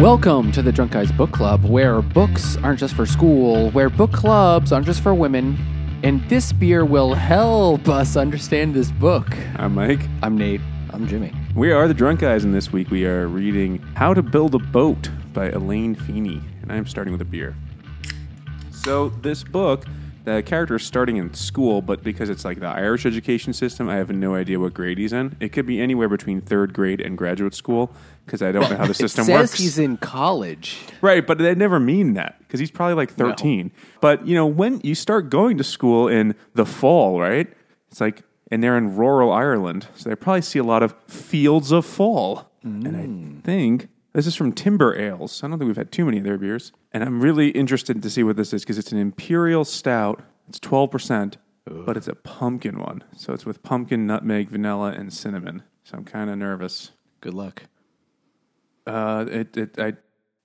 Welcome 0.00 0.52
to 0.52 0.60
the 0.60 0.72
Drunk 0.72 0.92
Guys 0.92 1.10
Book 1.10 1.32
Club, 1.32 1.64
where 1.64 2.02
books 2.02 2.58
aren't 2.58 2.78
just 2.78 2.94
for 2.94 3.06
school, 3.06 3.70
where 3.70 3.88
book 3.88 4.12
clubs 4.12 4.70
aren't 4.70 4.84
just 4.84 5.02
for 5.02 5.14
women, 5.14 5.56
and 6.02 6.20
this 6.28 6.52
beer 6.52 6.84
will 6.84 7.14
help 7.14 7.88
us 7.88 8.14
understand 8.14 8.74
this 8.74 8.92
book. 8.92 9.34
I'm 9.56 9.74
Mike. 9.74 10.06
I'm 10.22 10.36
Nate. 10.36 10.60
I'm 10.90 11.08
Jimmy. 11.08 11.32
We 11.54 11.72
are 11.72 11.88
the 11.88 11.94
Drunk 11.94 12.20
Guys, 12.20 12.44
and 12.44 12.54
this 12.54 12.70
week 12.70 12.90
we 12.90 13.06
are 13.06 13.26
reading 13.26 13.78
How 13.94 14.12
to 14.12 14.22
Build 14.22 14.54
a 14.54 14.58
Boat 14.58 15.08
by 15.32 15.48
Elaine 15.48 15.94
Feeney, 15.94 16.42
and 16.60 16.70
I'm 16.70 16.86
starting 16.86 17.12
with 17.12 17.22
a 17.22 17.24
beer. 17.24 17.56
So, 18.70 19.08
this 19.22 19.42
book, 19.44 19.86
the 20.26 20.42
character 20.42 20.74
is 20.74 20.82
starting 20.82 21.18
in 21.18 21.32
school, 21.34 21.80
but 21.80 22.02
because 22.02 22.28
it's 22.28 22.44
like 22.44 22.58
the 22.58 22.66
Irish 22.66 23.06
education 23.06 23.52
system, 23.52 23.88
I 23.88 23.94
have 23.94 24.10
no 24.10 24.34
idea 24.34 24.58
what 24.58 24.74
grade 24.74 24.98
he's 24.98 25.12
in. 25.12 25.36
It 25.38 25.50
could 25.50 25.66
be 25.66 25.80
anywhere 25.80 26.08
between 26.08 26.40
third 26.40 26.74
grade 26.74 27.00
and 27.00 27.16
graduate 27.16 27.54
school 27.54 27.92
because 28.24 28.42
I 28.42 28.50
don't 28.50 28.68
know 28.68 28.76
how 28.76 28.86
the 28.86 28.94
system 29.06 29.22
it 29.22 29.26
says 29.26 29.50
works. 29.50 29.58
he's 29.58 29.78
in 29.78 29.98
college. 29.98 30.80
Right, 31.00 31.24
but 31.24 31.38
they 31.38 31.54
never 31.54 31.78
mean 31.78 32.14
that 32.14 32.40
because 32.40 32.58
he's 32.58 32.72
probably 32.72 32.94
like 32.94 33.12
13. 33.12 33.70
But, 34.00 34.26
you 34.26 34.34
know, 34.34 34.46
when 34.46 34.80
you 34.82 34.96
start 34.96 35.30
going 35.30 35.58
to 35.58 35.64
school 35.64 36.08
in 36.08 36.34
the 36.54 36.66
fall, 36.66 37.20
right? 37.20 37.46
It's 37.92 38.00
like, 38.00 38.24
and 38.50 38.64
they're 38.64 38.76
in 38.76 38.96
rural 38.96 39.30
Ireland. 39.30 39.86
So 39.94 40.08
they 40.08 40.16
probably 40.16 40.42
see 40.42 40.58
a 40.58 40.64
lot 40.64 40.82
of 40.82 40.96
fields 41.06 41.70
of 41.70 41.86
fall. 41.86 42.50
And 42.64 42.88
I 42.88 43.06
mm. 43.06 43.44
think 43.44 43.88
this 44.16 44.26
is 44.26 44.34
from 44.34 44.50
Timber 44.50 44.98
Ales. 44.98 45.44
I 45.44 45.48
don't 45.48 45.58
think 45.58 45.68
we've 45.68 45.76
had 45.76 45.92
too 45.92 46.06
many 46.06 46.16
of 46.16 46.24
their 46.24 46.38
beers. 46.38 46.72
And 46.90 47.04
I'm 47.04 47.20
really 47.20 47.50
interested 47.50 48.02
to 48.02 48.08
see 48.08 48.22
what 48.22 48.36
this 48.36 48.54
is 48.54 48.62
because 48.62 48.78
it's 48.78 48.90
an 48.90 48.98
imperial 48.98 49.62
stout. 49.62 50.22
It's 50.48 50.58
12%, 50.58 51.34
but 51.66 51.98
it's 51.98 52.08
a 52.08 52.14
pumpkin 52.14 52.78
one. 52.78 53.04
So 53.14 53.34
it's 53.34 53.44
with 53.44 53.62
pumpkin, 53.62 54.06
nutmeg, 54.06 54.48
vanilla, 54.48 54.92
and 54.92 55.12
cinnamon. 55.12 55.64
So 55.84 55.98
I'm 55.98 56.04
kind 56.04 56.30
of 56.30 56.38
nervous. 56.38 56.92
Good 57.20 57.34
luck. 57.34 57.64
Uh, 58.86 59.26
it, 59.28 59.54
it, 59.54 59.78
I, 59.78 59.92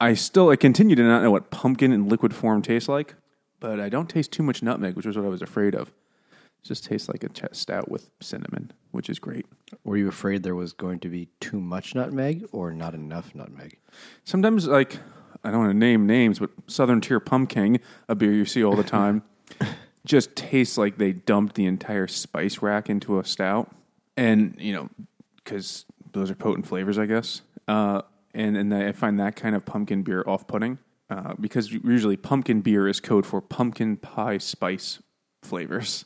I 0.02 0.16
still, 0.16 0.50
I 0.50 0.58
continue 0.58 0.98
to 0.98 1.04
not 1.04 1.24
know 1.24 1.32
what 1.32 1.50
pumpkin 1.50 1.94
in 1.94 2.10
liquid 2.10 2.34
form 2.36 2.62
tastes 2.62 2.90
like, 2.90 3.16
but 3.62 3.80
I 3.80 3.88
don't 3.88 4.10
taste 4.10 4.34
too 4.34 4.44
much 4.44 4.62
nutmeg, 4.62 4.98
which 4.98 5.06
was 5.06 5.16
what 5.16 5.26
I 5.26 5.30
was 5.30 5.42
afraid 5.42 5.76
of. 5.76 5.88
It 5.88 6.68
just 6.68 6.84
tastes 6.84 7.08
like 7.08 7.24
a 7.24 7.30
ch- 7.30 7.54
stout 7.54 7.90
with 7.90 8.12
cinnamon, 8.20 8.74
which 8.92 9.10
is 9.10 9.20
great. 9.20 9.46
Were 9.84 9.98
you 9.98 10.08
afraid 10.08 10.44
there 10.44 10.56
was 10.56 10.74
going 10.74 11.00
to 11.00 11.10
be 11.10 11.30
too 11.40 11.60
much 11.60 11.96
nutmeg 11.96 12.46
or 12.52 12.72
not 12.74 12.94
enough 12.94 13.34
nutmeg? 13.34 13.78
Sometimes, 14.24 14.68
like, 14.68 15.00
I 15.44 15.52
don't 15.52 15.60
want 15.62 15.72
to 15.72 15.78
name 15.78 16.06
names, 16.06 16.40
but 16.40 16.50
Southern 16.68 17.02
Tier 17.02 17.20
Pumpkin, 17.20 17.80
a 18.08 18.16
beer 18.16 18.32
you 18.32 18.46
see 18.46 18.64
all 18.64 18.76
the 18.76 18.84
time, 18.84 19.24
just 20.06 20.36
tastes 20.36 20.78
like 20.78 20.98
they 20.98 21.14
dumped 21.14 21.56
the 21.56 21.66
entire 21.66 22.08
spice 22.08 22.62
rack 22.62 22.90
into 22.90 23.20
a 23.20 23.26
stout. 23.26 23.74
And, 24.18 24.56
you 24.60 24.74
know, 24.74 24.90
because 25.38 25.86
those 26.12 26.30
are 26.30 26.36
potent 26.36 26.68
flavors, 26.68 26.98
I 27.00 27.06
guess. 27.06 27.42
Uh, 27.68 28.02
and, 28.34 28.56
and 28.58 28.74
I 28.74 28.92
find 28.92 29.20
that 29.20 29.36
kind 29.36 29.56
of 29.56 29.66
pumpkin 29.66 30.04
beer 30.04 30.24
off 30.28 30.48
putting 30.48 30.80
uh, 31.12 31.34
because 31.40 31.72
usually 31.72 32.16
pumpkin 32.16 32.62
beer 32.62 32.88
is 32.88 33.00
code 33.00 33.26
for 33.26 33.42
pumpkin 33.42 33.98
pie 33.98 34.38
spice 34.38 35.00
flavors, 35.44 36.06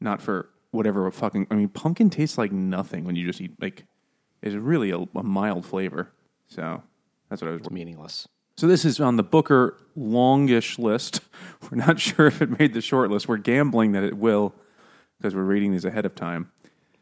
not 0.00 0.20
for 0.20 0.50
whatever 0.70 1.10
fucking. 1.10 1.46
I 1.50 1.54
mean, 1.54 1.68
pumpkin 1.68 2.10
tastes 2.10 2.38
like 2.38 2.52
nothing 2.52 3.04
when 3.04 3.16
you 3.16 3.26
just 3.26 3.40
eat, 3.40 3.52
like, 3.60 3.84
it's 4.42 4.54
really 4.54 4.90
a, 4.90 4.98
a 5.16 5.22
mild 5.22 5.66
flavor. 5.66 6.10
So 6.48 6.82
that's 7.28 7.42
what 7.42 7.50
I 7.50 7.54
was. 7.54 7.70
Meaningless. 7.70 8.28
So 8.56 8.66
this 8.66 8.84
is 8.84 8.98
on 9.00 9.16
the 9.16 9.22
Booker 9.22 9.76
longish 9.96 10.78
list. 10.78 11.20
We're 11.70 11.78
not 11.78 12.00
sure 12.00 12.26
if 12.26 12.42
it 12.42 12.58
made 12.58 12.74
the 12.74 12.80
short 12.80 13.10
list. 13.10 13.28
We're 13.28 13.36
gambling 13.36 13.92
that 13.92 14.02
it 14.04 14.16
will 14.16 14.54
because 15.18 15.34
we're 15.34 15.42
reading 15.42 15.72
these 15.72 15.84
ahead 15.84 16.06
of 16.06 16.14
time. 16.14 16.50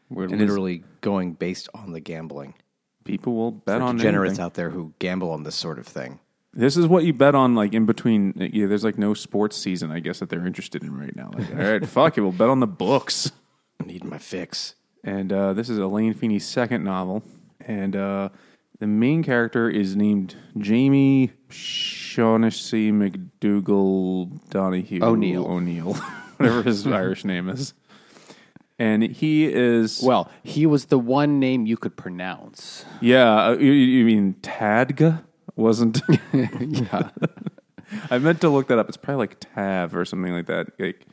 We're 0.09 0.25
is- 0.25 0.31
literally 0.31 0.83
going 1.01 1.33
based 1.33 1.69
on 1.73 1.93
the 1.93 1.99
gambling. 1.99 2.55
People 3.05 3.35
will 3.35 3.51
bet 3.51 3.77
For 3.79 3.83
on 3.85 3.97
degenerates 3.97 4.31
anything. 4.31 4.45
out 4.45 4.53
there 4.55 4.69
who 4.69 4.93
gamble 4.99 5.31
on 5.31 5.43
this 5.43 5.55
sort 5.55 5.79
of 5.79 5.87
thing. 5.87 6.19
This 6.53 6.75
is 6.75 6.87
what 6.87 7.05
you 7.05 7.13
bet 7.13 7.35
on, 7.35 7.55
like 7.55 7.73
in 7.73 7.85
between. 7.85 8.33
Yeah, 8.53 8.65
there's 8.65 8.83
like 8.83 8.97
no 8.97 9.13
sports 9.13 9.55
season, 9.55 9.91
I 9.91 9.99
guess, 9.99 10.19
that 10.19 10.29
they're 10.29 10.45
interested 10.45 10.83
in 10.83 10.97
right 10.97 11.15
now. 11.15 11.31
Like, 11.33 11.49
all 11.51 11.57
right, 11.71 11.85
fuck 11.87 12.17
it, 12.17 12.21
we'll 12.21 12.31
bet 12.31 12.49
on 12.49 12.59
the 12.59 12.67
books. 12.67 13.31
I 13.81 13.85
need 13.85 14.03
my 14.03 14.17
fix. 14.17 14.75
And 15.03 15.31
uh, 15.31 15.53
this 15.53 15.69
is 15.69 15.77
Elaine 15.77 16.13
Feeney's 16.13 16.45
second 16.45 16.83
novel, 16.83 17.23
and 17.61 17.95
uh, 17.95 18.29
the 18.79 18.87
main 18.87 19.23
character 19.23 19.69
is 19.69 19.95
named 19.95 20.35
Jamie 20.57 21.31
Shaughnessy 21.49 22.91
McDougal 22.91 24.49
Donahue 24.49 25.03
O'Neill. 25.03 25.45
O'Neill, 25.45 25.93
whatever 26.37 26.63
his 26.63 26.85
Irish 26.87 27.23
name 27.23 27.47
is. 27.49 27.73
And 28.79 29.01
he 29.01 29.45
is 29.51 30.03
Well, 30.03 30.29
he 30.43 30.65
was 30.65 30.85
the 30.85 30.99
one 30.99 31.39
name 31.39 31.65
you 31.65 31.77
could 31.77 31.95
pronounce. 31.95 32.85
yeah. 33.01 33.47
uh, 33.47 33.51
You, 33.57 33.71
you 33.71 34.05
mean 34.05 34.35
Tadga? 34.41 35.23
Wasn't 35.55 36.01
yeah. 36.33 37.09
I 38.11 38.19
meant 38.19 38.41
to 38.41 38.49
look 38.49 38.67
that 38.67 38.77
up. 38.77 38.87
It's 38.87 38.97
probably 38.97 39.23
like 39.27 39.39
Tav 39.39 39.95
or 39.95 40.05
something 40.05 40.31
like 40.31 40.45
that. 40.47 40.67
Like 40.79 41.07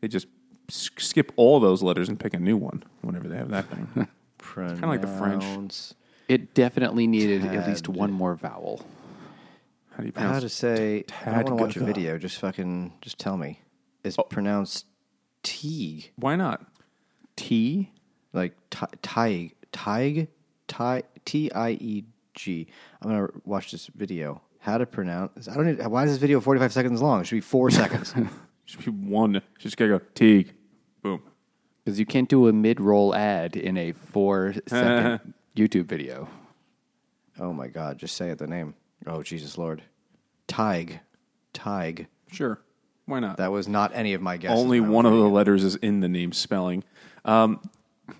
they 0.00 0.08
just 0.08 0.26
skip 0.72 1.32
all 1.36 1.60
those 1.60 1.82
letters 1.82 2.08
and 2.08 2.18
pick 2.18 2.34
a 2.34 2.38
new 2.38 2.56
one 2.56 2.82
whenever 3.02 3.28
they 3.28 3.36
have 3.36 3.50
that 3.50 3.66
thing. 3.66 3.88
Kind 4.38 4.82
of 4.82 4.88
like 4.88 5.00
the 5.00 5.06
French. 5.06 5.44
It 6.28 6.54
definitely 6.54 7.06
needed 7.06 7.44
at 7.44 7.66
least 7.68 7.88
one 7.88 8.10
more 8.12 8.34
vowel. 8.34 8.84
How 9.90 9.98
do 9.98 10.06
you 10.06 10.12
pronounce? 10.12 10.34
How 10.34 10.38
pronounce 10.40 10.42
to 10.42 10.48
say? 10.48 11.04
I 11.24 11.24
don't 11.26 11.34
want 11.34 11.46
to 11.48 11.54
watch 11.54 11.76
a 11.76 11.84
video. 11.84 12.18
Just 12.18 12.38
fucking, 12.38 12.92
just 13.02 13.18
tell 13.18 13.36
me. 13.36 13.60
It's 14.04 14.18
Oh. 14.18 14.22
pronounced 14.24 14.86
T, 15.42 16.10
Why 16.16 16.36
not? 16.36 16.64
T. 17.36 17.90
like 18.32 18.54
Tieg, 18.70 19.52
Tieg, 19.72 20.28
Ti- 20.68 21.06
T 21.24 21.52
I 21.52 21.70
E 21.72 22.04
G. 22.34 22.66
I'm 23.00 23.10
gonna 23.10 23.28
watch 23.44 23.70
this 23.72 23.88
video. 23.88 24.40
How 24.60 24.78
to 24.78 24.86
pronounce? 24.86 25.48
I 25.48 25.54
don't. 25.54 25.66
Need, 25.66 25.86
why 25.86 26.04
is 26.04 26.10
this 26.12 26.18
video 26.18 26.40
45 26.40 26.72
seconds 26.72 27.02
long? 27.02 27.20
It 27.20 27.26
should 27.26 27.36
be 27.36 27.40
four 27.40 27.70
seconds. 27.70 28.14
Should 28.64 28.84
be 28.84 28.90
one. 28.92 29.42
Just 29.58 29.76
gotta 29.76 29.98
go 29.98 30.00
Teague. 30.14 30.52
Boom. 31.84 31.92
Because 31.92 31.98
you 31.98 32.06
can't 32.06 32.28
do 32.28 32.48
a 32.48 32.52
mid 32.52 32.80
roll 32.80 33.14
ad 33.14 33.56
in 33.56 33.76
a 33.76 33.92
four 33.92 34.54
second 34.66 35.34
YouTube 35.56 35.86
video. 35.86 36.28
Oh 37.38 37.52
my 37.52 37.68
God! 37.68 37.98
Just 37.98 38.16
say 38.16 38.30
it. 38.30 38.38
The 38.38 38.46
name. 38.46 38.74
Oh 39.06 39.22
Jesus 39.22 39.58
Lord. 39.58 39.82
Tig. 40.46 41.00
Tig. 41.52 42.06
Sure. 42.30 42.60
Why 43.06 43.20
not? 43.20 43.38
That 43.38 43.50
was 43.50 43.68
not 43.68 43.90
any 43.94 44.14
of 44.14 44.22
my 44.22 44.36
guesses. 44.36 44.60
Only 44.60 44.80
when 44.80 44.90
I 44.90 44.94
one 44.94 45.06
of 45.06 45.12
the 45.12 45.28
letters 45.28 45.64
is 45.64 45.76
in 45.76 46.00
the 46.00 46.08
name 46.08 46.32
spelling. 46.32 46.84
Um, 47.24 47.60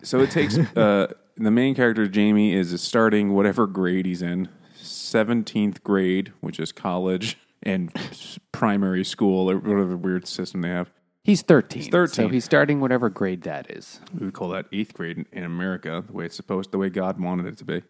so 0.03 0.21
it 0.21 0.31
takes 0.31 0.59
uh, 0.77 1.13
the 1.37 1.51
main 1.51 1.75
character 1.75 2.07
Jamie 2.09 2.55
is 2.55 2.81
starting 2.81 3.33
whatever 3.33 3.67
grade 3.67 4.07
he's 4.07 4.23
in, 4.23 4.49
seventeenth 4.75 5.85
grade, 5.85 6.33
which 6.41 6.59
is 6.59 6.73
college 6.73 7.39
and 7.63 7.93
primary 8.51 9.05
school 9.05 9.51
or 9.51 9.57
whatever 9.59 9.97
weird 9.97 10.27
system 10.27 10.63
they 10.63 10.69
have. 10.69 10.91
He's 11.25 11.43
13. 11.43 11.83
He's 11.83 11.89
13. 11.89 12.15
So 12.15 12.29
he's 12.29 12.45
starting 12.45 12.81
whatever 12.81 13.09
grade 13.09 13.43
that 13.43 13.71
is. 13.71 14.01
we 14.19 14.27
would 14.27 14.35
call 14.35 14.49
that 14.51 14.67
eighth 14.73 14.93
grade 14.95 15.19
in, 15.19 15.27
in 15.33 15.45
America, 15.45 16.03
the 16.07 16.13
way 16.13 16.25
it's 16.25 16.35
supposed, 16.35 16.73
the 16.73 16.79
way 16.79 16.91
God 16.91 17.21
wanted 17.21 17.47
it 17.47 17.57
to 17.59 17.65
be. 17.65 17.83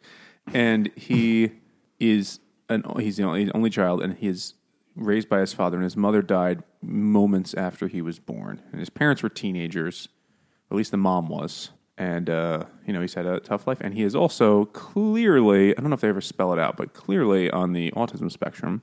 And 0.52 0.90
he 0.96 1.52
is 1.98 2.40
an 2.68 2.84
he's 2.98 3.16
the 3.16 3.22
only, 3.22 3.50
only 3.52 3.70
child, 3.70 4.02
and 4.02 4.14
he 4.16 4.28
is 4.28 4.54
raised 4.96 5.28
by 5.28 5.40
his 5.40 5.52
father, 5.54 5.76
and 5.76 5.84
his 5.84 5.96
mother 5.96 6.20
died 6.20 6.62
moments 6.82 7.54
after 7.54 7.88
he 7.88 8.02
was 8.02 8.18
born. 8.18 8.60
And 8.70 8.80
his 8.80 8.90
parents 8.90 9.22
were 9.22 9.28
teenagers, 9.30 10.08
at 10.70 10.76
least 10.76 10.90
the 10.90 10.96
mom 10.98 11.28
was. 11.28 11.70
And 11.96 12.28
uh, 12.28 12.64
you 12.86 12.92
know 12.92 13.00
he's 13.00 13.14
had 13.14 13.24
a 13.26 13.38
tough 13.40 13.66
life, 13.66 13.78
and 13.80 13.94
he 13.94 14.02
is 14.02 14.14
also 14.14 14.64
clearly 14.66 15.70
I 15.76 15.80
don't 15.80 15.88
know 15.90 15.94
if 15.94 16.00
they 16.00 16.08
ever 16.08 16.20
spell 16.20 16.52
it 16.52 16.58
out, 16.58 16.76
but 16.76 16.92
clearly 16.92 17.50
on 17.50 17.72
the 17.72 17.92
autism 17.92 18.30
spectrum 18.30 18.82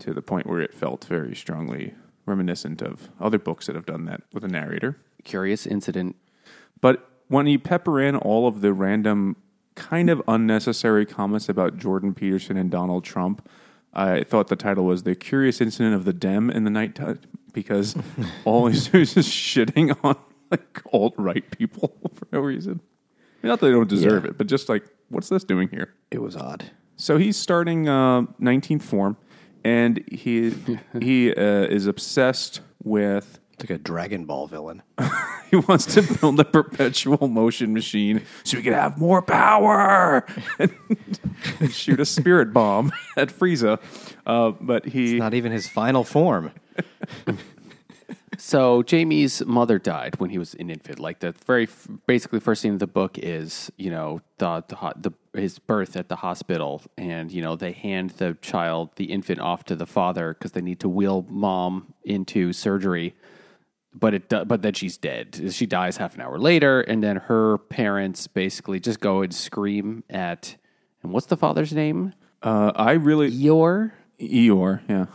to 0.00 0.12
the 0.12 0.20
point 0.22 0.46
where 0.46 0.60
it 0.60 0.72
felt 0.74 1.04
very 1.06 1.34
strongly 1.34 1.94
reminiscent 2.26 2.82
of 2.82 3.08
other 3.20 3.38
books 3.38 3.66
that 3.66 3.74
have 3.76 3.86
done 3.86 4.04
that 4.06 4.22
with 4.32 4.44
a 4.44 4.48
narrator. 4.48 4.98
Curious 5.24 5.66
incident. 5.66 6.16
But 6.80 7.08
when 7.28 7.46
you 7.46 7.58
pepper 7.58 8.00
in 8.00 8.16
all 8.16 8.46
of 8.46 8.60
the 8.60 8.72
random, 8.72 9.36
kind 9.74 10.10
of 10.10 10.20
unnecessary 10.28 11.06
comments 11.06 11.48
about 11.48 11.78
Jordan 11.78 12.14
Peterson 12.14 12.56
and 12.56 12.70
Donald 12.70 13.04
Trump, 13.04 13.48
I 13.94 14.22
thought 14.24 14.48
the 14.48 14.56
title 14.56 14.84
was 14.84 15.02
"The 15.02 15.14
Curious 15.14 15.60
Incident 15.60 15.94
of 15.94 16.04
the 16.04 16.12
Dem 16.12 16.50
in 16.50 16.64
the 16.64 16.70
Night 16.70 16.94
Time" 16.94 17.20
because 17.52 17.94
all 18.44 18.66
he's 18.66 18.88
doing 18.88 19.02
is 19.02 19.14
just 19.14 19.30
shitting 19.30 19.96
on 20.04 20.16
like 20.50 20.80
alt 20.92 21.14
right 21.18 21.48
people 21.56 21.94
for 22.14 22.26
no 22.32 22.40
reason. 22.40 22.80
I 22.82 23.46
mean, 23.46 23.50
not 23.50 23.60
that 23.60 23.66
they 23.66 23.72
don't 23.72 23.88
deserve 23.88 24.24
Yeah. 24.24 24.30
it, 24.30 24.38
but 24.38 24.46
just 24.46 24.68
like, 24.68 24.84
what's 25.08 25.28
this 25.28 25.44
doing 25.44 25.68
here? 25.68 25.92
It 26.10 26.22
was 26.22 26.36
odd. 26.36 26.70
So 26.96 27.16
he's 27.18 27.36
starting 27.36 27.88
uh, 27.88 28.22
19th 28.40 28.82
form, 28.82 29.16
and 29.64 30.02
he 30.10 30.54
he 31.00 31.32
uh, 31.34 31.64
is 31.64 31.86
obsessed 31.86 32.60
with 32.82 33.38
It's 33.54 33.62
like 33.62 33.70
a 33.70 33.78
Dragon 33.78 34.24
Ball 34.24 34.46
villain. 34.46 34.82
He 35.52 35.56
wants 35.56 35.84
to 35.96 36.02
build 36.02 36.40
a 36.40 36.46
perpetual 36.46 37.28
motion 37.28 37.74
machine 37.74 38.22
so 38.42 38.56
he 38.56 38.62
can 38.62 38.72
have 38.72 38.96
more 38.96 39.20
power 39.20 40.24
and 40.58 40.72
shoot 41.70 42.00
a 42.00 42.06
spirit 42.06 42.54
bomb 42.54 42.90
at 43.18 43.28
Frieza. 43.28 43.78
Uh, 44.24 44.52
but 44.52 44.86
he 44.86 45.18
Not 45.18 45.34
even 45.34 45.52
his 45.52 45.68
final 45.68 46.04
form. 46.04 46.52
So 48.44 48.82
Jamie's 48.82 49.44
mother 49.46 49.78
died 49.78 50.18
when 50.18 50.30
he 50.30 50.36
was 50.36 50.54
an 50.54 50.68
infant. 50.68 50.98
Like 50.98 51.20
the 51.20 51.30
very 51.46 51.68
basically 52.08 52.40
first 52.40 52.60
scene 52.60 52.72
of 52.72 52.80
the 52.80 52.88
book 52.88 53.16
is 53.16 53.70
you 53.76 53.88
know 53.88 54.20
the 54.38 54.64
the, 54.66 55.12
the 55.32 55.40
his 55.40 55.60
birth 55.60 55.94
at 55.94 56.08
the 56.08 56.16
hospital, 56.16 56.82
and 56.98 57.30
you 57.30 57.40
know 57.40 57.54
they 57.54 57.70
hand 57.70 58.10
the 58.10 58.36
child, 58.42 58.90
the 58.96 59.04
infant, 59.04 59.38
off 59.38 59.62
to 59.66 59.76
the 59.76 59.86
father 59.86 60.34
because 60.34 60.52
they 60.52 60.60
need 60.60 60.80
to 60.80 60.88
wheel 60.88 61.24
mom 61.28 61.94
into 62.02 62.52
surgery. 62.52 63.14
But 63.94 64.12
it 64.12 64.28
but 64.28 64.60
then 64.60 64.74
she's 64.74 64.96
dead. 64.96 65.52
She 65.52 65.64
dies 65.64 65.98
half 65.98 66.16
an 66.16 66.20
hour 66.20 66.36
later, 66.36 66.80
and 66.80 67.00
then 67.00 67.18
her 67.18 67.58
parents 67.58 68.26
basically 68.26 68.80
just 68.80 68.98
go 68.98 69.22
and 69.22 69.32
scream 69.32 70.02
at. 70.10 70.56
And 71.04 71.12
what's 71.12 71.26
the 71.26 71.36
father's 71.36 71.72
name? 71.72 72.12
Uh, 72.42 72.72
I 72.74 72.92
really 72.94 73.30
Eeyore? 73.30 73.92
Eeyore, 74.18 74.80
yeah. 74.88 75.06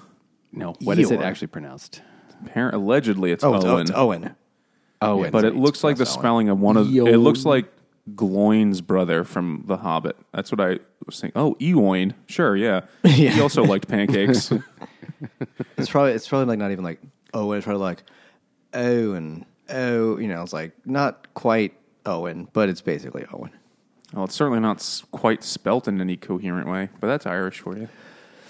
No, 0.54 0.76
what 0.80 0.98
is 0.98 1.12
it 1.12 1.20
actually 1.20 1.48
pronounced? 1.48 2.02
Apparent, 2.46 2.76
allegedly, 2.76 3.32
it's 3.32 3.44
Oh, 3.44 3.56
it's, 3.56 3.66
oh, 3.66 3.76
Owen, 3.78 3.88
Owen. 3.94 4.36
Oh, 5.02 5.30
but 5.30 5.46
it 5.46 5.56
looks 5.56 5.84
like 5.84 5.98
the 5.98 6.04
Owen. 6.06 6.12
spelling 6.14 6.50
of 6.50 6.60
one 6.60 6.78
of. 6.78 6.88
Eoin. 6.88 7.12
It 7.12 7.18
looks 7.20 7.46
like 7.46 7.66
Gloin's 8.16 8.82
brother 8.82 9.24
from 9.24 9.64
The 9.68 9.78
Hobbit. 9.78 10.18
That's 10.34 10.52
what 10.52 10.60
I 10.62 10.80
was 11.06 11.20
thinking. 11.20 11.40
Oh, 11.40 11.56
Eoin, 11.60 12.14
sure, 12.28 12.56
yeah. 12.56 12.82
He 13.04 13.40
also 13.42 13.64
liked 13.64 13.88
pancakes. 13.88 14.52
It's 15.78 15.90
probably 15.90 16.12
it's 16.12 16.28
probably 16.28 16.46
like 16.48 16.60
not 16.60 16.72
even 16.72 16.84
like 16.84 17.00
Owen. 17.34 17.58
It's 17.58 17.66
probably 17.66 17.82
like 17.84 18.04
Owen. 18.74 19.46
Oh, 19.70 20.18
you 20.20 20.28
know, 20.28 20.44
it's 20.44 20.54
like 20.54 20.74
not 20.86 21.34
quite 21.34 21.74
Owen, 22.06 22.48
but 22.54 22.70
it's 22.70 22.82
basically 22.82 23.26
Owen. 23.34 23.52
well, 24.14 24.26
it's 24.26 24.36
certainly 24.36 24.60
not 24.60 24.78
s- 24.78 25.04
quite 25.12 25.44
spelt 25.44 25.88
in 25.88 26.00
any 26.02 26.18
coherent 26.18 26.68
way, 26.70 26.90
but 27.00 27.08
that's 27.08 27.26
Irish 27.26 27.60
for 27.62 27.76
you. 27.78 27.90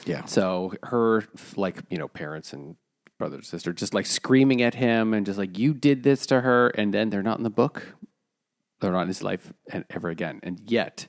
Yeah. 0.06 0.26
So 0.26 0.74
her 0.84 1.24
like 1.56 1.82
you 1.90 1.98
know 1.98 2.08
parents 2.10 2.52
and 2.54 2.76
brother 3.18 3.36
and 3.36 3.46
sister 3.46 3.74
just 3.74 3.94
like 3.94 4.06
screaming 4.06 4.62
at 4.62 4.76
him 4.76 5.14
and 5.14 5.26
just 5.26 5.38
like 5.38 5.58
you 5.58 5.74
did 5.74 6.04
this 6.04 6.26
to 6.28 6.42
her, 6.42 6.70
and 6.70 6.94
then 6.94 7.10
they're 7.10 7.24
not 7.24 7.38
in 7.38 7.44
the 7.44 7.50
book, 7.50 7.96
they're 8.80 8.92
not 8.92 9.02
in 9.04 9.08
his 9.08 9.24
life 9.24 9.54
and 9.72 9.86
ever 9.90 10.10
again, 10.10 10.40
and 10.44 10.60
yet 10.66 11.08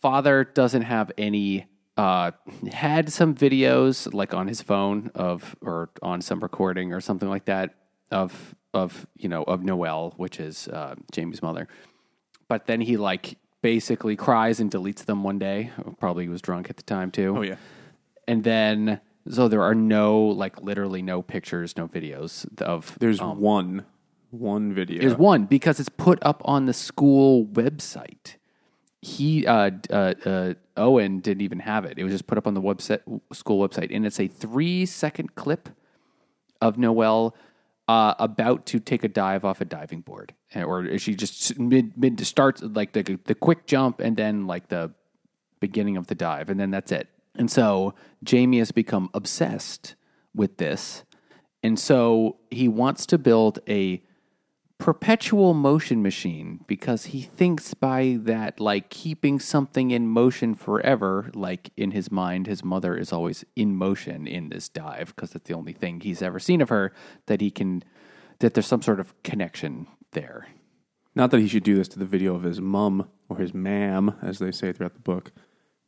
father 0.00 0.44
doesn't 0.44 0.82
have 0.82 1.10
any. 1.18 1.66
Uh, 1.98 2.30
had 2.72 3.10
some 3.10 3.34
videos 3.34 4.12
like 4.12 4.34
on 4.34 4.48
his 4.48 4.60
phone 4.60 5.10
of 5.14 5.56
or 5.62 5.88
on 6.02 6.20
some 6.20 6.40
recording 6.40 6.92
or 6.92 7.00
something 7.00 7.30
like 7.30 7.46
that 7.46 7.74
of 8.10 8.54
of 8.74 9.06
you 9.16 9.30
know 9.30 9.42
of 9.44 9.64
Noelle, 9.64 10.12
which 10.18 10.38
is 10.38 10.68
uh, 10.68 10.94
Jamie's 11.10 11.40
mother. 11.40 11.68
But 12.48 12.66
then 12.66 12.82
he 12.82 12.98
like 12.98 13.38
basically 13.62 14.14
cries 14.14 14.60
and 14.60 14.70
deletes 14.70 15.06
them 15.06 15.22
one 15.22 15.38
day. 15.38 15.70
Probably 15.98 16.24
he 16.24 16.28
was 16.28 16.42
drunk 16.42 16.68
at 16.68 16.76
the 16.76 16.82
time 16.82 17.10
too 17.10 17.34
Oh 17.38 17.40
yeah. 17.40 17.56
and 18.28 18.44
then 18.44 19.00
so 19.30 19.48
there 19.48 19.62
are 19.62 19.74
no 19.74 20.20
like 20.24 20.60
literally 20.62 21.02
no 21.02 21.22
pictures 21.22 21.76
no 21.76 21.86
videos 21.86 22.46
of 22.62 22.96
There's 23.00 23.20
um, 23.20 23.40
one, 23.40 23.84
one 24.30 24.72
video. 24.72 25.00
there's 25.00 25.16
one 25.16 25.44
because 25.44 25.80
it's 25.80 25.88
put 25.88 26.18
up 26.22 26.42
on 26.44 26.66
the 26.66 26.72
school 26.72 27.46
website 27.46 28.36
he 29.02 29.46
uh, 29.46 29.70
uh 29.90 30.14
uh 30.24 30.54
owen 30.76 31.20
didn't 31.20 31.42
even 31.42 31.60
have 31.60 31.84
it 31.84 31.98
it 31.98 32.04
was 32.04 32.12
just 32.12 32.26
put 32.26 32.38
up 32.38 32.46
on 32.46 32.54
the 32.54 32.62
website 32.62 33.00
school 33.32 33.66
website 33.66 33.94
and 33.94 34.06
it's 34.06 34.18
a 34.18 34.28
three 34.28 34.84
second 34.86 35.34
clip 35.34 35.68
of 36.60 36.78
noelle 36.78 37.34
uh, 37.88 38.14
about 38.18 38.66
to 38.66 38.80
take 38.80 39.04
a 39.04 39.08
dive 39.08 39.44
off 39.44 39.60
a 39.60 39.64
diving 39.64 40.00
board, 40.00 40.34
or 40.54 40.84
is 40.84 41.02
she 41.02 41.14
just 41.14 41.58
mid 41.58 41.96
mid 41.96 42.18
to 42.18 42.24
starts 42.24 42.62
like 42.62 42.92
the 42.92 43.18
the 43.24 43.34
quick 43.34 43.66
jump 43.66 44.00
and 44.00 44.16
then 44.16 44.46
like 44.46 44.68
the 44.68 44.92
beginning 45.60 45.96
of 45.96 46.08
the 46.08 46.14
dive, 46.14 46.50
and 46.50 46.58
then 46.58 46.70
that's 46.70 46.90
it. 46.90 47.08
And 47.36 47.50
so 47.50 47.94
Jamie 48.22 48.58
has 48.58 48.72
become 48.72 49.10
obsessed 49.14 49.94
with 50.34 50.56
this. 50.58 51.04
And 51.62 51.78
so 51.78 52.38
he 52.50 52.68
wants 52.68 53.06
to 53.06 53.18
build 53.18 53.58
a 53.68 54.02
perpetual 54.78 55.54
motion 55.54 56.02
machine 56.02 56.60
because 56.66 57.06
he 57.06 57.22
thinks 57.22 57.72
by 57.74 58.18
that, 58.20 58.60
like 58.60 58.90
keeping 58.90 59.40
something 59.40 59.90
in 59.90 60.06
motion 60.06 60.54
forever, 60.54 61.30
like 61.34 61.70
in 61.76 61.92
his 61.92 62.10
mind, 62.10 62.46
his 62.46 62.62
mother 62.62 62.96
is 62.96 63.12
always 63.12 63.44
in 63.54 63.74
motion 63.74 64.26
in 64.26 64.50
this 64.50 64.68
dive 64.68 65.14
because 65.14 65.34
it's 65.34 65.48
the 65.48 65.54
only 65.54 65.72
thing 65.72 66.00
he's 66.00 66.22
ever 66.22 66.38
seen 66.38 66.60
of 66.60 66.68
her 66.68 66.92
that 67.26 67.40
he 67.40 67.50
can, 67.50 67.82
that 68.40 68.54
there's 68.54 68.66
some 68.66 68.82
sort 68.82 69.00
of 69.00 69.14
connection 69.22 69.86
there. 70.12 70.48
Not 71.14 71.30
that 71.30 71.40
he 71.40 71.48
should 71.48 71.64
do 71.64 71.76
this 71.76 71.88
to 71.88 71.98
the 71.98 72.04
video 72.04 72.34
of 72.34 72.42
his 72.42 72.60
mum 72.60 73.08
or 73.30 73.38
his 73.38 73.54
mam, 73.54 74.16
as 74.20 74.38
they 74.38 74.52
say 74.52 74.72
throughout 74.72 74.94
the 74.94 75.00
book. 75.00 75.32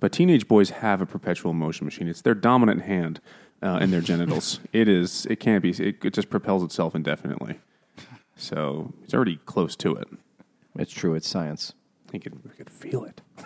But 0.00 0.12
teenage 0.12 0.46
boys 0.46 0.70
have 0.70 1.00
a 1.00 1.06
perpetual 1.06 1.52
motion 1.52 1.84
machine. 1.84 2.08
It's 2.08 2.22
their 2.22 2.34
dominant 2.34 2.82
hand 2.82 3.20
uh, 3.62 3.78
in 3.80 3.90
their 3.90 4.00
genitals. 4.00 4.60
it 4.72 4.88
is. 4.88 5.26
It 5.26 5.40
can't 5.40 5.62
be. 5.62 5.70
It, 5.70 6.04
it 6.04 6.12
just 6.12 6.30
propels 6.30 6.62
itself 6.62 6.94
indefinitely. 6.94 7.58
So 8.36 8.92
it's 9.02 9.12
already 9.14 9.36
close 9.46 9.74
to 9.76 9.94
it. 9.96 10.08
It's 10.76 10.92
true. 10.92 11.14
It's 11.14 11.28
science. 11.28 11.74
He 12.12 12.18
could, 12.20 12.38
he 12.44 12.56
could 12.56 12.70
feel 12.70 13.04
it. 13.04 13.20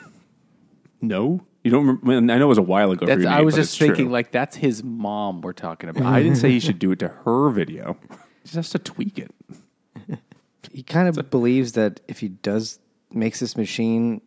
No, 1.05 1.45
you 1.65 1.71
don't. 1.73 1.85
Remember, 2.01 2.33
I 2.33 2.39
know 2.39 2.45
it 2.45 2.49
was 2.49 2.59
a 2.59 2.63
while 2.63 2.93
ago. 2.93 3.01
for 3.01 3.07
That's, 3.07 3.23
you, 3.25 3.29
I 3.29 3.39
Nate, 3.39 3.45
was 3.45 3.55
but 3.55 3.63
just 3.63 3.71
it's 3.73 3.79
true. 3.79 3.87
thinking, 3.89 4.13
like, 4.13 4.31
that's 4.31 4.55
his 4.55 4.85
mom 4.85 5.41
we're 5.41 5.53
talking 5.53 5.91
about. 5.91 6.05
I 6.05 6.23
didn't 6.23 6.37
say 6.37 6.51
he 6.51 6.61
should 6.61 6.79
do 6.79 6.93
it 6.93 7.01
to 7.01 7.09
her 7.09 7.51
video. 7.51 7.97
He 8.43 8.45
just 8.45 8.55
has 8.55 8.71
to 8.71 8.79
tweak 8.79 9.19
it. 9.19 9.33
He 10.73 10.83
kind 10.85 11.09
of 11.09 11.29
believes 11.31 11.73
that 11.73 12.01
if 12.07 12.21
he 12.21 12.29
does 12.29 12.79
makes 13.11 13.41
this 13.41 13.57
machine, 13.57 14.21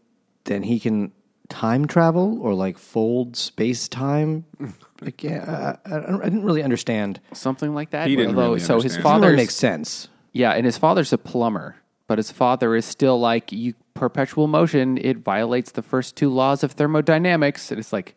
then 0.45 0.63
he 0.63 0.80
can 0.81 1.12
time 1.50 1.88
travel 1.88 2.39
or 2.42 2.53
like 2.53 2.77
fold 2.77 3.36
space 3.36 3.88
time. 3.88 4.45
Like, 5.01 5.25
yeah, 5.25 5.75
I, 5.86 5.94
I, 5.94 6.00
don't- 6.00 6.21
I 6.21 6.24
didn't 6.24 6.45
really 6.45 6.63
understand. 6.63 7.19
Something 7.33 7.75
like 7.75 7.89
that. 7.89 8.07
He 8.07 8.15
didn't 8.15 8.38
really 8.38 8.62
so 8.62 8.75
his 8.75 8.94
understand. 8.95 9.03
Doesn't 9.03 9.12
really 9.21 9.21
father 9.33 9.36
make 9.36 9.51
sense. 9.51 10.07
Yeah, 10.31 10.51
and 10.51 10.65
his 10.65 10.77
father's 10.77 11.12
a 11.12 11.18
plumber, 11.18 11.75
but 12.07 12.18
his 12.18 12.31
father 12.31 12.75
is 12.77 12.86
still 12.86 13.19
like 13.19 13.51
you 13.51 13.74
perpetual 13.94 14.47
motion, 14.47 14.97
it 14.97 15.18
violates 15.18 15.71
the 15.74 15.81
first 15.81 16.15
two 16.15 16.30
laws 16.30 16.63
of 16.63 16.71
thermodynamics. 16.71 17.71
And 17.71 17.80
it's 17.80 17.91
like, 17.91 18.15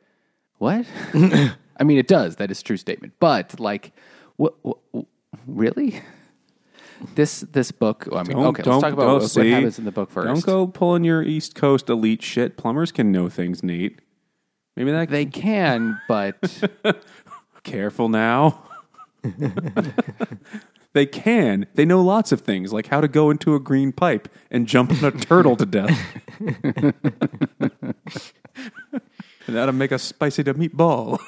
what? 0.59 0.87
I 1.15 1.85
mean, 1.85 1.99
it 1.99 2.07
does. 2.07 2.37
That 2.37 2.53
is 2.53 2.61
a 2.61 2.65
true 2.65 2.77
statement. 2.77 3.15
But 3.19 3.59
like, 3.59 3.93
what, 4.37 4.55
really? 5.49 6.01
This 7.15 7.41
this 7.41 7.71
book. 7.71 8.09
I 8.13 8.23
mean, 8.25 8.37
Don't- 8.37 8.47
okay, 8.47 8.63
let's 8.63 8.69
don't- 8.69 8.81
talk 8.81 8.93
about 8.93 9.03
don't 9.05 9.13
what, 9.15 9.23
what 9.23 9.31
see. 9.31 9.51
happens 9.51 9.79
in 9.79 9.85
the 9.85 9.93
book 9.93 10.11
1st 10.13 10.25
Don't 10.25 10.45
go 10.45 10.67
pulling 10.67 11.05
your 11.05 11.23
East 11.23 11.55
Coast 11.55 11.89
elite 11.89 12.23
shit. 12.23 12.57
Plumbers 12.57 12.91
can 12.93 13.13
know 13.13 13.29
things, 13.29 13.63
Nate. 13.63 14.01
Maybe 14.77 14.91
that. 14.93 15.09
They 15.09 15.27
can, 15.27 16.01
but 16.09 16.37
careful 17.65 18.09
now. 18.09 18.63
they 20.93 21.07
can. 21.07 21.67
They 21.75 21.85
know 21.85 22.01
lots 22.03 22.31
of 22.33 22.41
things, 22.43 22.73
like 22.73 22.87
how 22.87 23.01
to 23.01 23.09
go 23.09 23.31
into 23.31 23.55
a 23.55 23.61
green 23.61 23.91
pipe 23.93 24.29
and 24.51 24.67
jump 24.69 24.91
on 24.93 25.05
a 25.05 25.11
turtle 25.11 25.57
to 25.57 25.67
death, 25.67 25.99
and 29.47 29.57
how 29.57 29.67
to 29.67 29.73
make 29.73 29.91
a 29.93 29.99
spicy 29.99 30.45
to 30.45 30.55
meatball. 30.55 31.19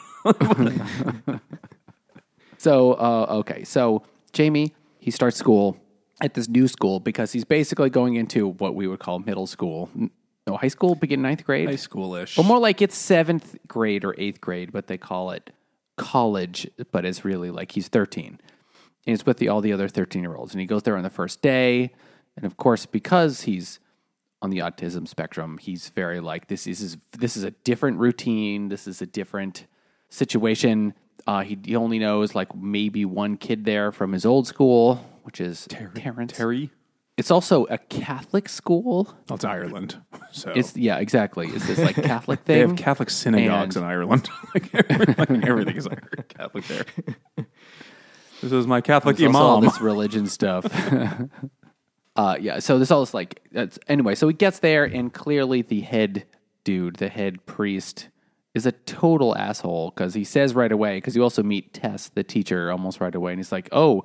So, 2.59 2.93
uh, 2.93 3.27
okay. 3.41 3.65
So, 3.65 4.03
Jamie, 4.33 4.75
he 5.01 5.11
starts 5.11 5.37
school 5.37 5.77
at 6.21 6.35
this 6.35 6.49
new 6.49 6.69
school 6.69 7.01
because 7.01 7.33
he's 7.33 7.45
basically 7.45 7.91
going 7.91 8.17
into 8.17 8.47
what 8.47 8.75
we 8.75 8.87
would 8.87 9.01
call 9.01 9.19
middle 9.19 9.47
school. 9.47 9.91
No, 10.47 10.57
high 10.57 10.69
school, 10.69 10.95
begin 10.95 11.23
ninth 11.23 11.45
grade. 11.45 11.69
High 11.69 11.75
schoolish. 11.77 12.37
But 12.37 12.45
more 12.45 12.59
like 12.59 12.83
it's 12.83 12.97
seventh 12.97 13.57
grade 13.67 14.05
or 14.05 14.15
eighth 14.19 14.41
grade, 14.41 14.73
but 14.73 14.87
they 14.87 14.99
call 14.99 15.31
it 15.31 15.51
college, 15.97 16.69
but 16.93 17.05
it's 17.05 17.25
really 17.25 17.51
like 17.51 17.73
he's 17.73 17.89
13. 17.89 18.39
And 19.07 19.15
it's 19.15 19.25
with 19.25 19.39
the, 19.39 19.49
all 19.49 19.61
the 19.61 19.73
other 19.73 19.89
13 19.89 20.23
year 20.23 20.35
olds. 20.35 20.53
And 20.53 20.61
he 20.61 20.67
goes 20.67 20.83
there 20.83 20.97
on 20.97 21.03
the 21.03 21.11
first 21.11 21.43
day. 21.43 21.93
And 22.37 22.45
of 22.45 22.57
course, 22.57 22.87
because 22.87 23.43
he's 23.43 23.81
on 24.43 24.51
the 24.51 24.59
autism 24.59 25.07
spectrum, 25.07 25.59
he's 25.59 25.89
very 25.91 26.21
like, 26.21 26.49
this 26.49 26.67
is, 26.67 26.97
this 27.13 27.37
is 27.37 27.45
a 27.45 27.51
different 27.51 27.99
routine. 27.99 28.69
This 28.69 28.87
is 28.87 29.03
a 29.03 29.07
different 29.07 29.67
situation. 30.09 30.95
Uh, 31.27 31.43
he, 31.43 31.59
he 31.65 31.77
only 31.77 31.99
knows 31.99 32.35
like 32.35 32.55
maybe 32.55 33.05
one 33.05 33.37
kid 33.37 33.65
there 33.65 33.93
from 33.93 34.13
his 34.13 34.25
old 34.27 34.47
school, 34.47 34.97
which 35.23 35.41
is 35.41 35.67
Terrence. 35.69 36.33
Terry. 36.33 36.71
It's 37.17 37.31
also 37.31 37.67
a 37.67 37.77
Catholic 37.77 38.49
school. 38.49 39.05
Well, 39.29 39.35
it's 39.37 39.45
Ireland, 39.45 40.01
so 40.33 40.53
It's 40.57 40.75
yeah, 40.75 40.97
exactly. 40.99 41.49
It's 41.49 41.67
this 41.67 41.79
like 41.79 41.97
Catholic 41.97 42.41
thing. 42.41 42.55
they 42.55 42.61
have 42.67 42.77
Catholic 42.77 43.11
synagogues 43.11 43.77
in 43.77 43.83
Ireland. 43.83 44.31
like, 44.55 44.75
every- 44.91 45.15
like, 45.19 45.31
everything 45.47 45.77
is 45.77 45.87
Catholic 46.29 46.65
there. 46.67 46.85
This 48.43 48.53
is 48.53 48.67
my 48.67 48.81
Catholic 48.81 49.19
There's 49.19 49.35
also 49.35 49.39
all 49.47 49.57
imam. 49.59 49.69
this 49.69 49.83
religion 49.83 50.27
stuff. 50.27 50.65
uh, 52.17 52.37
yeah, 52.41 52.59
so 52.59 52.79
there's 52.79 52.91
all 52.91 53.01
this 53.01 53.13
like 53.13 53.43
that's, 53.53 53.79
anyway. 53.87 54.15
So 54.15 54.29
he 54.29 54.33
gets 54.35 54.61
there, 54.61 54.85
and 54.85 55.13
clearly 55.13 55.61
the 55.61 55.81
head 55.83 56.25
dude, 56.65 56.97
the 56.97 57.09
head 57.11 57.45
priest, 57.45 58.09
is 58.55 58.67
a 58.67 58.73
total 58.73 59.37
asshole 59.37 59.91
because 59.91 60.15
he 60.15 60.25
says 60.25 60.55
right 60.55 60.73
away. 60.73 60.97
Because 60.97 61.15
you 61.17 61.23
also 61.23 61.43
meet 61.43 61.73
Tess, 61.75 62.09
the 62.09 62.25
teacher, 62.25 62.71
almost 62.71 63.01
right 63.01 63.15
away, 63.15 63.33
and 63.33 63.39
he's 63.39 63.53
like, 63.53 63.69
"Oh, 63.73 64.03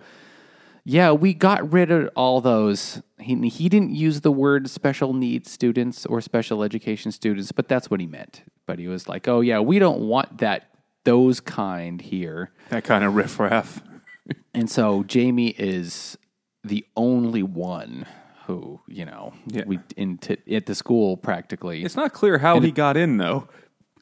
yeah, 0.84 1.12
we 1.12 1.34
got 1.34 1.72
rid 1.74 1.92
of 1.92 2.10
all 2.16 2.42
those." 2.42 3.02
He 3.20 3.36
he 3.50 3.70
didn't 3.70 3.92
use 3.96 4.22
the 4.22 4.32
word 4.32 4.70
special 4.70 5.14
needs 5.14 5.50
students 5.50 6.06
or 6.06 6.22
special 6.22 6.62
education 6.64 7.12
students, 7.12 7.52
but 7.52 7.68
that's 7.68 7.90
what 7.90 8.00
he 8.00 8.06
meant. 8.06 8.44
But 8.68 8.80
he 8.80 8.88
was 8.88 9.08
like, 9.10 9.28
"Oh 9.28 9.42
yeah, 9.42 9.60
we 9.60 9.80
don't 9.80 10.02
want 10.02 10.38
that." 10.40 10.70
Those 11.06 11.40
kind 11.40 12.02
here. 12.02 12.52
that 12.70 12.84
kind 12.84 13.04
of 13.04 13.14
riffraff. 13.14 13.84
and 14.56 14.68
so 14.68 15.04
Jamie 15.04 15.50
is 15.50 16.18
the 16.64 16.84
only 16.96 17.44
one 17.44 18.08
who 18.48 18.82
you 18.88 19.06
know 19.06 19.34
Yeah. 19.46 19.66
we 19.68 19.78
into 19.98 20.36
at 20.52 20.66
the 20.66 20.74
school 20.74 21.16
practically. 21.16 21.84
It's 21.84 21.96
not 21.96 22.12
clear 22.14 22.40
how 22.40 22.60
he 22.60 22.72
got 22.72 22.98
in 22.98 23.18
though. 23.18 23.48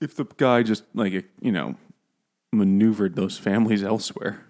If 0.03 0.15
the 0.15 0.25
guy 0.37 0.63
just 0.63 0.83
like 0.93 1.13
you 1.41 1.51
know 1.51 1.75
maneuvered 2.51 3.15
those 3.15 3.37
families 3.37 3.83
elsewhere, 3.83 4.45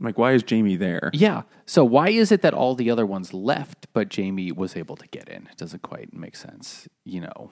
like 0.00 0.18
why 0.18 0.32
is 0.32 0.42
Jamie 0.42 0.76
there? 0.76 1.10
yeah. 1.12 1.42
So 1.66 1.84
why 1.84 2.08
is 2.08 2.32
it 2.32 2.42
that 2.42 2.54
all 2.54 2.74
the 2.74 2.90
other 2.90 3.04
ones 3.06 3.32
left, 3.34 3.86
but 3.92 4.08
Jamie 4.08 4.52
was 4.52 4.76
able 4.76 4.96
to 4.96 5.06
get 5.08 5.28
in? 5.28 5.46
It 5.52 5.56
doesn't 5.58 5.82
quite 5.82 6.12
make 6.14 6.34
sense. 6.36 6.88
You 7.04 7.20
know, 7.22 7.50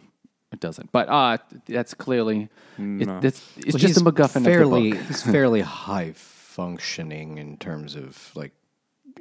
it 0.52 0.60
doesn't. 0.60 0.90
But 0.92 1.08
uh 1.08 1.38
that's 1.66 1.94
clearly 1.94 2.48
it, 2.78 3.08
it's, 3.24 3.42
it's 3.56 3.74
Well, 3.74 3.78
just 3.78 3.82
he's 3.82 3.96
a 3.98 4.00
MacGuffin 4.00 4.44
fairly, 4.44 4.90
of 4.90 4.96
the 4.96 4.98
book. 5.00 5.08
He's 5.08 5.22
fairly 5.22 5.60
high 5.62 6.12
functioning 6.14 7.38
in 7.38 7.56
terms 7.58 7.94
of 7.94 8.30
like 8.34 8.52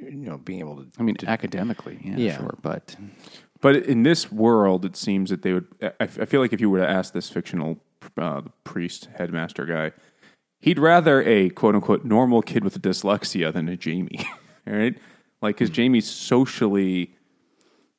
you 0.00 0.28
know 0.28 0.38
being 0.38 0.60
able 0.60 0.76
to. 0.76 0.86
I 0.98 1.02
mean, 1.02 1.16
academically, 1.26 1.98
yeah, 2.02 2.16
Yeah. 2.16 2.36
sure, 2.38 2.58
but 2.62 2.96
But 3.60 3.76
in 3.76 4.02
this 4.02 4.30
world, 4.32 4.84
it 4.84 4.96
seems 4.96 5.30
that 5.30 5.42
they 5.42 5.52
would. 5.54 5.66
I, 5.82 5.92
I 6.00 6.06
feel 6.06 6.40
like 6.40 6.52
if 6.52 6.60
you 6.60 6.68
were 6.70 6.78
to 6.80 6.88
ask 6.88 7.12
this 7.12 7.28
fictional 7.30 7.78
uh, 8.16 8.40
the 8.40 8.50
priest 8.64 9.08
headmaster 9.16 9.64
guy, 9.64 9.92
he'd 10.60 10.78
rather 10.78 11.22
a 11.22 11.50
quote 11.50 11.74
unquote 11.74 12.04
normal 12.04 12.42
kid 12.42 12.64
with 12.64 12.80
dyslexia 12.80 13.52
than 13.52 13.68
a 13.68 13.76
Jamie, 13.76 14.20
all 14.66 14.74
right? 14.74 14.96
Like, 15.42 15.56
because 15.56 15.70
Jamie's 15.70 16.08
socially, 16.08 17.14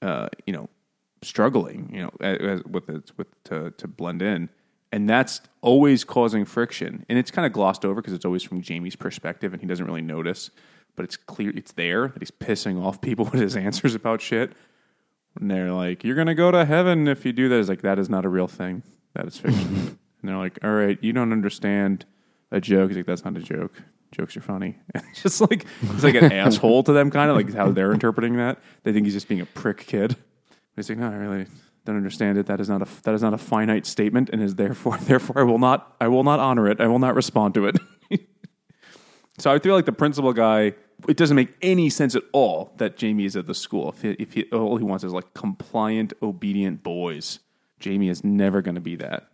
uh, 0.01 0.27
you 0.45 0.53
know, 0.53 0.69
struggling, 1.23 1.89
you 1.93 2.01
know, 2.01 2.11
as, 2.21 2.63
with 2.63 2.89
it, 2.89 3.11
with 3.17 3.27
to 3.45 3.71
to 3.71 3.87
blend 3.87 4.21
in, 4.21 4.49
and 4.91 5.09
that's 5.09 5.41
always 5.61 6.03
causing 6.03 6.45
friction. 6.45 7.05
And 7.09 7.17
it's 7.17 7.31
kind 7.31 7.45
of 7.45 7.53
glossed 7.53 7.85
over 7.85 8.01
because 8.01 8.13
it's 8.13 8.25
always 8.25 8.43
from 8.43 8.61
Jamie's 8.61 8.95
perspective, 8.95 9.53
and 9.53 9.61
he 9.61 9.67
doesn't 9.67 9.85
really 9.85 10.01
notice. 10.01 10.49
But 10.95 11.05
it's 11.05 11.15
clear 11.15 11.51
it's 11.55 11.73
there 11.73 12.07
that 12.07 12.21
he's 12.21 12.31
pissing 12.31 12.83
off 12.83 13.01
people 13.01 13.25
with 13.31 13.41
his 13.41 13.55
answers 13.55 13.95
about 13.95 14.21
shit. 14.21 14.53
And 15.39 15.51
they're 15.51 15.71
like, 15.71 16.03
"You're 16.03 16.15
gonna 16.15 16.35
go 16.35 16.49
to 16.51 16.65
heaven 16.65 17.07
if 17.07 17.23
you 17.25 17.33
do 17.33 17.49
that." 17.49 17.59
It's 17.59 17.69
like 17.69 17.83
that 17.83 17.99
is 17.99 18.09
not 18.09 18.25
a 18.25 18.29
real 18.29 18.47
thing. 18.47 18.81
That 19.13 19.27
is 19.27 19.37
fiction. 19.37 19.99
and 20.21 20.29
they're 20.29 20.37
like, 20.37 20.59
"All 20.63 20.71
right, 20.71 20.97
you 21.01 21.13
don't 21.13 21.31
understand 21.31 22.05
a 22.51 22.59
joke." 22.61 22.89
He's 22.89 22.97
like, 22.97 23.05
"That's 23.05 23.25
not 23.25 23.37
a 23.37 23.41
joke. 23.41 23.81
Jokes 24.11 24.37
are 24.37 24.41
funny." 24.41 24.77
And 24.93 25.03
it's 25.11 25.23
just 25.23 25.41
like 25.41 25.65
he's 25.81 26.03
like 26.03 26.15
an 26.15 26.31
asshole 26.31 26.83
to 26.83 26.93
them, 26.93 27.11
kind 27.11 27.29
of 27.29 27.35
like 27.35 27.53
how 27.53 27.71
they're 27.71 27.91
interpreting 27.93 28.37
that. 28.37 28.59
They 28.83 28.93
think 28.93 29.05
he's 29.05 29.13
just 29.13 29.27
being 29.27 29.41
a 29.41 29.45
prick 29.45 29.85
kid. 29.85 30.15
He's 30.75 30.89
like, 30.89 30.97
"No, 30.97 31.09
I 31.09 31.15
really 31.15 31.45
don't 31.85 31.97
understand 31.97 32.37
it. 32.37 32.47
That 32.47 32.59
is 32.59 32.69
not 32.69 32.81
a 32.81 32.87
that 33.03 33.13
is 33.13 33.21
not 33.21 33.33
a 33.33 33.37
finite 33.37 33.85
statement, 33.85 34.29
and 34.31 34.41
is 34.41 34.55
therefore 34.55 34.97
therefore 35.01 35.39
I 35.39 35.43
will 35.43 35.59
not 35.59 35.95
I 36.01 36.07
will 36.07 36.23
not 36.23 36.39
honor 36.39 36.67
it. 36.67 36.81
I 36.81 36.87
will 36.87 36.99
not 36.99 37.15
respond 37.15 37.53
to 37.55 37.67
it." 37.67 37.77
So 39.39 39.51
I 39.51 39.59
feel 39.59 39.75
like 39.75 39.85
the 39.85 39.91
principal 39.91 40.33
guy. 40.33 40.73
It 41.07 41.15
doesn't 41.15 41.35
make 41.35 41.53
any 41.61 41.91
sense 41.91 42.15
at 42.15 42.23
all 42.31 42.73
that 42.77 42.97
Jamie 42.97 43.25
is 43.25 43.35
at 43.35 43.45
the 43.45 43.53
school. 43.53 43.89
If 43.89 44.01
he, 44.01 44.09
if 44.17 44.33
he, 44.33 44.43
all 44.45 44.77
he 44.77 44.83
wants 44.83 45.03
is 45.03 45.13
like 45.13 45.31
compliant, 45.35 46.11
obedient 46.23 46.81
boys, 46.81 47.37
Jamie 47.79 48.09
is 48.09 48.23
never 48.23 48.63
going 48.63 48.73
to 48.73 48.81
be 48.81 48.95
that. 48.95 49.27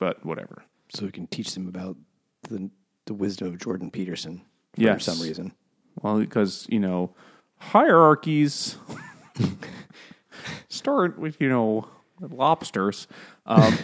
But 0.00 0.24
whatever. 0.26 0.64
So 0.92 1.04
we 1.04 1.12
can 1.12 1.28
teach 1.28 1.54
them 1.54 1.68
about 1.68 1.96
the 2.48 2.68
the 3.06 3.14
wisdom 3.14 3.46
of 3.48 3.58
Jordan 3.58 3.90
Peterson 3.92 4.42
for 4.74 4.80
Yes. 4.80 5.04
some 5.04 5.20
reason. 5.20 5.52
Well, 6.02 6.18
because 6.18 6.66
you 6.68 6.80
know 6.80 7.14
hierarchies 7.58 8.76
start 10.68 11.18
with 11.18 11.40
you 11.40 11.48
know 11.48 11.88
lobsters, 12.20 13.06
um, 13.46 13.76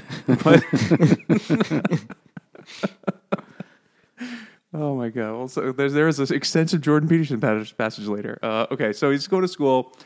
but 0.42 0.62
oh 4.74 4.96
my 4.96 5.08
god! 5.08 5.32
Well, 5.36 5.48
so 5.48 5.72
there's 5.72 5.92
there's 5.92 6.16
this 6.16 6.30
extensive 6.30 6.80
Jordan 6.80 7.08
Peterson 7.08 7.40
passage, 7.40 7.76
passage 7.76 8.06
later. 8.06 8.38
Uh, 8.42 8.66
okay, 8.70 8.92
so 8.92 9.10
he's 9.10 9.26
going 9.26 9.42
to 9.42 9.48
school, 9.48 9.96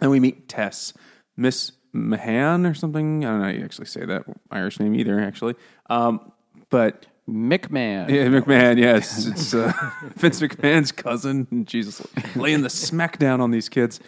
and 0.00 0.10
we 0.10 0.20
meet 0.20 0.48
Tess, 0.48 0.92
Miss 1.36 1.72
Mahan 1.92 2.66
or 2.66 2.74
something. 2.74 3.24
I 3.24 3.28
don't 3.30 3.38
know 3.40 3.44
how 3.46 3.50
you 3.50 3.64
actually 3.64 3.86
say 3.86 4.04
that 4.04 4.24
Irish 4.50 4.80
name 4.80 4.94
either, 4.94 5.20
actually. 5.20 5.54
Um, 5.90 6.32
but 6.70 7.06
McMahon. 7.28 8.08
yeah, 8.08 8.26
McMahon. 8.28 8.78
Yes, 8.78 9.26
it's 9.26 9.54
uh, 9.54 9.72
Vince 10.16 10.40
McMahon's 10.40 10.92
cousin. 10.92 11.64
Jesus, 11.66 12.06
laying 12.34 12.62
the 12.62 12.68
smackdown 12.68 13.40
on 13.40 13.50
these 13.50 13.68
kids. 13.68 14.00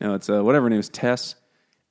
No, 0.00 0.14
it's 0.14 0.28
uh, 0.28 0.42
whatever 0.42 0.66
her 0.66 0.70
name 0.70 0.80
is, 0.80 0.88
Tess. 0.88 1.36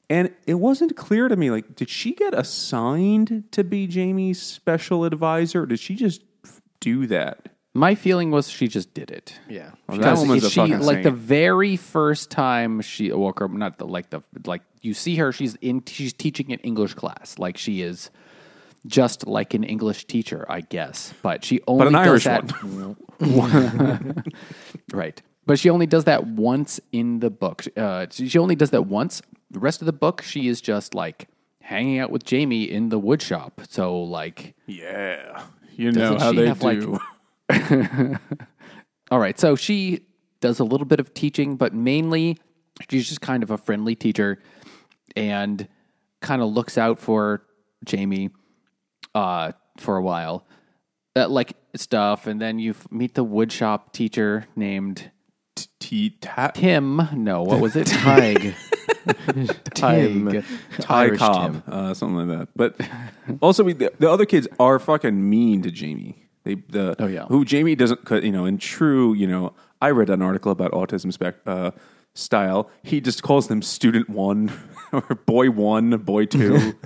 And 0.09 0.33
it 0.45 0.55
wasn't 0.55 0.97
clear 0.97 1.29
to 1.29 1.37
me. 1.37 1.49
Like, 1.51 1.75
did 1.75 1.89
she 1.89 2.11
get 2.13 2.33
assigned 2.33 3.45
to 3.51 3.63
be 3.63 3.87
Jamie's 3.87 4.41
special 4.41 5.05
advisor? 5.05 5.63
Or 5.63 5.65
did 5.65 5.79
she 5.79 5.95
just 5.95 6.21
do 6.81 7.07
that? 7.07 7.47
My 7.73 7.95
feeling 7.95 8.31
was 8.31 8.49
she 8.49 8.67
just 8.67 8.93
did 8.93 9.09
it. 9.09 9.39
Yeah. 9.47 9.71
Well, 9.87 9.97
that 9.97 10.03
Because 10.03 10.19
woman's 10.19 10.43
a 10.43 10.49
she 10.49 10.59
fucking 10.59 10.81
like 10.81 11.03
the 11.03 11.11
very 11.11 11.77
first 11.77 12.29
time 12.29 12.81
she 12.81 13.09
woke 13.13 13.41
up, 13.41 13.51
not 13.51 13.77
the 13.77 13.87
like 13.87 14.09
the 14.09 14.21
like 14.45 14.63
you 14.81 14.93
see 14.93 15.15
her, 15.17 15.31
she's 15.31 15.55
in 15.55 15.83
she's 15.85 16.13
teaching 16.13 16.51
an 16.51 16.59
English 16.59 16.93
class, 16.95 17.37
like 17.37 17.57
she 17.57 17.81
is 17.81 18.09
just 18.85 19.27
like 19.27 19.53
an 19.53 19.63
English 19.63 20.05
teacher, 20.05 20.45
I 20.49 20.61
guess. 20.61 21.13
But 21.21 21.45
she 21.45 21.61
only 21.67 21.87
an 21.87 21.93
does 21.93 22.07
Irish 22.07 22.23
that 22.25 22.47
right. 24.93 25.21
But 25.45 25.59
she 25.59 25.69
only 25.69 25.85
does 25.85 26.05
that 26.05 26.25
once 26.27 26.79
in 26.91 27.19
the 27.19 27.29
book. 27.29 27.65
Uh, 27.75 28.07
she 28.09 28.37
only 28.37 28.55
does 28.55 28.71
that 28.71 28.85
once. 28.85 29.21
The 29.49 29.59
rest 29.59 29.81
of 29.81 29.85
the 29.85 29.93
book, 29.93 30.21
she 30.21 30.47
is 30.47 30.61
just 30.61 30.93
like 30.93 31.27
hanging 31.61 31.99
out 31.99 32.11
with 32.11 32.23
Jamie 32.23 32.63
in 32.63 32.89
the 32.89 32.99
woodshop. 32.99 33.51
So 33.69 34.01
like, 34.01 34.55
Yeah, 34.67 35.43
you 35.75 35.91
know 35.91 36.17
how 36.17 36.31
they 36.31 36.47
have, 36.47 36.61
like, 36.61 36.79
do. 36.79 36.99
All 39.11 39.19
right. 39.19 39.39
So 39.39 39.55
she 39.55 40.05
does 40.39 40.59
a 40.59 40.63
little 40.63 40.85
bit 40.85 40.99
of 40.99 41.13
teaching, 41.13 41.55
but 41.55 41.73
mainly 41.73 42.37
she's 42.89 43.07
just 43.07 43.21
kind 43.21 43.43
of 43.43 43.51
a 43.51 43.57
friendly 43.57 43.95
teacher 43.95 44.39
and 45.15 45.67
kind 46.21 46.41
of 46.41 46.49
looks 46.49 46.77
out 46.77 46.99
for 46.99 47.43
Jamie 47.85 48.29
uh, 49.15 49.51
for 49.77 49.97
a 49.97 50.01
while. 50.01 50.45
Uh, 51.15 51.27
like 51.27 51.53
stuff. 51.75 52.27
And 52.27 52.39
then 52.41 52.59
you 52.59 52.75
meet 52.89 53.15
the 53.15 53.25
woodshop 53.25 53.91
teacher 53.91 54.45
named 54.55 55.11
T 55.79 56.17
Tim. 56.53 57.01
No, 57.13 57.43
what 57.43 57.59
was 57.59 57.75
it? 57.75 57.85
Tig. 58.05 58.55
Tim. 59.73 60.31
Tig. 60.31 60.45
Ty 60.79 61.15
Cobb, 61.17 61.63
uh, 61.67 61.93
something 61.93 62.27
like 62.29 62.39
that. 62.39 62.47
But 62.55 62.79
also, 63.41 63.63
we, 63.63 63.73
the, 63.73 63.91
the 63.99 64.09
other 64.09 64.25
kids 64.25 64.47
are 64.59 64.79
fucking 64.79 65.29
mean 65.29 65.61
to 65.63 65.71
Jamie. 65.71 66.27
They 66.43 66.55
the 66.55 66.95
Oh, 66.99 67.07
yeah. 67.07 67.25
who 67.25 67.45
Jamie 67.45 67.75
doesn't. 67.75 67.99
You 68.09 68.31
know, 68.31 68.45
in 68.45 68.57
true, 68.57 69.13
you 69.13 69.27
know, 69.27 69.53
I 69.81 69.91
read 69.91 70.09
an 70.09 70.21
article 70.21 70.51
about 70.51 70.71
autism 70.71 71.11
spec 71.11 71.35
uh, 71.45 71.71
style. 72.13 72.69
He 72.83 73.01
just 73.01 73.23
calls 73.23 73.47
them 73.47 73.61
student 73.61 74.09
one 74.09 74.51
or 74.91 75.01
boy 75.01 75.49
one, 75.49 75.91
boy 75.97 76.25
two. 76.25 76.73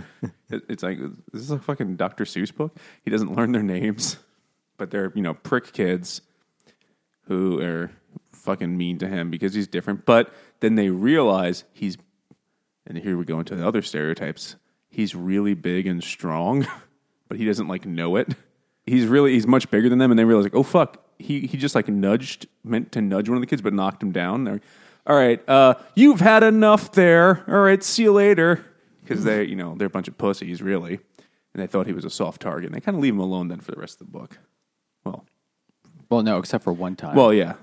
It- 0.48 0.64
it's 0.70 0.84
like 0.84 1.00
this 1.34 1.42
is 1.42 1.50
a 1.52 1.58
fucking 1.58 1.96
Dr. 1.96 2.24
Seuss 2.24 2.56
book. 2.56 2.76
He 3.04 3.10
doesn't 3.10 3.36
learn 3.36 3.52
their 3.52 3.64
names, 3.64 4.18
but 4.78 4.92
they're 4.92 5.12
you 5.16 5.24
know 5.24 5.34
prick 5.34 5.74
kids 5.74 6.22
who 7.28 7.60
are 7.62 7.90
fucking 8.32 8.78
mean 8.78 9.00
to 9.00 9.08
him 9.08 9.32
because 9.32 9.56
he's 9.56 9.68
different. 9.68 10.06
But 10.06 10.32
then 10.60 10.76
they 10.76 10.90
realize 10.90 11.64
he's, 11.74 11.98
and 12.86 12.98
here 13.00 13.18
we 13.18 13.26
go 13.26 13.40
into 13.40 13.56
the 13.56 13.68
other 13.68 13.82
stereotypes. 13.82 14.56
He's 14.88 15.16
really 15.16 15.56
big 15.56 15.88
and 15.88 16.04
strong, 16.04 16.68
but 17.28 17.38
he 17.40 17.46
doesn't 17.46 17.68
like 17.68 17.86
know 17.88 18.16
it. 18.16 18.36
He's 18.86 19.08
really 19.08 19.34
he's 19.34 19.48
much 19.48 19.72
bigger 19.72 19.90
than 19.90 19.98
them, 19.98 20.12
and 20.12 20.20
they 20.20 20.26
realize 20.26 20.46
like, 20.46 20.56
oh 20.56 20.62
fuck, 20.64 21.04
he 21.18 21.48
he 21.48 21.58
just 21.58 21.74
like 21.74 21.88
nudged, 21.88 22.46
meant 22.64 22.92
to 22.92 23.02
nudge 23.02 23.28
one 23.30 23.38
of 23.38 23.42
the 23.42 23.48
kids, 23.48 23.64
but 23.64 23.74
knocked 23.74 24.04
him 24.04 24.12
down. 24.12 24.44
They're 24.44 24.62
all 25.08 25.16
right. 25.16 25.48
Uh, 25.50 25.76
you've 25.96 26.20
had 26.20 26.44
enough 26.44 26.92
there. 26.94 27.44
All 27.48 27.60
right, 27.62 27.84
see 27.84 28.04
you 28.04 28.14
later. 28.14 28.66
Because 29.04 29.24
they, 29.24 29.44
you 29.44 29.56
know, 29.56 29.76
they're 29.78 29.88
a 29.88 29.90
bunch 29.90 30.08
of 30.08 30.18
pussies, 30.18 30.62
really, 30.62 30.94
and 31.54 31.62
they 31.62 31.68
thought 31.68 31.86
he 31.86 31.94
was 31.94 32.06
a 32.06 32.10
soft 32.10 32.42
target. 32.42 32.66
And 32.68 32.76
they 32.76 32.82
kind 32.82 32.96
of 32.96 33.02
leave 33.04 33.14
him 33.14 33.20
alone 33.20 33.50
then 33.50 33.60
for 33.60 33.72
the 33.72 33.80
rest 33.80 34.02
of 34.02 34.08
the 34.08 34.12
book. 34.12 34.40
Well, 35.06 35.26
Well, 36.10 36.24
no, 36.24 36.40
except 36.40 36.64
for 36.64 36.74
one 36.74 36.96
time 36.96 37.16
well, 37.16 37.32
yeah. 37.34 37.54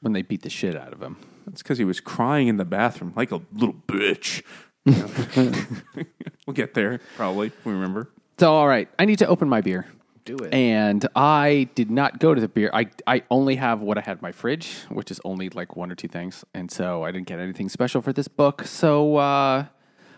when 0.00 0.14
they 0.14 0.22
beat 0.22 0.42
the 0.42 0.48
shit 0.50 0.74
out 0.74 0.92
of 0.94 1.02
him. 1.02 1.18
That's 1.46 1.62
because 1.62 1.78
he 1.78 1.84
was 1.84 2.00
crying 2.00 2.48
in 2.48 2.56
the 2.56 2.64
bathroom 2.64 3.12
like 3.14 3.30
a 3.30 3.40
little 3.52 3.74
bitch. 3.86 4.42
You 4.86 4.92
know? 5.44 6.04
we'll 6.46 6.54
get 6.54 6.72
there 6.74 6.98
probably. 7.16 7.48
if 7.48 7.64
We 7.66 7.72
remember. 7.72 8.08
So, 8.38 8.52
all 8.52 8.66
right, 8.68 8.88
I 8.98 9.04
need 9.04 9.18
to 9.20 9.26
open 9.26 9.48
my 9.48 9.60
beer. 9.60 9.86
Do 10.26 10.36
it. 10.38 10.52
And 10.52 11.06
I 11.14 11.68
did 11.74 11.90
not 11.90 12.18
go 12.18 12.34
to 12.34 12.40
the 12.40 12.48
beer. 12.48 12.68
I, 12.72 12.88
I 13.06 13.22
only 13.30 13.56
have 13.56 13.80
what 13.80 13.96
I 13.96 14.00
had 14.00 14.18
in 14.18 14.22
my 14.22 14.32
fridge, 14.32 14.76
which 14.90 15.10
is 15.10 15.20
only 15.24 15.48
like 15.48 15.76
one 15.76 15.90
or 15.90 15.94
two 15.94 16.08
things. 16.08 16.44
And 16.52 16.70
so 16.70 17.04
I 17.04 17.12
didn't 17.12 17.28
get 17.28 17.38
anything 17.38 17.68
special 17.68 18.02
for 18.02 18.12
this 18.12 18.28
book. 18.28 18.64
So, 18.66 19.16
uh, 19.16 19.66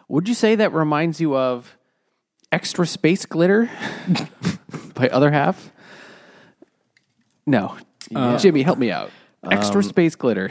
would 0.08 0.26
you 0.26 0.34
say 0.34 0.54
that 0.56 0.72
reminds 0.72 1.20
you 1.20 1.36
of 1.36 1.76
Extra 2.50 2.86
Space 2.86 3.26
Glitter 3.26 3.70
by 4.94 5.08
Other 5.08 5.30
Half? 5.30 5.70
No. 7.46 7.76
Jimmy, 8.38 8.62
help 8.62 8.78
me 8.78 8.90
out. 8.90 9.10
Extra 9.44 9.82
Space 9.82 10.16
Glitter. 10.16 10.50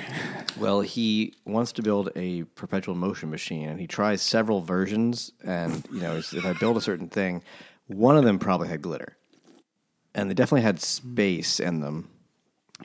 Well, 0.59 0.81
he 0.81 1.33
wants 1.45 1.71
to 1.73 1.81
build 1.81 2.09
a 2.15 2.43
perpetual 2.43 2.95
motion 2.95 3.29
machine, 3.29 3.69
and 3.69 3.79
he 3.79 3.87
tries 3.87 4.21
several 4.21 4.61
versions. 4.61 5.31
And 5.43 5.85
you 5.91 6.01
know, 6.01 6.17
if 6.17 6.45
I 6.45 6.53
build 6.53 6.77
a 6.77 6.81
certain 6.81 7.09
thing, 7.09 7.43
one 7.87 8.17
of 8.17 8.23
them 8.23 8.39
probably 8.39 8.67
had 8.67 8.81
glitter, 8.81 9.16
and 10.17 10.29
they 10.29 10.33
definitely 10.33 10.63
had 10.63 10.81
space 10.81 11.59
in 11.59 11.79
them. 11.79 12.09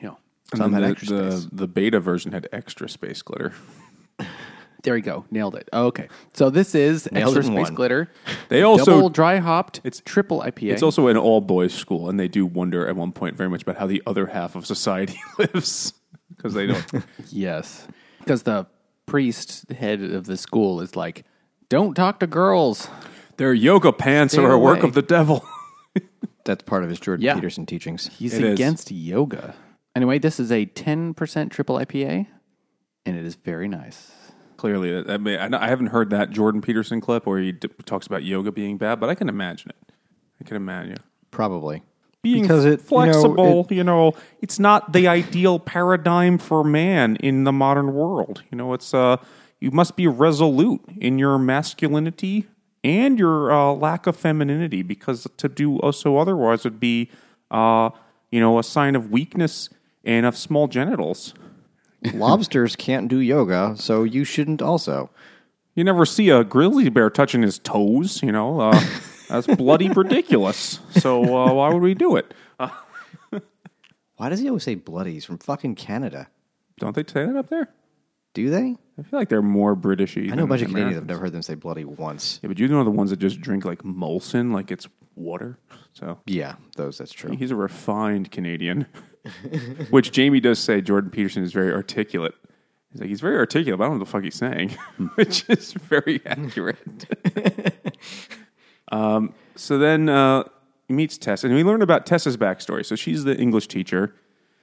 Yeah. 0.01 0.15
And 0.51 0.59
Some 0.59 0.71
then 0.71 0.83
had 0.83 0.89
the, 0.89 0.91
extra 0.91 1.17
the, 1.17 1.31
space. 1.31 1.49
the 1.51 1.67
beta 1.67 1.99
version 1.99 2.31
had 2.31 2.47
extra 2.51 2.87
space 2.87 3.21
glitter. 3.21 3.53
There 4.83 4.97
you 4.97 5.01
go. 5.03 5.23
Nailed 5.31 5.55
it. 5.55 5.69
Oh, 5.71 5.85
okay. 5.87 6.09
So 6.33 6.49
this 6.49 6.75
is 6.75 7.09
Nailed 7.11 7.37
extra 7.37 7.43
space 7.43 7.67
one. 7.67 7.73
glitter. 7.73 8.11
They 8.49 8.63
also 8.63 8.85
double 8.95 9.09
dry 9.09 9.37
hopped. 9.37 9.77
It's- 9.85 10.01
triple 10.05 10.41
IPA. 10.41 10.73
It's 10.73 10.83
also 10.83 11.07
an 11.07 11.15
all 11.17 11.39
boys 11.41 11.73
school, 11.73 12.09
and 12.09 12.19
they 12.19 12.27
do 12.27 12.45
wonder 12.45 12.85
at 12.87 12.95
one 12.95 13.13
point 13.13 13.35
very 13.37 13.49
much 13.49 13.61
about 13.61 13.77
how 13.77 13.87
the 13.87 14.03
other 14.05 14.27
half 14.27 14.55
of 14.55 14.65
society 14.65 15.17
lives 15.39 15.93
because 16.35 16.53
they 16.53 16.67
don't. 16.67 16.85
yes, 17.29 17.87
because 18.19 18.43
the 18.43 18.67
priest 19.05 19.71
head 19.71 20.01
of 20.01 20.25
the 20.25 20.35
school 20.35 20.81
is 20.81 20.97
like, 20.97 21.23
"Don't 21.69 21.93
talk 21.93 22.19
to 22.19 22.27
girls." 22.27 22.89
Their 23.37 23.53
yoga 23.53 23.93
pants 23.93 24.33
Stay 24.33 24.43
are 24.43 24.51
a 24.51 24.59
work 24.59 24.83
of 24.83 24.93
the 24.93 25.01
devil. 25.01 25.45
That's 26.45 26.63
part 26.63 26.83
of 26.83 26.89
his 26.89 26.99
Jordan 26.99 27.23
Yeah. 27.25 27.35
Peterson 27.35 27.65
teachings. 27.65 28.07
He's 28.17 28.33
It 28.33 28.43
is. 28.43 28.53
against 28.53 28.91
yoga. 28.91 29.55
Anyway, 29.95 30.19
this 30.19 30.39
is 30.39 30.51
a 30.51 30.65
ten 30.65 31.13
percent 31.13 31.51
triple 31.51 31.77
IPA, 31.77 32.27
and 33.05 33.17
it 33.17 33.25
is 33.25 33.35
very 33.35 33.67
nice. 33.67 34.11
Clearly, 34.57 35.03
I, 35.09 35.17
mean, 35.17 35.39
I 35.39 35.47
know- 35.49 35.57
I 35.59 35.67
haven't 35.67 35.87
heard 35.87 36.09
that 36.11 36.31
Jordan 36.31 36.61
Peterson 36.61 37.01
clip 37.01 37.25
where 37.25 37.39
he 37.39 37.51
d- 37.51 37.69
talks 37.85 38.07
about 38.07 38.23
yoga 38.23 38.51
being 38.51 38.77
bad, 38.77 38.99
but 38.99 39.09
I 39.09 39.15
can 39.15 39.27
imagine 39.29 39.69
it. 39.71 39.93
I 40.39 40.43
can 40.45 40.55
imagine 40.55 40.97
Probably. 41.31 41.83
being 42.21 42.43
Because 42.43 42.63
it- 42.65 42.69
you 42.69 42.75
know, 42.77 42.83
flexible. 42.83 43.67
You 43.69 43.83
know, 43.83 44.13
it's 44.41 44.59
not 44.59 44.93
the 44.93 45.07
ideal 45.07 45.59
paradigm 45.59 46.37
for 46.37 46.63
man 46.63 47.17
in 47.17 47.43
the 47.43 47.51
modern 47.51 47.93
world. 47.93 48.41
You 48.51 48.57
know, 48.57 48.73
it's 48.73 48.93
uh, 48.93 49.17
you 49.59 49.71
must 49.71 49.95
be 49.97 50.07
resolute 50.07 50.81
in 50.97 51.19
your 51.19 51.37
masculinity 51.37 52.47
and 52.83 53.17
your 53.17 53.51
uh, 53.51 53.71
lack 53.73 54.07
of 54.07 54.15
femininity, 54.15 54.81
because 54.81 55.27
to 55.37 55.49
do 55.49 55.79
so 55.93 56.17
otherwise 56.17 56.63
would 56.63 56.79
be, 56.79 57.09
uh, 57.51 57.89
you 58.31 58.39
know, 58.39 58.59
a 58.59 58.63
sign 58.63 58.95
of 58.95 59.11
weakness 59.11 59.69
and 60.03 60.25
of 60.25 60.37
small 60.37 60.67
genitals. 60.67 61.33
Lobsters 62.13 62.75
can't 62.75 63.07
do 63.07 63.19
yoga, 63.19 63.75
so 63.77 64.03
you 64.03 64.23
shouldn't 64.25 64.61
also. 64.61 65.09
You 65.75 65.83
never 65.83 66.05
see 66.05 66.29
a 66.29 66.43
grizzly 66.43 66.89
bear 66.89 67.09
touching 67.09 67.41
his 67.41 67.59
toes, 67.59 68.21
you 68.21 68.31
know. 68.31 68.59
Uh, 68.59 68.83
that's 69.29 69.47
bloody 69.47 69.89
ridiculous. 69.89 70.79
So 70.91 71.23
uh, 71.23 71.53
why 71.53 71.73
would 71.73 71.81
we 71.81 71.93
do 71.93 72.15
it? 72.15 72.33
Why 74.17 74.29
does 74.29 74.39
he 74.39 74.47
always 74.47 74.63
say 74.63 74.75
bloody? 74.75 75.13
He's 75.13 75.25
from 75.25 75.39
fucking 75.39 75.75
Canada. 75.75 76.29
don't 76.77 76.95
they 76.95 77.03
say 77.03 77.25
that 77.25 77.35
up 77.35 77.49
there? 77.49 77.69
Do 78.33 78.49
they? 78.49 78.77
I 78.97 79.01
feel 79.01 79.19
like 79.19 79.29
they're 79.29 79.41
more 79.41 79.75
Britishy. 79.75 80.31
I 80.31 80.35
know 80.35 80.43
a 80.43 80.47
bunch 80.47 80.61
of 80.61 80.67
Canadians. 80.67 80.97
I've 80.97 81.07
never 81.07 81.21
heard 81.21 81.31
them 81.31 81.41
say 81.41 81.55
bloody 81.55 81.83
once. 81.83 82.39
Yeah, 82.43 82.49
but 82.49 82.59
you 82.59 82.67
know 82.67 82.83
the 82.83 82.91
ones 82.91 83.09
that 83.09 83.17
just 83.17 83.41
drink 83.41 83.65
like 83.65 83.79
Molson, 83.79 84.53
like 84.53 84.69
it's 84.69 84.87
water. 85.15 85.57
So 85.93 86.19
Yeah, 86.25 86.55
those. 86.75 86.97
That's 86.97 87.11
true. 87.11 87.35
he's 87.35 87.51
a 87.51 87.55
refined 87.55 88.31
Canadian, 88.31 88.85
which 89.89 90.11
Jamie 90.11 90.39
does 90.39 90.59
say. 90.59 90.81
Jordan 90.81 91.09
Peterson 91.09 91.43
is 91.43 91.53
very 91.53 91.73
articulate. 91.73 92.35
He's 92.91 93.01
like 93.01 93.09
he's 93.09 93.21
very 93.21 93.37
articulate, 93.37 93.79
but 93.79 93.85
I 93.85 93.87
don't 93.87 93.97
know 93.97 93.99
what 94.01 94.05
the 94.05 94.11
fuck 94.11 94.23
he's 94.23 94.35
saying, 94.35 94.69
which 95.15 95.49
is 95.49 95.73
very 95.73 96.21
accurate. 96.25 96.77
um, 98.91 99.33
so 99.55 99.79
then 99.79 100.07
uh, 100.07 100.43
he 100.87 100.93
meets 100.93 101.17
Tess, 101.17 101.43
and 101.43 101.53
we 101.55 101.63
learn 101.63 101.81
about 101.81 102.05
Tessa's 102.05 102.37
backstory. 102.37 102.85
So 102.85 102.95
she's 102.95 103.23
the 103.23 103.35
English 103.35 103.67
teacher, 103.67 104.13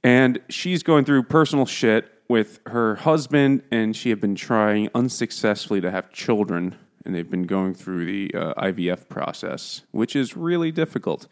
and 0.05 0.39
she's 0.47 0.83
going 0.83 1.03
through 1.03 1.23
personal 1.23 1.65
shit 1.65 2.10
with 2.31 2.61
her 2.67 2.95
husband, 2.95 3.61
and 3.71 3.93
she 3.93 4.09
had 4.09 4.21
been 4.21 4.35
trying 4.35 4.89
unsuccessfully 4.95 5.81
to 5.81 5.91
have 5.91 6.09
children, 6.13 6.75
and 7.03 7.13
they've 7.13 7.29
been 7.29 7.43
going 7.43 7.73
through 7.73 8.05
the 8.05 8.33
uh, 8.33 8.53
IVF 8.53 9.09
process, 9.09 9.81
which 9.91 10.15
is 10.15 10.37
really 10.37 10.71
difficult, 10.71 11.27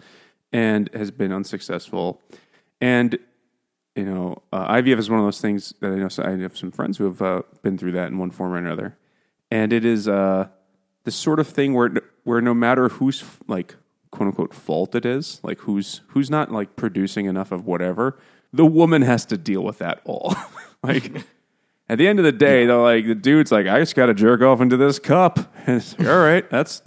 and 0.52 0.90
has 0.94 1.10
been 1.10 1.32
unsuccessful. 1.32 2.22
And 2.82 3.18
you 3.96 4.04
know, 4.04 4.42
uh, 4.52 4.74
IVF 4.76 4.98
is 5.00 5.10
one 5.10 5.20
of 5.20 5.26
those 5.26 5.40
things 5.40 5.74
that 5.80 5.94
I 5.94 5.96
know. 5.96 6.10
So 6.10 6.22
I 6.24 6.32
have 6.32 6.58
some 6.58 6.70
friends 6.70 6.98
who 6.98 7.06
have 7.06 7.22
uh, 7.22 7.44
been 7.64 7.78
through 7.78 7.94
that 7.94 8.10
in 8.10 8.18
one 8.18 8.30
form 8.30 8.52
or 8.52 8.58
another, 8.58 8.98
and 9.50 9.72
it 9.72 9.86
is 9.86 10.06
uh, 10.06 10.50
the 11.06 11.12
sort 11.12 11.40
of 11.40 11.48
thing 11.48 11.74
where 11.74 11.92
where 12.26 12.42
no 12.42 12.54
matter 12.54 12.90
whose 12.90 13.24
like 13.48 13.78
quote 14.12 14.28
unquote 14.28 14.54
fault 14.54 14.96
it 14.96 15.06
is, 15.06 15.40
like 15.44 15.60
who's 15.60 16.02
who's 16.10 16.30
not 16.30 16.52
like 16.52 16.76
producing 16.76 17.26
enough 17.26 17.54
of 17.54 17.66
whatever, 17.66 18.20
the 18.54 18.66
woman 18.66 19.02
has 19.02 19.26
to 19.28 19.38
deal 19.38 19.64
with 19.64 19.80
that 19.80 20.02
all. 20.06 20.36
like 20.84 21.24
at 21.90 21.98
the 21.98 22.08
end 22.08 22.20
of 22.20 22.26
the 22.26 22.32
day, 22.32 22.66
they're 22.66 22.78
like 22.78 23.06
the 23.08 23.16
dude's 23.16 23.52
like, 23.52 23.68
I 23.68 23.80
just 23.80 23.96
got 23.96 24.08
to 24.08 24.14
jerk 24.14 24.42
off 24.42 24.62
into 24.62 24.78
this 24.78 25.00
cup. 25.00 25.40
And 25.68 25.78
it's 25.78 25.98
like, 26.00 26.08
all 26.08 26.20
right, 26.20 26.50
that's. 26.50 26.82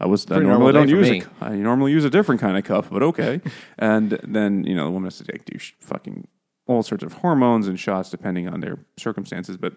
I 0.00 0.06
was 0.06 0.30
I 0.30 0.38
normally 0.38 0.48
normal 0.48 0.72
don't 0.72 0.88
use 0.88 1.10
me. 1.10 1.20
it. 1.22 1.28
I 1.40 1.56
normally 1.56 1.90
use 1.90 2.04
a 2.04 2.10
different 2.10 2.40
kind 2.40 2.56
of 2.56 2.62
cup, 2.62 2.88
but 2.88 3.02
okay. 3.02 3.40
and 3.78 4.12
then 4.22 4.62
you 4.62 4.76
know 4.76 4.84
the 4.84 4.90
woman 4.92 5.06
has 5.06 5.18
to 5.18 5.24
take 5.24 5.44
do 5.44 5.58
fucking 5.80 6.28
all 6.68 6.84
sorts 6.84 7.02
of 7.02 7.14
hormones 7.14 7.66
and 7.66 7.80
shots 7.80 8.10
depending 8.10 8.48
on 8.48 8.60
their 8.60 8.78
circumstances, 8.96 9.56
but 9.56 9.72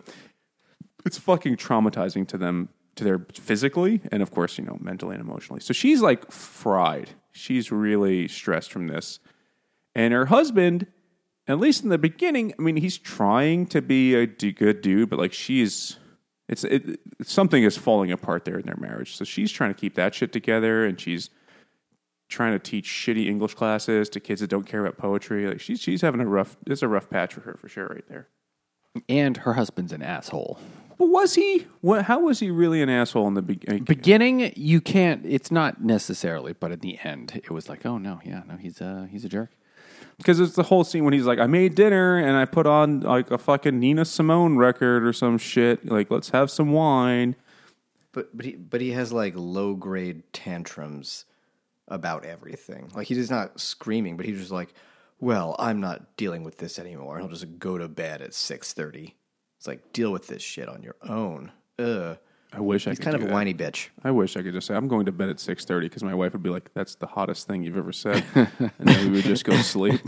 it's 1.05 1.17
fucking 1.17 1.55
traumatizing 1.55 2.27
to 2.27 2.37
them 2.37 2.69
to 2.95 3.03
their 3.03 3.25
physically 3.33 4.01
and 4.11 4.21
of 4.21 4.29
course 4.29 4.59
you 4.59 4.65
know 4.65 4.77
mentally 4.79 5.15
and 5.15 5.23
emotionally. 5.23 5.61
So 5.61 5.73
she's 5.73 6.01
like 6.01 6.31
fried. 6.31 7.11
She's 7.31 7.71
really 7.71 8.27
stressed 8.27 8.71
from 8.71 8.87
this, 8.87 9.19
and 9.95 10.13
her 10.13 10.25
husband. 10.27 10.85
At 11.47 11.59
least 11.59 11.83
in 11.83 11.89
the 11.89 11.97
beginning, 11.97 12.53
I 12.57 12.61
mean, 12.61 12.77
he's 12.77 12.97
trying 12.97 13.65
to 13.67 13.81
be 13.81 14.13
a 14.13 14.27
d- 14.27 14.51
good 14.51 14.81
dude, 14.81 15.09
but 15.09 15.19
like 15.19 15.33
she's 15.33 15.97
it's 16.47 16.63
it, 16.65 16.99
something 17.23 17.63
is 17.63 17.77
falling 17.77 18.11
apart 18.11 18.45
there 18.45 18.59
in 18.59 18.65
their 18.65 18.77
marriage. 18.77 19.15
So 19.15 19.23
she's 19.23 19.51
trying 19.51 19.73
to 19.73 19.79
keep 19.79 19.95
that 19.95 20.13
shit 20.13 20.31
together, 20.31 20.85
and 20.85 20.99
she's 20.99 21.29
trying 22.27 22.53
to 22.53 22.59
teach 22.59 22.87
shitty 22.87 23.27
English 23.27 23.55
classes 23.55 24.09
to 24.09 24.19
kids 24.19 24.41
that 24.41 24.49
don't 24.49 24.65
care 24.65 24.81
about 24.85 24.97
poetry. 24.97 25.47
Like 25.47 25.61
she's 25.61 25.79
she's 25.79 26.01
having 26.01 26.21
a 26.21 26.25
rough. 26.25 26.57
It's 26.67 26.81
a 26.81 26.87
rough 26.87 27.09
patch 27.09 27.33
for 27.33 27.41
her 27.41 27.57
for 27.59 27.69
sure, 27.69 27.87
right 27.87 28.07
there. 28.07 28.27
And 29.07 29.37
her 29.37 29.53
husband's 29.53 29.93
an 29.93 30.01
asshole. 30.01 30.59
But 30.97 31.07
was 31.07 31.35
he? 31.35 31.65
What? 31.79 32.05
How 32.05 32.19
was 32.19 32.39
he 32.39 32.51
really 32.51 32.81
an 32.81 32.89
asshole 32.89 33.27
in 33.27 33.33
the 33.33 33.41
beginning? 33.41 33.85
Beginning, 33.85 34.51
you 34.55 34.81
can't. 34.81 35.25
It's 35.25 35.49
not 35.51 35.83
necessarily, 35.83 36.53
but 36.53 36.71
at 36.71 36.81
the 36.81 36.99
end, 37.03 37.41
it 37.43 37.49
was 37.49 37.69
like, 37.69 37.85
oh 37.85 37.97
no, 37.97 38.19
yeah, 38.25 38.43
no, 38.47 38.57
he's 38.57 38.81
a 38.81 39.07
he's 39.09 39.25
a 39.25 39.29
jerk. 39.29 39.51
Because 40.17 40.39
it's 40.39 40.55
the 40.55 40.63
whole 40.63 40.83
scene 40.83 41.03
when 41.03 41.13
he's 41.13 41.25
like, 41.25 41.39
"I 41.39 41.47
made 41.47 41.75
dinner 41.75 42.17
and 42.17 42.37
I 42.37 42.45
put 42.45 42.67
on 42.67 43.01
like 43.01 43.31
a 43.31 43.37
fucking 43.37 43.79
Nina 43.79 44.05
Simone 44.05 44.57
record 44.57 45.05
or 45.05 45.13
some 45.13 45.37
shit. 45.37 45.85
Like, 45.85 46.11
let's 46.11 46.29
have 46.29 46.51
some 46.51 46.71
wine." 46.71 47.35
But 48.11 48.35
but 48.35 48.45
he 48.45 48.55
but 48.55 48.81
he 48.81 48.91
has 48.91 49.13
like 49.13 49.33
low 49.35 49.73
grade 49.75 50.23
tantrums 50.33 51.25
about 51.87 52.25
everything. 52.25 52.91
Like 52.95 53.07
he's 53.07 53.29
not 53.31 53.59
screaming, 53.59 54.17
but 54.17 54.25
he's 54.25 54.39
just 54.39 54.51
like, 54.51 54.73
"Well, 55.19 55.55
I'm 55.59 55.79
not 55.79 56.17
dealing 56.17 56.43
with 56.43 56.57
this 56.57 56.77
anymore." 56.77 57.19
He'll 57.19 57.27
just 57.29 57.59
go 57.59 57.77
to 57.77 57.87
bed 57.87 58.21
at 58.21 58.33
six 58.33 58.73
thirty. 58.73 59.15
It's 59.57 59.67
like 59.67 59.93
deal 59.93 60.11
with 60.11 60.27
this 60.27 60.41
shit 60.41 60.67
on 60.67 60.83
your 60.83 60.95
own. 61.03 61.51
Ugh. 61.79 62.17
I 62.53 62.59
wish 62.59 62.85
I 62.85 62.91
He's 62.91 62.99
could 62.99 63.05
kind 63.05 63.15
of 63.15 63.21
a 63.21 63.25
that. 63.25 63.33
whiny 63.33 63.53
bitch. 63.53 63.87
I 64.03 64.11
wish 64.11 64.35
I 64.35 64.41
could 64.43 64.53
just 64.53 64.67
say 64.67 64.75
I'm 64.75 64.87
going 64.89 65.05
to 65.05 65.11
bed 65.11 65.29
at 65.29 65.39
six 65.39 65.63
thirty 65.65 65.87
because 65.87 66.03
my 66.03 66.13
wife 66.13 66.33
would 66.33 66.43
be 66.43 66.49
like, 66.49 66.73
"That's 66.73 66.95
the 66.95 67.07
hottest 67.07 67.47
thing 67.47 67.63
you've 67.63 67.77
ever 67.77 67.91
said," 67.93 68.23
and 68.35 68.71
then 68.79 69.05
we 69.05 69.11
would 69.17 69.23
just 69.23 69.45
go 69.45 69.55
sleep. 69.55 70.01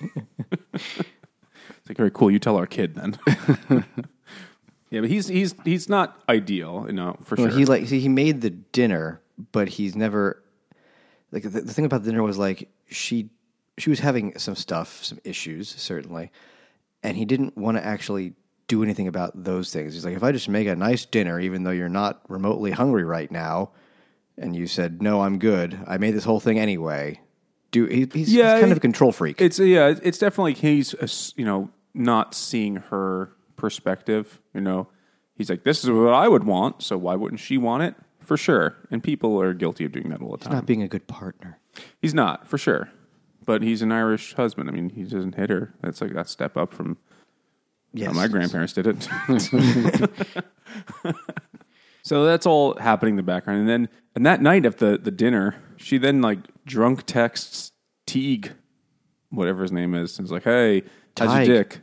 it's 0.74 1.88
like 1.88 1.96
very 1.96 2.10
cool. 2.10 2.30
You 2.30 2.38
tell 2.38 2.56
our 2.56 2.66
kid 2.66 2.94
then. 2.94 3.16
yeah, 4.90 5.00
but 5.00 5.10
he's 5.10 5.28
he's 5.28 5.54
he's 5.64 5.88
not 5.88 6.20
ideal, 6.28 6.84
you 6.88 6.92
know, 6.94 7.16
for 7.22 7.36
Well, 7.36 7.48
sure. 7.48 7.58
he 7.58 7.64
like 7.64 7.86
see, 7.86 8.00
he 8.00 8.08
made 8.08 8.40
the 8.40 8.50
dinner, 8.50 9.20
but 9.52 9.68
he's 9.68 9.94
never 9.96 10.42
like 11.32 11.42
the, 11.44 11.60
the 11.60 11.72
thing 11.72 11.84
about 11.84 12.02
the 12.04 12.10
dinner 12.10 12.22
was 12.22 12.38
like 12.38 12.68
she 12.90 13.30
she 13.78 13.90
was 13.90 14.00
having 14.00 14.36
some 14.38 14.54
stuff, 14.56 15.04
some 15.04 15.18
issues 15.24 15.68
certainly, 15.68 16.30
and 17.02 17.16
he 17.16 17.24
didn't 17.24 17.56
want 17.56 17.76
to 17.76 17.84
actually 17.84 18.34
do 18.68 18.82
anything 18.82 19.08
about 19.08 19.32
those 19.44 19.72
things. 19.72 19.94
He's 19.94 20.04
like, 20.04 20.16
if 20.16 20.22
I 20.22 20.32
just 20.32 20.48
make 20.48 20.66
a 20.66 20.74
nice 20.76 21.04
dinner, 21.04 21.38
even 21.40 21.64
though 21.64 21.70
you're 21.70 21.88
not 21.88 22.22
remotely 22.28 22.70
hungry 22.70 23.04
right 23.04 23.30
now, 23.30 23.72
and 24.38 24.56
you 24.56 24.66
said 24.66 25.02
no, 25.02 25.20
I'm 25.22 25.38
good. 25.38 25.78
I 25.86 25.98
made 25.98 26.12
this 26.12 26.24
whole 26.24 26.40
thing 26.40 26.58
anyway. 26.58 27.20
Do 27.70 27.86
he, 27.86 28.08
he's, 28.12 28.32
Yeah, 28.32 28.54
he's 28.54 28.60
kind 28.60 28.70
it- 28.70 28.72
of 28.72 28.76
a 28.78 28.80
control 28.80 29.12
freak. 29.12 29.40
It's 29.40 29.58
yeah, 29.58 29.94
it's 30.02 30.18
definitely 30.18 30.54
he's 30.54 30.94
uh, 30.94 31.06
you 31.36 31.44
know 31.44 31.70
not 31.92 32.34
seeing 32.34 32.76
her 32.76 33.30
perspective. 33.56 34.40
You 34.54 34.60
know, 34.60 34.88
he's 35.36 35.50
like, 35.50 35.64
"This 35.64 35.82
is 35.84 35.90
what 35.90 36.12
I 36.14 36.28
would 36.28 36.44
want, 36.44 36.82
so 36.82 36.96
why 36.98 37.14
wouldn't 37.16 37.40
she 37.40 37.58
want 37.58 37.82
it?" 37.82 37.94
For 38.20 38.36
sure, 38.38 38.74
and 38.90 39.02
people 39.02 39.38
are 39.40 39.52
guilty 39.52 39.84
of 39.84 39.92
doing 39.92 40.08
that 40.08 40.22
all 40.22 40.32
the 40.36 40.38
time. 40.44 40.52
not 40.54 40.66
being 40.66 40.82
a 40.82 40.88
good 40.88 41.06
partner. 41.06 41.58
He's 42.00 42.14
not 42.14 42.46
for 42.48 42.56
sure, 42.56 42.88
but 43.44 43.60
he's 43.62 43.82
an 43.82 43.92
Irish 43.92 44.34
husband. 44.34 44.68
I 44.68 44.72
mean, 44.72 44.88
he 44.90 45.02
doesn't 45.02 45.34
hit 45.34 45.50
her. 45.50 45.74
That's 45.82 46.00
like 46.00 46.14
that 46.14 46.28
step 46.28 46.56
up 46.56 46.72
from 46.72 46.96
Yes, 47.94 48.14
my 48.14 48.26
grandparents 48.28 48.72
did 48.72 48.86
it. 48.88 49.08
so 52.02 52.24
that's 52.24 52.44
all 52.44 52.76
happening 52.78 53.12
in 53.12 53.16
the 53.16 53.22
background, 53.22 53.60
and 53.60 53.68
then 53.68 53.88
and 54.14 54.26
that 54.26 54.42
night 54.42 54.66
at 54.66 54.78
the 54.78 54.98
the 54.98 55.12
dinner, 55.12 55.54
she 55.76 55.96
then 55.98 56.20
like 56.20 56.38
drunk 56.66 57.06
texts 57.06 57.72
Teague, 58.06 58.52
whatever 59.30 59.62
his 59.62 59.72
name 59.72 59.94
is, 59.94 60.18
and 60.18 60.26
is 60.26 60.32
like, 60.32 60.44
"Hey, 60.44 60.82
how's 61.16 61.46
your 61.46 61.56
dick?" 61.56 61.80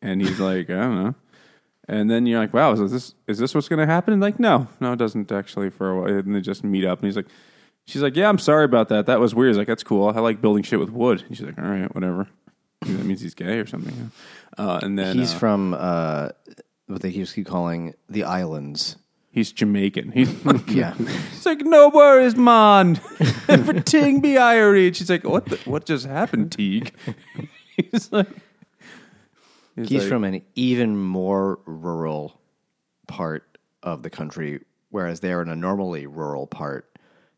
And 0.00 0.20
he's 0.20 0.40
like, 0.40 0.70
"I 0.70 0.74
don't 0.74 1.04
know." 1.04 1.14
And 1.88 2.10
then 2.10 2.26
you're 2.26 2.40
like, 2.40 2.54
"Wow, 2.54 2.72
is 2.72 2.90
this 2.90 3.14
is 3.26 3.38
this 3.38 3.54
what's 3.54 3.68
going 3.68 3.78
to 3.78 3.86
happen?" 3.86 4.12
And 4.14 4.22
like, 4.22 4.40
no, 4.40 4.68
no, 4.80 4.92
it 4.92 4.98
doesn't 4.98 5.30
actually. 5.30 5.70
For 5.70 5.90
a 5.90 6.00
while, 6.00 6.18
and 6.18 6.34
they 6.34 6.40
just 6.40 6.64
meet 6.64 6.84
up, 6.84 6.98
and 6.98 7.06
he's 7.06 7.16
like, 7.16 7.28
"She's 7.86 8.02
like, 8.02 8.16
yeah, 8.16 8.28
I'm 8.28 8.38
sorry 8.38 8.64
about 8.64 8.88
that. 8.88 9.06
That 9.06 9.20
was 9.20 9.34
weird." 9.34 9.50
He's 9.50 9.58
like, 9.58 9.68
"That's 9.68 9.84
cool. 9.84 10.08
I 10.08 10.18
like 10.20 10.40
building 10.40 10.62
shit 10.62 10.80
with 10.80 10.90
wood." 10.90 11.22
And 11.28 11.36
she's 11.36 11.46
like, 11.46 11.58
"All 11.58 11.64
right, 11.64 11.94
whatever." 11.94 12.28
That 12.84 13.04
means 13.04 13.20
he's 13.20 13.34
gay 13.34 13.58
or 13.58 13.66
something. 13.66 14.10
Uh, 14.58 14.80
and 14.82 14.98
then 14.98 15.16
He's 15.18 15.34
uh, 15.34 15.38
from 15.38 15.74
uh, 15.74 16.28
what 16.86 17.00
they 17.02 17.12
keep 17.12 17.46
calling 17.46 17.94
the 18.08 18.24
islands. 18.24 18.96
he's 19.30 19.50
Jamaican. 19.52 20.12
He's 20.12 20.30
Yeah. 20.68 20.94
It's 20.98 21.46
like 21.46 21.60
no 21.62 21.88
worries, 21.88 22.36
man. 22.36 23.00
Everything 23.48 24.20
be 24.20 24.36
Irish. 24.38 24.98
She's 24.98 25.10
like, 25.10 25.24
what? 25.24 25.46
The, 25.46 25.56
what 25.64 25.86
just 25.86 26.06
happened, 26.06 26.52
Teague? 26.52 26.92
he's 27.76 28.12
like, 28.12 28.28
He's 29.76 29.90
like- 29.90 30.08
from 30.08 30.24
an 30.24 30.42
even 30.54 30.96
more 30.96 31.58
rural 31.64 32.38
part 33.08 33.58
of 33.82 34.02
the 34.02 34.10
country, 34.10 34.60
whereas 34.90 35.20
they're 35.20 35.40
in 35.42 35.48
a 35.48 35.56
normally 35.56 36.06
rural 36.06 36.46
part. 36.46 36.88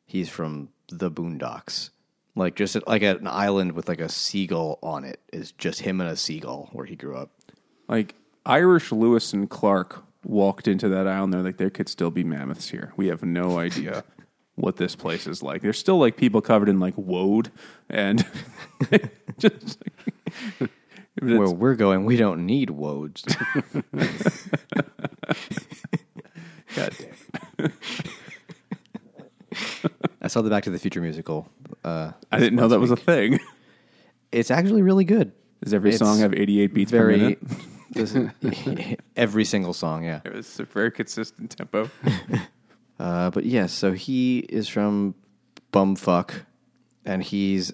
He's 0.06 0.28
from 0.28 0.68
the 0.88 1.10
boondocks. 1.10 1.90
Like 2.36 2.56
just 2.56 2.76
like 2.86 3.02
an 3.02 3.26
island 3.28 3.72
with 3.72 3.88
like 3.88 4.00
a 4.00 4.08
seagull 4.08 4.78
on 4.82 5.04
it 5.04 5.20
is 5.32 5.52
just 5.52 5.80
him 5.80 6.00
and 6.00 6.10
a 6.10 6.16
seagull 6.16 6.68
where 6.72 6.84
he 6.86 6.96
grew 6.96 7.16
up. 7.16 7.30
like 7.88 8.14
Irish 8.44 8.92
Lewis 8.92 9.32
and 9.32 9.48
Clark 9.48 10.02
walked 10.24 10.66
into 10.68 10.88
that 10.88 11.06
island. 11.06 11.32
They're 11.32 11.42
like, 11.42 11.56
there 11.58 11.70
could 11.70 11.88
still 11.88 12.10
be 12.10 12.24
mammoths 12.24 12.68
here. 12.70 12.92
We 12.96 13.06
have 13.06 13.22
no 13.22 13.58
idea 13.58 14.04
what 14.56 14.76
this 14.76 14.96
place 14.96 15.26
is 15.26 15.42
like. 15.42 15.62
There's 15.62 15.78
still 15.78 15.98
like 15.98 16.16
people 16.16 16.40
covered 16.40 16.68
in 16.68 16.80
like 16.80 16.94
woad 16.96 17.50
and 17.88 18.26
just. 19.38 19.82
Like, 20.60 20.70
Where 21.22 21.48
we're 21.48 21.76
going, 21.76 22.04
we 22.04 22.16
don't 22.16 22.44
need 22.44 22.70
woads. 22.70 23.22
God 26.74 26.92
damn. 26.98 27.70
I 30.24 30.28
saw 30.28 30.40
the 30.40 30.48
Back 30.48 30.64
to 30.64 30.70
the 30.70 30.78
Future 30.78 31.02
musical. 31.02 31.46
Uh, 31.84 32.12
I 32.32 32.38
didn't 32.38 32.56
know 32.56 32.68
that 32.68 32.80
was 32.80 32.90
a 32.90 32.96
thing. 32.96 33.40
it's 34.32 34.50
actually 34.50 34.80
really 34.80 35.04
good. 35.04 35.32
Does 35.62 35.74
every 35.74 35.90
It's 35.90 35.98
song 35.98 36.18
have 36.20 36.32
88 36.32 36.72
beats 36.72 36.90
per 36.92 37.08
minute? 37.10 37.38
this 37.90 38.16
every 39.16 39.44
single 39.44 39.74
song, 39.74 40.02
yeah. 40.02 40.20
It 40.24 40.32
was 40.32 40.58
a 40.58 40.64
very 40.64 40.90
consistent 40.90 41.56
tempo. 41.56 41.90
Uh, 42.96 43.28
but 43.28 43.44
yes, 43.44 43.72
so 43.72 43.92
he 43.92 44.38
is 44.38 44.68
from 44.68 45.16
bumfuck, 45.72 46.30
and 47.04 47.24
he's 47.24 47.72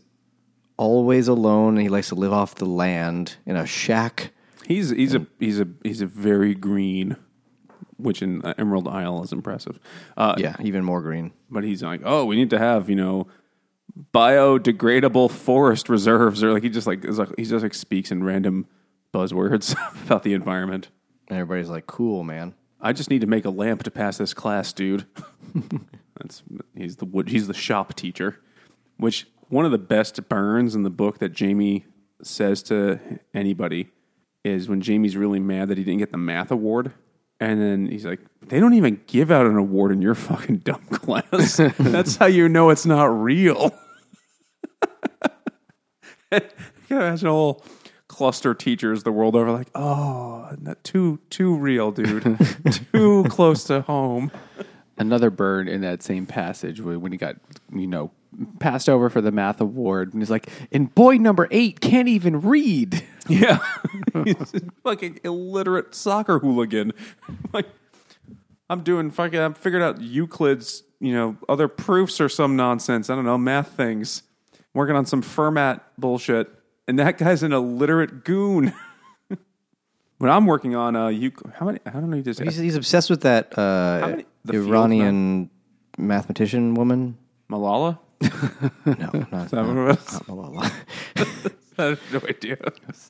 always 0.78 1.28
alone. 1.28 1.74
And 1.74 1.82
he 1.82 1.90
likes 1.90 2.08
to 2.08 2.14
live 2.14 2.32
off 2.32 2.54
the 2.54 2.64
land 2.64 3.36
in 3.44 3.54
a 3.54 3.66
shack. 3.66 4.32
He's 4.66 4.88
he's 4.88 5.14
a 5.14 5.26
he's 5.38 5.60
a 5.60 5.68
he's 5.84 6.00
a 6.00 6.06
very 6.06 6.54
green, 6.54 7.16
which 8.02 8.22
in 8.22 8.42
uh, 8.44 8.54
Emerald 8.58 8.88
Isle 8.88 9.22
is 9.22 9.32
impressive. 9.32 9.78
Uh, 10.16 10.34
Yeah, 10.38 10.56
even 10.60 10.84
more 10.84 11.00
green. 11.02 11.32
but 11.50 11.64
he's 11.64 11.82
like, 11.82 12.00
oh, 12.04 12.24
we 12.24 12.36
need 12.36 12.50
to 12.50 12.58
have 12.58 12.88
you 12.90 12.96
know 12.96 13.26
biodegradable 14.14 15.30
forest 15.30 15.88
reserves, 15.88 16.42
or 16.42 16.52
like 16.52 16.62
he 16.62 16.68
just 16.68 16.86
like 16.86 17.04
is 17.04 17.18
like 17.18 17.28
he 17.36 17.44
just 17.44 17.62
like 17.62 17.74
speaks 17.74 18.10
in 18.10 18.22
random 18.22 18.66
buzzwords 19.12 19.74
about 20.06 20.22
the 20.22 20.34
environment. 20.34 20.88
And 21.28 21.38
everybody's 21.38 21.70
like, 21.70 21.86
"Cool, 21.86 22.24
man." 22.24 22.54
I 22.82 22.92
just 22.94 23.10
need 23.10 23.20
to 23.20 23.26
make 23.26 23.44
a 23.44 23.50
lamp 23.50 23.82
to 23.82 23.90
pass 23.90 24.16
this 24.16 24.32
class, 24.32 24.72
dude. 24.72 25.06
That's 26.18 26.42
he's 26.74 26.96
the 26.96 27.04
wood. 27.04 27.28
He's 27.28 27.46
the 27.46 27.54
shop 27.54 27.94
teacher. 27.94 28.40
Which 28.96 29.26
one 29.48 29.64
of 29.64 29.70
the 29.70 29.78
best 29.78 30.28
burns 30.28 30.74
in 30.74 30.82
the 30.82 30.90
book 30.90 31.18
that 31.18 31.30
Jamie 31.32 31.84
says 32.22 32.62
to 32.64 32.98
anybody 33.34 33.90
is 34.44 34.68
when 34.68 34.80
Jamie's 34.80 35.16
really 35.16 35.40
mad 35.40 35.68
that 35.68 35.76
he 35.78 35.84
didn't 35.84 35.98
get 35.98 36.12
the 36.12 36.18
math 36.18 36.50
award, 36.50 36.92
and 37.40 37.61
then 37.61 37.87
he's 37.87 38.05
like, 38.05 38.20
"They 38.46 38.61
don't 38.61 38.74
even 38.74 39.00
give 39.07 39.31
out 39.31 39.46
an 39.46 39.57
award 39.57 39.92
in 39.92 40.03
your 40.03 40.14
fucking 40.14 40.59
dumb 40.64 40.85
class. 40.90 41.57
That's 41.79 42.16
how 42.16 42.26
you 42.26 42.48
know 42.48 42.70
it's 42.70 42.87
not 42.87 43.07
real." 43.07 43.74
you 46.33 46.40
can 46.87 46.96
imagine 46.98 47.29
all 47.29 47.64
cluster 48.09 48.55
teachers 48.55 49.03
the 49.03 49.12
world 49.12 49.35
over, 49.35 49.50
like, 49.50 49.70
"Oh, 49.74 50.50
not 50.61 50.85
too 50.85 51.18
too 51.31 51.57
real, 51.57 51.90
dude. 51.90 52.38
too 52.92 53.24
close 53.29 53.64
to 53.64 53.81
home." 53.81 54.31
Another 54.98 55.31
bird 55.31 55.66
in 55.66 55.81
that 55.81 56.03
same 56.03 56.26
passage 56.26 56.81
when 56.83 57.11
he 57.11 57.16
got, 57.16 57.37
you 57.72 57.87
know, 57.87 58.11
passed 58.58 58.88
over 58.88 59.10
for 59.10 59.20
the 59.20 59.32
math 59.32 59.60
award, 59.60 60.12
and 60.12 60.22
he's 60.22 60.30
like, 60.30 60.48
"And 60.72 60.94
boy 60.94 61.16
number 61.16 61.48
eight 61.50 61.80
can't 61.80 62.08
even 62.08 62.40
read." 62.40 63.04
Yeah, 63.28 63.60
he's 64.24 64.54
a 64.54 64.60
fucking 64.82 65.20
illiterate 65.22 65.94
soccer 65.94 66.40
hooligan. 66.40 66.92
like, 67.52 67.66
I'm 68.68 68.82
doing 68.82 69.12
fucking. 69.12 69.38
I'm 69.38 69.54
figured 69.54 69.82
out 69.82 70.00
Euclid's, 70.00 70.82
you 70.98 71.12
know, 71.14 71.36
other 71.48 71.68
proofs 71.68 72.20
or 72.20 72.28
some 72.28 72.56
nonsense. 72.56 73.08
I 73.08 73.14
don't 73.14 73.24
know 73.24 73.38
math 73.38 73.68
things. 73.76 74.24
working 74.74 74.96
on 74.96 75.06
some 75.06 75.22
Fermat 75.22 75.82
bullshit, 75.96 76.50
and 76.88 76.98
that 76.98 77.18
guy's 77.18 77.44
an 77.44 77.52
illiterate 77.52 78.24
goon. 78.24 78.72
when 80.18 80.30
I'm 80.30 80.46
working 80.46 80.74
on 80.74 80.96
uh, 80.96 81.06
Euclid, 81.08 81.54
how 81.54 81.66
many? 81.66 81.78
I 81.86 81.90
don't 81.90 82.10
know. 82.10 82.16
You 82.16 82.24
just 82.24 82.40
He's, 82.42 82.56
he's 82.56 82.74
obsessed 82.76 83.10
with 83.10 83.20
that 83.20 83.56
uh, 83.56 84.08
many- 84.08 84.26
the 84.44 84.54
field 84.54 84.66
Iranian 84.68 85.50
mathematician 85.98 86.74
woman. 86.74 87.16
Malala. 87.48 87.98
No, 88.20 88.30
not, 88.87 89.12
what 89.12 89.24
it 89.24 89.52
not 89.52 90.26
Malala. 90.26 90.72
I 91.78 91.83
have 91.85 92.00
no 92.12 92.20
idea. 92.28 92.59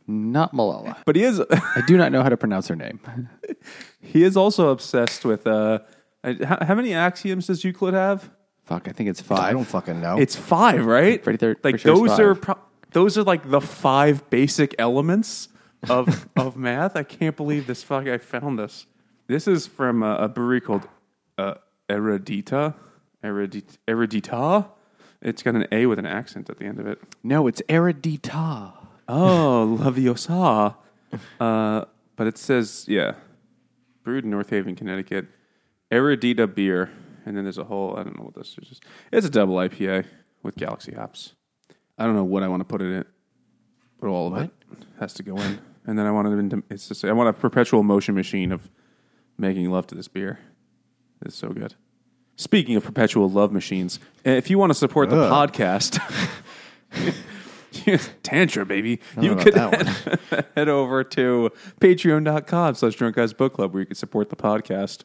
Not 0.07 0.53
Malala. 0.53 0.96
But 1.05 1.16
he 1.16 1.25
is. 1.25 1.40
I 1.51 1.83
do 1.87 1.96
not 1.96 2.12
know 2.12 2.23
how 2.23 2.29
to 2.29 2.37
pronounce 2.37 2.68
her 2.68 2.77
name. 2.77 3.01
he 4.01 4.23
is 4.23 4.37
also 4.37 4.68
obsessed 4.68 5.25
with. 5.25 5.46
Uh, 5.46 5.81
how, 6.23 6.59
how 6.64 6.75
many 6.75 6.94
axioms 6.94 7.46
does 7.46 7.64
Euclid 7.64 7.94
have? 7.94 8.31
Fuck, 8.64 8.88
I 8.88 8.92
think 8.92 9.09
it's 9.09 9.20
five. 9.20 9.40
I 9.40 9.53
don't 9.53 9.64
fucking 9.64 10.01
know. 10.01 10.18
It's 10.18 10.37
five, 10.37 10.87
right? 10.87 11.20
Pretty 11.23 11.38
thir- 11.38 11.57
like 11.64 11.75
for 11.75 11.79
sure 11.79 11.92
it's 11.92 12.01
those 12.01 12.20
are 12.20 12.35
five. 12.37 12.42
pro- 12.42 12.59
those 12.92 13.18
are 13.18 13.25
like 13.25 13.51
the 13.51 13.61
five 13.61 14.29
basic 14.31 14.75
elements 14.79 15.49
of 15.88 16.29
of 16.37 16.57
math. 16.57 16.94
I 16.94 17.03
can't 17.03 17.37
believe 17.37 17.66
this. 17.66 17.83
Fuck, 17.83 18.07
I 18.07 18.18
found 18.18 18.59
this. 18.59 18.87
This 19.27 19.49
is 19.49 19.66
from 19.66 20.03
a, 20.05 20.16
a 20.16 20.29
brewery 20.29 20.61
called 20.61 20.87
uh, 21.38 21.55
Eredita. 21.88 22.75
Eredita. 23.25 23.77
Eredita. 23.88 24.66
It's 25.22 25.42
got 25.42 25.54
an 25.54 25.66
A 25.70 25.87
with 25.87 25.98
an 25.98 26.06
accent 26.06 26.48
at 26.48 26.59
the 26.59 26.64
end 26.64 26.80
of 26.80 26.87
it. 26.87 26.98
no, 27.22 27.46
it's 27.46 27.61
Eredita. 27.68 28.72
Oh, 29.09 29.76
Leviosa. 29.80 30.76
Uh, 31.40 31.85
but 32.16 32.26
it 32.26 32.38
says, 32.38 32.85
yeah, 32.88 33.14
brewed 34.04 34.24
in 34.24 34.30
North 34.30 34.50
Haven, 34.50 34.76
Connecticut. 34.76 35.26
Eredita 35.90 36.52
beer. 36.54 36.90
And 37.26 37.37
then 37.37 37.44
there's 37.44 37.59
a 37.59 37.64
whole, 37.64 37.96
I 37.96 38.02
don't 38.02 38.16
know 38.18 38.24
what 38.24 38.35
this 38.35 38.56
is. 38.61 38.68
Just, 38.68 38.85
it's 39.12 39.26
a 39.26 39.30
double 39.30 39.56
IPA 39.56 40.06
with 40.42 40.56
Galaxy 40.56 40.92
hops. 40.92 41.35
I 41.98 42.06
don't 42.06 42.14
know 42.14 42.24
what 42.24 42.42
I 42.42 42.48
want 42.48 42.61
to 42.61 42.64
put 42.64 42.80
it 42.80 42.87
in 42.87 42.92
it, 43.00 43.06
but 44.00 44.09
all 44.09 44.35
of 44.35 44.42
it 44.42 44.50
has 45.00 45.12
to 45.14 45.22
go 45.22 45.37
in. 45.37 45.61
And 45.87 45.98
then 45.98 46.06
I 46.06 46.12
want 46.12 46.28
it 46.28 46.38
into, 46.38 46.62
it's 46.70 46.88
just, 46.88 47.04
I 47.04 47.12
want 47.12 47.28
a 47.28 47.33
perpetual 47.33 47.83
motion 47.83 48.14
machine 48.14 48.52
of 48.52 48.70
making 49.37 49.70
love 49.70 49.87
to 49.88 49.94
this 49.94 50.09
beer. 50.09 50.38
It's 51.22 51.37
so 51.37 51.48
good. 51.50 51.74
Speaking 52.40 52.74
of 52.74 52.85
perpetual 52.85 53.29
love 53.29 53.53
machines, 53.53 54.00
if 54.24 54.48
you 54.48 54.59
want 54.59 54.70
to 54.70 54.74
support 54.74 55.11
the 55.11 55.20
Ugh. 55.20 55.31
podcast, 55.31 56.00
Tantra, 58.22 58.64
baby. 58.64 58.98
You 59.20 59.35
know 59.35 59.42
could 59.42 59.53
about 59.53 59.72
that 59.72 60.20
head, 60.31 60.46
head 60.57 60.68
over 60.70 61.05
to 61.05 61.50
patreon.com 61.83 62.76
slash 62.76 62.94
drunk 62.94 63.16
guys 63.16 63.35
book 63.35 63.53
club 63.53 63.74
where 63.74 63.81
you 63.81 63.87
can 63.87 63.94
support 63.94 64.31
the 64.31 64.37
podcast 64.37 65.03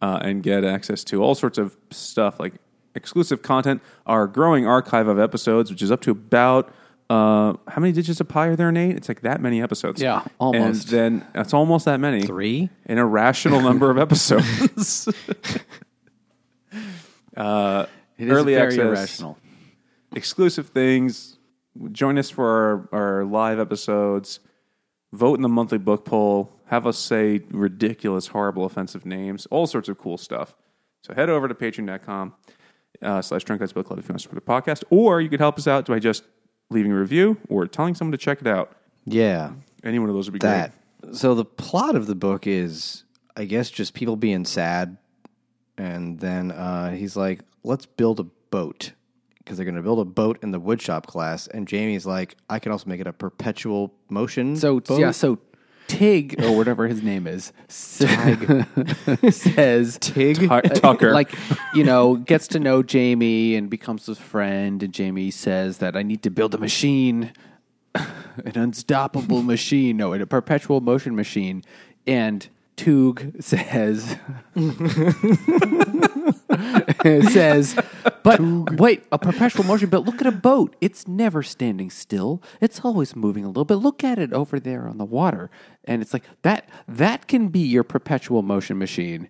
uh, 0.00 0.20
and 0.22 0.44
get 0.44 0.62
access 0.62 1.02
to 1.02 1.20
all 1.20 1.34
sorts 1.34 1.58
of 1.58 1.76
stuff 1.90 2.38
like 2.38 2.54
exclusive 2.94 3.42
content, 3.42 3.82
our 4.06 4.28
growing 4.28 4.64
archive 4.64 5.08
of 5.08 5.18
episodes, 5.18 5.72
which 5.72 5.82
is 5.82 5.90
up 5.90 6.00
to 6.02 6.12
about 6.12 6.72
uh, 7.10 7.54
how 7.66 7.80
many 7.80 7.92
digits 7.92 8.20
of 8.20 8.28
pi 8.28 8.46
are 8.46 8.54
there, 8.54 8.70
Nate? 8.70 8.96
It's 8.96 9.08
like 9.08 9.22
that 9.22 9.40
many 9.40 9.60
episodes. 9.60 10.00
Yeah, 10.00 10.22
almost. 10.38 10.92
And 10.92 10.92
then 10.92 11.26
that's 11.34 11.52
almost 11.52 11.86
that 11.86 11.98
many. 11.98 12.22
Three? 12.22 12.70
An 12.86 12.98
irrational 12.98 13.60
number 13.60 13.90
of 13.90 13.98
episodes. 13.98 15.08
uh, 17.40 17.86
It 18.18 18.26
is 18.28 18.32
early 18.32 18.54
very 18.54 18.66
access 18.66 18.78
irrational. 18.84 19.38
exclusive 20.14 20.68
things. 20.68 21.38
Join 21.92 22.18
us 22.18 22.30
for 22.30 22.88
our, 22.92 23.00
our 23.18 23.24
live 23.24 23.58
episodes. 23.58 24.40
Vote 25.12 25.34
in 25.36 25.42
the 25.42 25.48
monthly 25.48 25.78
book 25.78 26.04
poll. 26.04 26.52
Have 26.66 26.86
us 26.86 26.98
say 26.98 27.40
ridiculous, 27.50 28.28
horrible, 28.28 28.64
offensive 28.64 29.04
names. 29.06 29.46
All 29.46 29.66
sorts 29.66 29.88
of 29.88 29.98
cool 29.98 30.18
stuff. 30.18 30.54
So 31.02 31.14
head 31.14 31.28
over 31.30 31.48
to 31.48 31.54
patreon.com 31.54 32.34
uh, 33.02 33.22
slash 33.22 33.44
Drunk 33.44 33.60
Guys 33.60 33.72
Book 33.72 33.86
Club 33.86 33.98
if 33.98 34.04
you 34.04 34.12
want 34.12 34.20
to 34.20 34.22
support 34.28 34.44
the 34.44 34.50
podcast. 34.72 34.84
Or 34.90 35.20
you 35.20 35.28
could 35.28 35.40
help 35.40 35.58
us 35.58 35.66
out 35.66 35.86
by 35.86 35.98
just 35.98 36.24
leaving 36.70 36.92
a 36.92 36.96
review 36.98 37.36
or 37.48 37.66
telling 37.66 37.94
someone 37.94 38.12
to 38.12 38.18
check 38.18 38.40
it 38.40 38.46
out. 38.46 38.76
yeah, 39.04 39.52
Any 39.82 39.98
one 39.98 40.08
of 40.08 40.14
those 40.14 40.26
would 40.30 40.34
be 40.40 40.46
that. 40.46 40.72
great. 41.02 41.16
So 41.16 41.34
the 41.34 41.44
plot 41.46 41.96
of 41.96 42.06
the 42.06 42.14
book 42.14 42.46
is, 42.46 43.04
I 43.36 43.46
guess, 43.46 43.70
just 43.70 43.94
people 43.94 44.14
being 44.16 44.44
sad, 44.44 44.96
and 45.80 46.20
then 46.20 46.52
uh, 46.52 46.90
he's 46.90 47.16
like, 47.16 47.40
"Let's 47.64 47.86
build 47.86 48.20
a 48.20 48.26
boat." 48.50 48.92
Because 49.38 49.56
they're 49.56 49.64
going 49.64 49.76
to 49.76 49.82
build 49.82 49.98
a 49.98 50.04
boat 50.04 50.38
in 50.42 50.52
the 50.52 50.60
woodshop 50.60 51.06
class, 51.06 51.46
and 51.48 51.66
Jamie's 51.66 52.06
like, 52.06 52.36
"I 52.48 52.58
can 52.58 52.70
also 52.70 52.88
make 52.88 53.00
it 53.00 53.06
a 53.06 53.12
perpetual 53.12 53.92
motion." 54.08 54.56
So 54.56 54.80
boat. 54.80 55.00
yeah, 55.00 55.10
so 55.10 55.38
Tig 55.88 56.40
or 56.42 56.56
whatever 56.56 56.86
his 56.86 57.02
name 57.02 57.26
is 57.26 57.52
says 57.68 59.98
Tig? 60.00 60.38
Tu- 60.38 60.48
Tucker. 60.74 61.12
like 61.12 61.34
you 61.74 61.82
know 61.82 62.16
gets 62.16 62.46
to 62.48 62.60
know 62.60 62.82
Jamie 62.82 63.56
and 63.56 63.70
becomes 63.70 64.06
his 64.06 64.18
friend, 64.18 64.82
and 64.82 64.92
Jamie 64.92 65.30
says 65.30 65.78
that 65.78 65.96
I 65.96 66.02
need 66.02 66.22
to 66.22 66.30
build 66.30 66.54
a 66.54 66.58
machine. 66.58 67.32
an 67.94 68.56
unstoppable 68.56 69.42
machine, 69.42 69.96
no, 69.96 70.14
a 70.14 70.24
perpetual 70.24 70.80
motion 70.80 71.16
machine. 71.16 71.64
And 72.06 72.48
Toog 72.80 73.42
says, 73.42 74.16
says, 77.32 77.78
but 78.22 78.40
wait, 78.80 79.02
a 79.12 79.18
perpetual 79.18 79.64
motion, 79.64 79.90
but 79.90 80.04
look 80.04 80.20
at 80.20 80.26
a 80.26 80.32
boat. 80.32 80.74
It's 80.80 81.06
never 81.06 81.42
standing 81.42 81.90
still. 81.90 82.42
It's 82.60 82.80
always 82.80 83.14
moving 83.14 83.44
a 83.44 83.48
little 83.48 83.64
bit. 83.66 83.76
Look 83.76 84.02
at 84.02 84.18
it 84.18 84.32
over 84.32 84.58
there 84.58 84.88
on 84.88 84.96
the 84.98 85.04
water. 85.04 85.50
And 85.84 86.00
it's 86.00 86.12
like 86.12 86.24
that, 86.42 86.68
that 86.88 87.26
can 87.28 87.48
be 87.48 87.60
your 87.60 87.84
perpetual 87.84 88.40
motion 88.42 88.78
machine. 88.78 89.28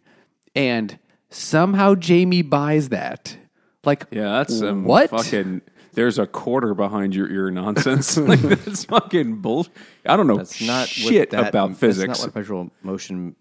And 0.54 0.98
somehow 1.28 1.94
Jamie 1.96 2.42
buys 2.42 2.90
that. 2.90 3.36
Like, 3.84 4.06
Yeah, 4.10 4.30
that's 4.38 4.58
some 4.58 4.84
what? 4.84 5.10
fucking. 5.10 5.62
There's 5.92 6.20
a 6.20 6.26
quarter 6.26 6.72
behind 6.74 7.16
your 7.16 7.28
ear 7.28 7.50
nonsense. 7.50 8.16
like 8.16 8.40
that's 8.40 8.84
fucking 8.84 9.40
bullshit. 9.40 9.72
I 10.06 10.16
don't 10.16 10.28
know 10.28 10.36
That's 10.36 10.60
not 10.62 10.88
shit 10.88 11.32
what 11.32 11.42
that, 11.42 11.48
about 11.48 11.76
physics. 11.76 12.06
That's 12.06 12.20
not 12.20 12.26
what 12.26 12.34
perpetual 12.34 12.70
motion 12.82 13.34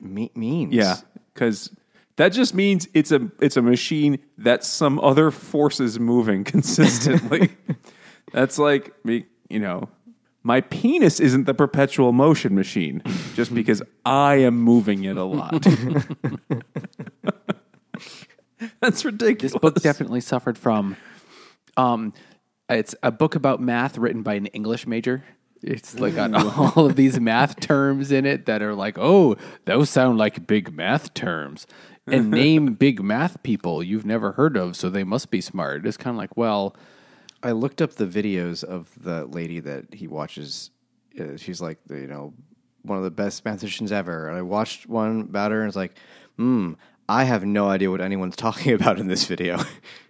me- 0.00 0.30
means. 0.34 0.72
yeah, 0.74 0.96
because 1.34 1.70
that 2.16 2.30
just 2.30 2.54
means 2.54 2.88
it's 2.94 3.12
a 3.12 3.30
it's 3.40 3.56
a 3.56 3.62
machine 3.62 4.18
that 4.38 4.64
some 4.64 4.98
other 5.00 5.30
force 5.30 5.80
is 5.80 5.98
moving 6.00 6.44
consistently. 6.52 7.50
that's 8.32 8.58
like 8.58 8.92
me, 9.04 9.26
you 9.48 9.58
know. 9.58 9.88
My 10.42 10.60
penis 10.60 11.18
isn't 11.18 11.44
the 11.44 11.54
perpetual 11.54 12.12
motion 12.12 12.54
machine 12.54 13.02
just 13.34 13.52
because 13.52 13.82
I 14.04 14.36
am 14.36 14.56
moving 14.56 15.02
it 15.02 15.16
a 15.16 15.24
lot. 15.24 15.66
That's 18.80 19.04
ridiculous. 19.04 19.52
this 19.52 19.60
book 19.60 19.74
definitely 19.82 20.20
suffered 20.20 20.56
from 20.56 20.96
um 21.76 22.12
it's 22.68 22.94
a 23.02 23.10
book 23.10 23.34
about 23.34 23.60
math 23.60 23.98
written 23.98 24.22
by 24.22 24.34
an 24.34 24.46
english 24.46 24.86
major 24.86 25.24
it's 25.62 25.98
like 25.98 26.14
got 26.14 26.34
all 26.76 26.86
of 26.86 26.96
these 26.96 27.18
math 27.18 27.58
terms 27.60 28.12
in 28.12 28.26
it 28.26 28.46
that 28.46 28.62
are 28.62 28.74
like 28.74 28.98
oh 28.98 29.36
those 29.64 29.90
sound 29.90 30.18
like 30.18 30.46
big 30.46 30.72
math 30.72 31.14
terms 31.14 31.66
and 32.06 32.30
name 32.42 32.74
big 32.74 33.02
math 33.02 33.42
people 33.42 33.82
you've 33.82 34.06
never 34.06 34.32
heard 34.32 34.56
of 34.56 34.76
so 34.76 34.88
they 34.88 35.04
must 35.04 35.30
be 35.30 35.40
smart 35.40 35.86
it's 35.86 35.96
kind 35.96 36.14
of 36.14 36.18
like 36.18 36.36
well 36.36 36.76
I 37.42 37.52
looked 37.52 37.80
up 37.80 37.92
the 37.92 38.06
videos 38.06 38.64
of 38.64 38.90
the 39.00 39.24
lady 39.26 39.60
that 39.60 39.94
he 39.94 40.08
watches. 40.08 40.70
Uh, 41.18 41.36
she's 41.36 41.60
like, 41.60 41.78
you 41.88 42.08
know, 42.08 42.34
one 42.82 42.98
of 42.98 43.04
the 43.04 43.10
best 43.10 43.44
mathematicians 43.44 43.92
ever. 43.92 44.28
And 44.28 44.36
I 44.36 44.42
watched 44.42 44.88
one 44.88 45.20
about 45.20 45.52
her, 45.52 45.60
and 45.60 45.68
it's 45.68 45.76
like, 45.76 45.96
hmm, 46.36 46.72
I 47.08 47.22
have 47.24 47.44
no 47.44 47.68
idea 47.68 47.90
what 47.90 48.00
anyone's 48.00 48.36
talking 48.46 48.72
about 48.72 48.98
in 48.98 49.06
this 49.06 49.26
video. 49.26 49.60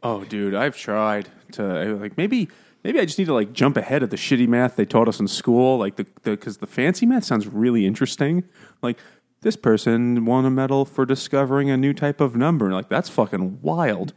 Oh, 0.03 0.25
dude, 0.25 0.55
I've 0.55 0.77
tried 0.77 1.29
to 1.53 1.97
like 1.97 2.17
maybe 2.17 2.49
maybe 2.87 3.01
I 3.01 3.05
just 3.05 3.19
need 3.19 3.25
to 3.25 3.35
like 3.35 3.53
jump 3.53 3.77
ahead 3.77 4.05
of 4.05 4.11
the 4.11 4.17
shitty 4.17 4.47
math 4.47 4.77
they 4.77 4.85
taught 4.85 5.09
us 5.09 5.19
in 5.19 5.27
school, 5.27 5.77
like 5.77 5.97
the 5.97 6.07
because 6.23 6.59
the, 6.59 6.69
fancy 6.69 7.05
math 7.05 7.25
sounds 7.25 7.49
really 7.49 7.85
interesting. 7.85 8.45
Like 8.81 9.01
this 9.41 9.57
person 9.57 10.25
won 10.25 10.45
a 10.45 10.51
medal 10.51 10.85
for 10.85 11.05
discovering 11.05 11.69
a 11.69 11.77
new 11.77 11.93
type 11.93 12.21
of 12.21 12.37
number. 12.37 12.71
Like 12.73 12.89
that's 12.89 13.09
fucking 13.09 13.61
wild. 13.61 14.15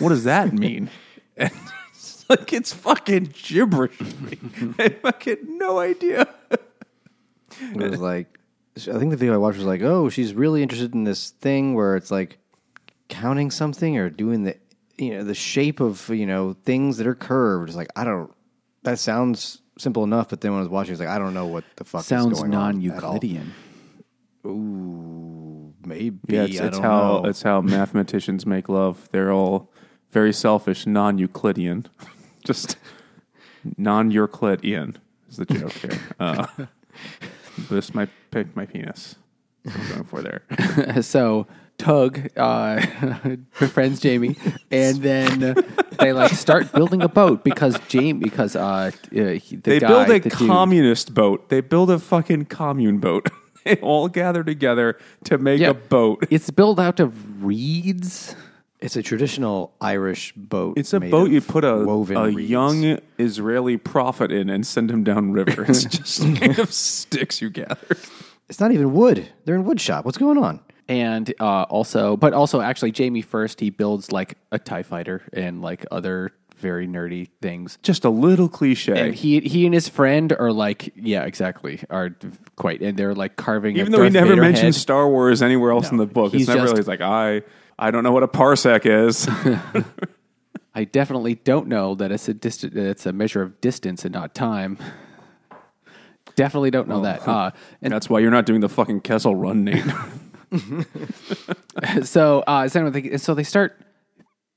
What 0.00 0.08
does 0.08 0.24
that 0.24 0.52
mean? 0.52 0.90
And 1.40 1.52
it's 1.90 2.28
like 2.28 2.52
it's 2.52 2.72
fucking 2.72 3.32
gibberish. 3.32 3.96
I 4.80 4.88
fucking 4.88 5.56
no 5.56 5.78
idea. 5.78 6.26
it 6.50 7.76
was 7.76 8.00
like, 8.00 8.40
I 8.76 8.98
think 8.98 9.12
the 9.12 9.16
video 9.16 9.34
I 9.34 9.36
watched 9.36 9.58
was 9.58 9.66
like, 9.66 9.82
oh, 9.82 10.08
she's 10.08 10.34
really 10.34 10.60
interested 10.64 10.94
in 10.94 11.04
this 11.04 11.30
thing 11.30 11.74
where 11.74 11.94
it's 11.94 12.10
like 12.10 12.38
counting 13.08 13.52
something 13.52 13.96
or 13.96 14.10
doing 14.10 14.42
the, 14.42 14.56
you 14.98 15.10
know, 15.10 15.24
the 15.24 15.34
shape 15.34 15.80
of 15.80 16.08
you 16.08 16.26
know 16.26 16.54
things 16.64 16.98
that 16.98 17.06
are 17.06 17.14
curved. 17.14 17.68
It's 17.68 17.76
like 17.76 17.88
I 17.96 18.04
don't. 18.04 18.32
That 18.82 18.98
sounds 18.98 19.62
simple 19.78 20.04
enough, 20.04 20.28
but 20.28 20.40
then 20.40 20.52
when 20.52 20.58
I 20.58 20.62
was 20.62 20.68
watching, 20.68 20.92
it's 20.92 21.00
like 21.00 21.08
I 21.08 21.18
don't 21.18 21.34
know 21.34 21.46
what 21.46 21.64
the 21.76 21.84
fuck 21.84 22.04
sounds 22.04 22.32
is 22.32 22.40
going 22.40 22.54
on 22.54 22.82
at 22.84 23.04
all. 23.04 23.12
non-euclidean 23.12 23.54
Ooh, 24.46 25.74
maybe. 25.84 26.18
Yeah, 26.28 26.44
it's, 26.44 26.60
I 26.60 26.66
it's 26.66 26.76
don't 26.76 26.84
how 26.84 27.20
know. 27.20 27.28
it's 27.28 27.42
how 27.42 27.60
mathematicians 27.60 28.46
make 28.46 28.68
love. 28.68 29.08
They're 29.12 29.32
all 29.32 29.70
very 30.10 30.32
selfish, 30.32 30.86
non-Euclidean, 30.86 31.86
just 32.44 32.76
non-Euclidean 33.76 34.96
is 35.28 35.36
the 35.36 35.44
joke 35.44 35.72
here. 35.72 35.98
Uh, 36.20 36.46
this 37.70 37.94
might 37.94 38.08
pick 38.30 38.56
my 38.56 38.66
penis. 38.66 39.16
I'm 39.66 39.88
going 39.88 40.04
for 40.04 40.22
there. 40.22 41.02
so 41.02 41.46
Tug 41.78 42.28
uh, 42.36 42.84
befriends 43.60 44.00
Jamie, 44.00 44.36
and 44.70 44.98
then 44.98 45.54
they 46.00 46.12
like 46.12 46.32
start 46.32 46.72
building 46.72 47.02
a 47.02 47.08
boat 47.08 47.44
because 47.44 47.78
Jamie 47.88 48.18
because 48.20 48.56
uh, 48.56 48.60
uh 48.60 48.90
the 49.10 49.56
They 49.62 49.78
guy, 49.78 49.86
build 49.88 50.08
a 50.10 50.18
the 50.20 50.28
dude- 50.30 50.48
communist 50.48 51.14
boat. 51.14 51.48
They 51.50 51.60
build 51.60 51.90
a 51.90 51.98
fucking 52.00 52.46
commune 52.46 52.98
boat. 52.98 53.28
they 53.64 53.76
all 53.76 54.08
gather 54.08 54.42
together 54.42 54.98
to 55.24 55.38
make 55.38 55.60
Yeah. 55.60 55.70
a 55.70 55.74
boat. 55.74 56.26
It's 56.30 56.50
built 56.50 56.78
out 56.80 56.98
of 57.00 57.44
reeds. 57.44 58.34
It's 58.80 58.96
a 58.96 59.02
traditional 59.02 59.72
Irish 59.80 60.32
boat. 60.34 60.78
It's 60.78 60.92
a 60.92 61.00
boat 61.00 61.30
you 61.30 61.40
put 61.40 61.64
a, 61.64 61.76
woven 61.84 62.16
a 62.16 62.24
reeds. 62.26 62.50
young 62.50 62.98
Israeli 63.18 63.76
prophet 63.76 64.30
in 64.32 64.48
and 64.50 64.64
send 64.66 64.90
him 64.90 65.02
down 65.04 65.32
river. 65.32 65.64
It's 65.68 65.84
just 65.84 66.24
made 66.24 66.58
of 66.60 66.72
sticks 66.72 67.40
you 67.42 67.50
gather. 67.50 67.96
It's 68.48 68.60
not 68.60 68.70
even 68.72 68.92
wood. 68.94 69.28
They're 69.44 69.56
in 69.56 69.64
wood 69.64 69.80
shop. 69.80 70.04
What's 70.04 70.18
going 70.18 70.38
on? 70.38 70.60
And 70.88 71.32
uh, 71.38 71.62
also, 71.64 72.16
but 72.16 72.32
also 72.32 72.60
actually, 72.60 72.92
Jamie 72.92 73.22
first 73.22 73.60
he 73.60 73.70
builds 73.70 74.10
like 74.10 74.38
a 74.50 74.58
Tie 74.58 74.82
Fighter 74.82 75.22
and 75.32 75.60
like 75.60 75.84
other 75.90 76.32
very 76.56 76.88
nerdy 76.88 77.28
things. 77.40 77.78
Just 77.82 78.04
a 78.04 78.10
little 78.10 78.48
cliche. 78.48 78.98
And 78.98 79.14
he 79.14 79.40
he 79.40 79.64
and 79.66 79.74
his 79.74 79.88
friend 79.88 80.32
are 80.32 80.52
like, 80.52 80.92
yeah, 80.96 81.22
exactly, 81.24 81.80
are 81.90 82.16
quite, 82.56 82.80
and 82.80 82.98
they're 82.98 83.14
like 83.14 83.36
carving. 83.36 83.76
Even 83.76 83.92
though 83.92 84.02
he 84.02 84.10
never 84.10 84.30
Vader 84.30 84.42
mentions 84.42 84.76
head. 84.76 84.80
Star 84.82 85.08
Wars 85.08 85.42
anywhere 85.42 85.70
else 85.70 85.90
in 85.90 85.98
the 85.98 86.06
book, 86.06 86.32
he's 86.32 86.42
it's 86.42 86.48
never 86.48 86.62
just- 86.62 86.72
really 86.74 86.84
like 86.84 87.00
I 87.00 87.42
I 87.78 87.90
don't 87.90 88.02
know 88.02 88.12
what 88.12 88.22
a 88.22 88.28
parsec 88.28 88.86
is. 88.86 89.28
I 90.74 90.84
definitely 90.84 91.34
don't 91.34 91.66
know 91.66 91.94
that 91.96 92.12
it's 92.12 92.28
a 92.28 92.34
dist- 92.34 92.64
it's 92.64 93.06
a 93.06 93.12
measure 93.12 93.42
of 93.42 93.60
distance 93.60 94.04
and 94.04 94.12
not 94.14 94.34
time. 94.34 94.78
definitely 96.36 96.70
don't 96.70 96.88
know 96.88 97.02
that. 97.02 97.18
Uh, 97.28 97.50
and 97.82 97.92
That's 97.92 98.08
why 98.08 98.20
you're 98.20 98.30
not 98.30 98.46
doing 98.46 98.60
the 98.60 98.68
fucking 98.68 99.00
Kessel 99.00 99.34
Run, 99.34 99.64
Nate. 99.64 99.84
so 102.02 102.40
uh, 102.46 102.68
so, 102.68 102.80
anyway, 102.80 103.00
they, 103.00 103.16
so 103.18 103.34
they 103.34 103.44
start 103.44 103.80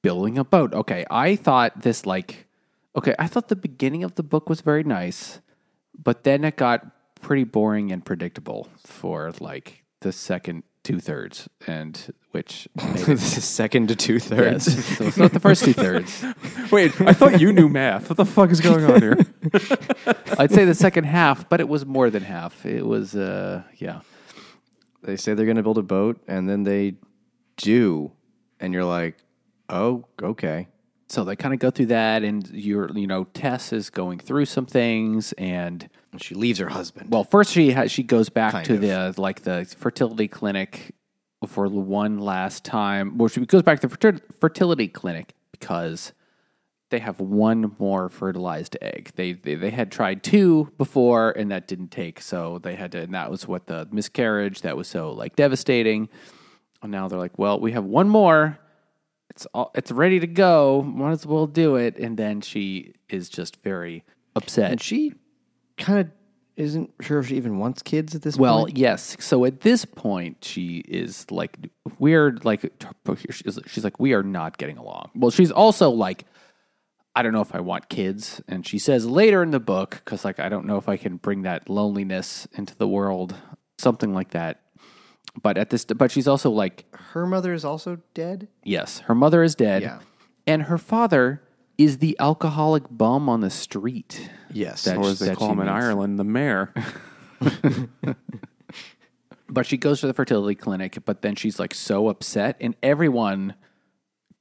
building 0.02 0.38
a 0.38 0.44
boat. 0.44 0.74
Okay, 0.74 1.06
I 1.10 1.36
thought 1.36 1.82
this 1.82 2.06
like 2.06 2.48
okay, 2.96 3.16
I 3.20 3.28
thought 3.28 3.48
the 3.48 3.56
beginning 3.56 4.04
of 4.04 4.16
the 4.16 4.24
book 4.24 4.50
was 4.50 4.62
very 4.62 4.84
nice, 4.84 5.40
but 5.98 6.24
then 6.24 6.44
it 6.44 6.58
got 6.58 6.86
pretty 7.22 7.44
boring 7.44 7.92
and 7.92 8.04
predictable 8.04 8.68
for 8.86 9.32
like 9.40 9.84
the 10.02 10.12
second 10.12 10.64
two 10.84 11.00
thirds, 11.00 11.48
and 11.68 12.14
which 12.32 12.68
it, 12.76 13.18
Second 13.20 13.90
to 13.90 13.96
two 13.96 14.14
yes. 14.14 14.28
thirds. 14.28 14.98
so 14.98 15.06
it's 15.06 15.18
not 15.18 15.32
the 15.32 15.40
first 15.40 15.64
two 15.64 15.74
thirds. 15.74 16.24
Wait, 16.72 17.00
I 17.02 17.14
thought 17.14 17.40
you 17.40 17.54
knew 17.54 17.70
math. 17.70 18.10
What 18.10 18.18
the 18.18 18.26
fuck 18.26 18.50
is 18.50 18.62
going 18.62 18.86
on 18.86 19.02
here? 19.02 19.18
I'd 20.38 20.52
say 20.52 20.66
the 20.66 20.76
second 20.76 21.04
half, 21.06 21.48
but 21.50 21.60
it 21.60 21.68
was 21.68 21.86
more 21.86 22.10
than 22.10 22.24
half. 22.24 22.66
It 22.66 22.86
was 22.86 23.16
uh 23.16 23.64
yeah. 23.78 24.02
They 25.04 25.18
say 25.18 25.34
they're 25.34 25.46
going 25.46 25.58
to 25.58 25.64
build 25.64 25.78
a 25.78 25.84
boat, 25.84 26.22
and 26.28 26.48
then 26.50 26.64
they 26.64 26.96
do, 27.58 28.12
and 28.60 28.74
you're 28.74 28.86
like, 28.86 29.18
oh, 29.70 30.06
okay. 30.22 30.68
So 31.10 31.24
they 31.24 31.36
kind 31.36 31.54
of 31.54 31.60
go 31.60 31.72
through 31.72 31.88
that, 31.88 32.24
and 32.24 32.48
you're, 32.52 32.90
you 32.94 33.08
know, 33.08 33.26
Tess 33.26 33.74
is 33.74 33.90
going 33.90 34.20
through 34.20 34.46
some 34.46 34.66
things, 34.66 35.34
and 35.34 35.90
And 36.12 36.22
she 36.24 36.36
leaves 36.36 36.60
her 36.60 36.70
husband. 36.70 37.12
well, 37.12 37.24
first 37.24 37.52
she 37.52 37.72
ha- 37.72 37.88
she 37.88 38.04
goes 38.04 38.30
back 38.30 38.54
Kind 38.54 38.66
to 38.68 38.76
of. 38.76 39.16
the 39.16 39.22
like 39.22 39.42
the 39.42 39.66
fertility 39.78 40.28
clinic 40.28 40.94
for 41.48 41.68
the 41.68 41.76
one 41.76 42.20
last 42.20 42.64
time. 42.64 43.18
Well, 43.18 43.28
she 43.28 43.46
goes 43.46 43.64
back 43.64 43.80
to 43.82 43.88
the 43.88 43.98
fertil- 43.98 44.22
fertility 44.40 44.88
clinic 44.88 45.34
because 45.52 46.14
they 46.92 47.00
have 47.00 47.20
one 47.20 47.76
more 47.80 48.10
fertilized 48.10 48.78
egg. 48.82 49.12
They, 49.16 49.34
they 49.34 49.56
they 49.56 49.72
had 49.72 49.92
tried 49.92 50.22
two 50.24 50.72
before, 50.78 51.32
and 51.32 51.50
that 51.52 51.68
didn't 51.68 51.90
take. 51.90 52.22
So 52.22 52.60
they 52.60 52.76
had 52.76 52.92
to, 52.92 53.02
and 53.02 53.14
that 53.16 53.32
was 53.32 53.48
what 53.48 53.66
the 53.66 53.88
miscarriage 53.92 54.62
that 54.62 54.78
was 54.78 54.88
so 54.88 55.12
like 55.12 55.36
devastating. 55.36 56.08
And 56.84 56.92
now 56.92 57.08
they're 57.08 57.18
like, 57.20 57.38
well, 57.40 57.60
we 57.60 57.72
have 57.72 57.86
one 57.86 58.08
more. 58.10 58.60
It's 59.32 59.48
all, 59.54 59.72
it's 59.76 59.92
ready 59.92 60.20
to 60.20 60.28
go. 60.28 60.82
Might 60.84 61.12
as 61.12 61.26
well 61.26 61.48
do 61.48 61.76
it. 61.78 61.98
And 61.98 62.18
then 62.18 62.42
she 62.42 62.94
is 63.10 63.30
just 63.30 63.64
very 63.64 64.04
upset. 64.36 64.72
and 64.72 64.82
she 64.82 65.14
kind 65.78 66.00
of 66.00 66.12
isn't 66.58 66.92
sure 67.02 67.20
if 67.20 67.28
she 67.28 67.38
even 67.38 67.58
wants 67.60 67.82
kids 67.82 68.14
at 68.14 68.22
this 68.24 68.36
Well, 68.36 68.66
point. 68.66 68.78
yes. 68.78 69.16
So 69.20 69.46
at 69.46 69.62
this 69.62 69.86
point, 69.86 70.38
she 70.44 70.80
is 70.80 71.30
like, 71.32 71.58
we're 71.98 72.38
like, 72.44 72.70
she's 73.30 73.84
like, 73.84 74.00
we 74.00 74.14
are 74.14 74.22
not 74.24 74.58
getting 74.58 74.78
along. 74.78 75.12
Well, 75.16 75.32
she's 75.32 75.52
also 75.52 75.90
like, 75.90 76.26
I 77.16 77.24
don't 77.24 77.34
know 77.34 77.42
if 77.42 77.54
I 77.54 77.60
want 77.60 77.90
kids. 77.90 78.42
And 78.48 78.66
she 78.66 78.80
says 78.80 79.06
later 79.06 79.44
in 79.44 79.52
the 79.52 79.60
book, 79.60 80.02
because 80.04 80.24
like, 80.24 80.40
I 80.40 80.48
don't 80.50 80.66
know 80.66 80.78
if 80.78 80.88
I 80.88 80.98
can 80.98 81.18
bring 81.18 81.42
that 81.44 81.70
loneliness 81.70 82.48
into 82.54 82.76
the 82.76 82.88
world, 82.88 83.36
something 83.78 84.14
like 84.14 84.32
that. 84.32 84.62
But 85.42 85.58
at 85.58 85.70
this, 85.70 85.86
but 85.86 86.12
she's 86.12 86.28
also 86.28 86.50
like, 86.50 86.86
Her 86.96 87.26
mother 87.26 87.54
is 87.54 87.64
also 87.66 88.00
dead. 88.14 88.48
yes, 88.64 89.00
her 89.00 89.16
mother 89.16 89.44
is 89.44 89.56
dead. 89.56 89.82
Yeah. 89.82 90.00
And 90.48 90.64
her 90.64 90.78
father 90.78 91.42
is 91.78 91.98
the 92.00 92.16
alcoholic 92.20 92.84
bum 92.90 93.28
on 93.30 93.42
the 93.42 93.50
street. 93.50 94.30
Yes. 94.52 94.84
That- 94.84 94.98
or 94.98 95.06
as 95.08 95.20
they 95.20 95.34
call 95.36 95.52
him 95.52 95.60
in 95.62 95.68
means. 95.68 95.84
Ireland, 95.84 96.20
the 96.20 96.24
mayor. 96.24 96.74
But 99.54 99.66
she 99.66 99.76
goes 99.76 100.00
to 100.00 100.08
the 100.08 100.14
fertility 100.14 100.56
clinic, 100.56 101.00
but 101.04 101.22
then 101.24 101.36
she's 101.36 101.60
like 101.60 101.74
so 101.74 102.08
upset, 102.08 102.56
and 102.62 102.74
everyone 102.82 103.56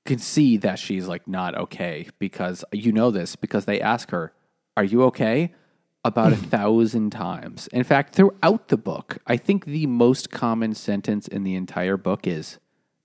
can 0.05 0.19
see 0.19 0.57
that 0.59 0.79
she's 0.79 1.07
like 1.07 1.29
not 1.29 1.55
okay 1.57 2.09
because 2.19 2.65
you 2.73 2.93
know 2.93 3.11
this 3.11 3.37
because 3.37 3.65
they 3.67 3.81
ask 3.81 4.11
her, 4.11 4.33
Are 4.77 4.85
you 4.85 5.03
okay? 5.05 5.55
about 6.03 6.33
a 6.33 6.37
thousand 6.57 7.11
times. 7.11 7.67
In 7.75 7.85
fact, 7.85 8.15
throughout 8.15 8.69
the 8.69 8.79
book, 8.79 9.19
I 9.27 9.37
think 9.37 9.67
the 9.67 9.87
most 9.87 10.31
common 10.31 10.75
sentence 10.75 11.29
in 11.29 11.43
the 11.43 11.55
entire 11.55 11.99
book 11.99 12.27
is, 12.27 12.59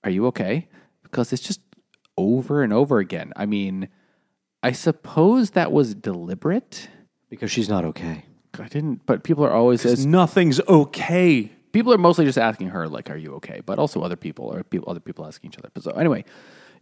Are 0.06 0.10
you 0.10 0.26
okay? 0.28 0.70
Because 1.04 1.34
it's 1.34 1.42
just 1.44 1.60
over 2.18 2.64
and 2.64 2.72
over 2.72 3.00
again. 3.00 3.34
I 3.36 3.46
mean, 3.46 3.90
I 4.64 4.72
suppose 4.72 5.52
that 5.52 5.72
was 5.74 5.94
deliberate. 5.94 6.88
because 7.30 7.52
she's 7.52 7.68
not 7.68 7.84
okay. 7.84 8.24
I 8.58 8.70
didn't, 8.70 9.06
but 9.06 9.24
people 9.26 9.44
are 9.44 9.52
always 9.52 9.86
as 9.86 10.06
Nothing's 10.06 10.62
okay. 10.62 11.52
people 11.74 11.94
are 11.94 11.98
mostly 11.98 12.24
just 12.24 12.38
asking 12.38 12.70
her 12.70 12.88
like 12.88 13.10
are 13.10 13.18
you 13.18 13.34
okay 13.34 13.60
but 13.66 13.78
also 13.78 14.00
other 14.02 14.16
people 14.16 14.46
or 14.46 14.64
people 14.64 14.90
other 14.90 15.02
people 15.02 15.26
asking 15.26 15.50
each 15.52 15.58
other 15.60 15.70
but 15.74 15.84
so 15.84 15.92
anyway 15.92 16.24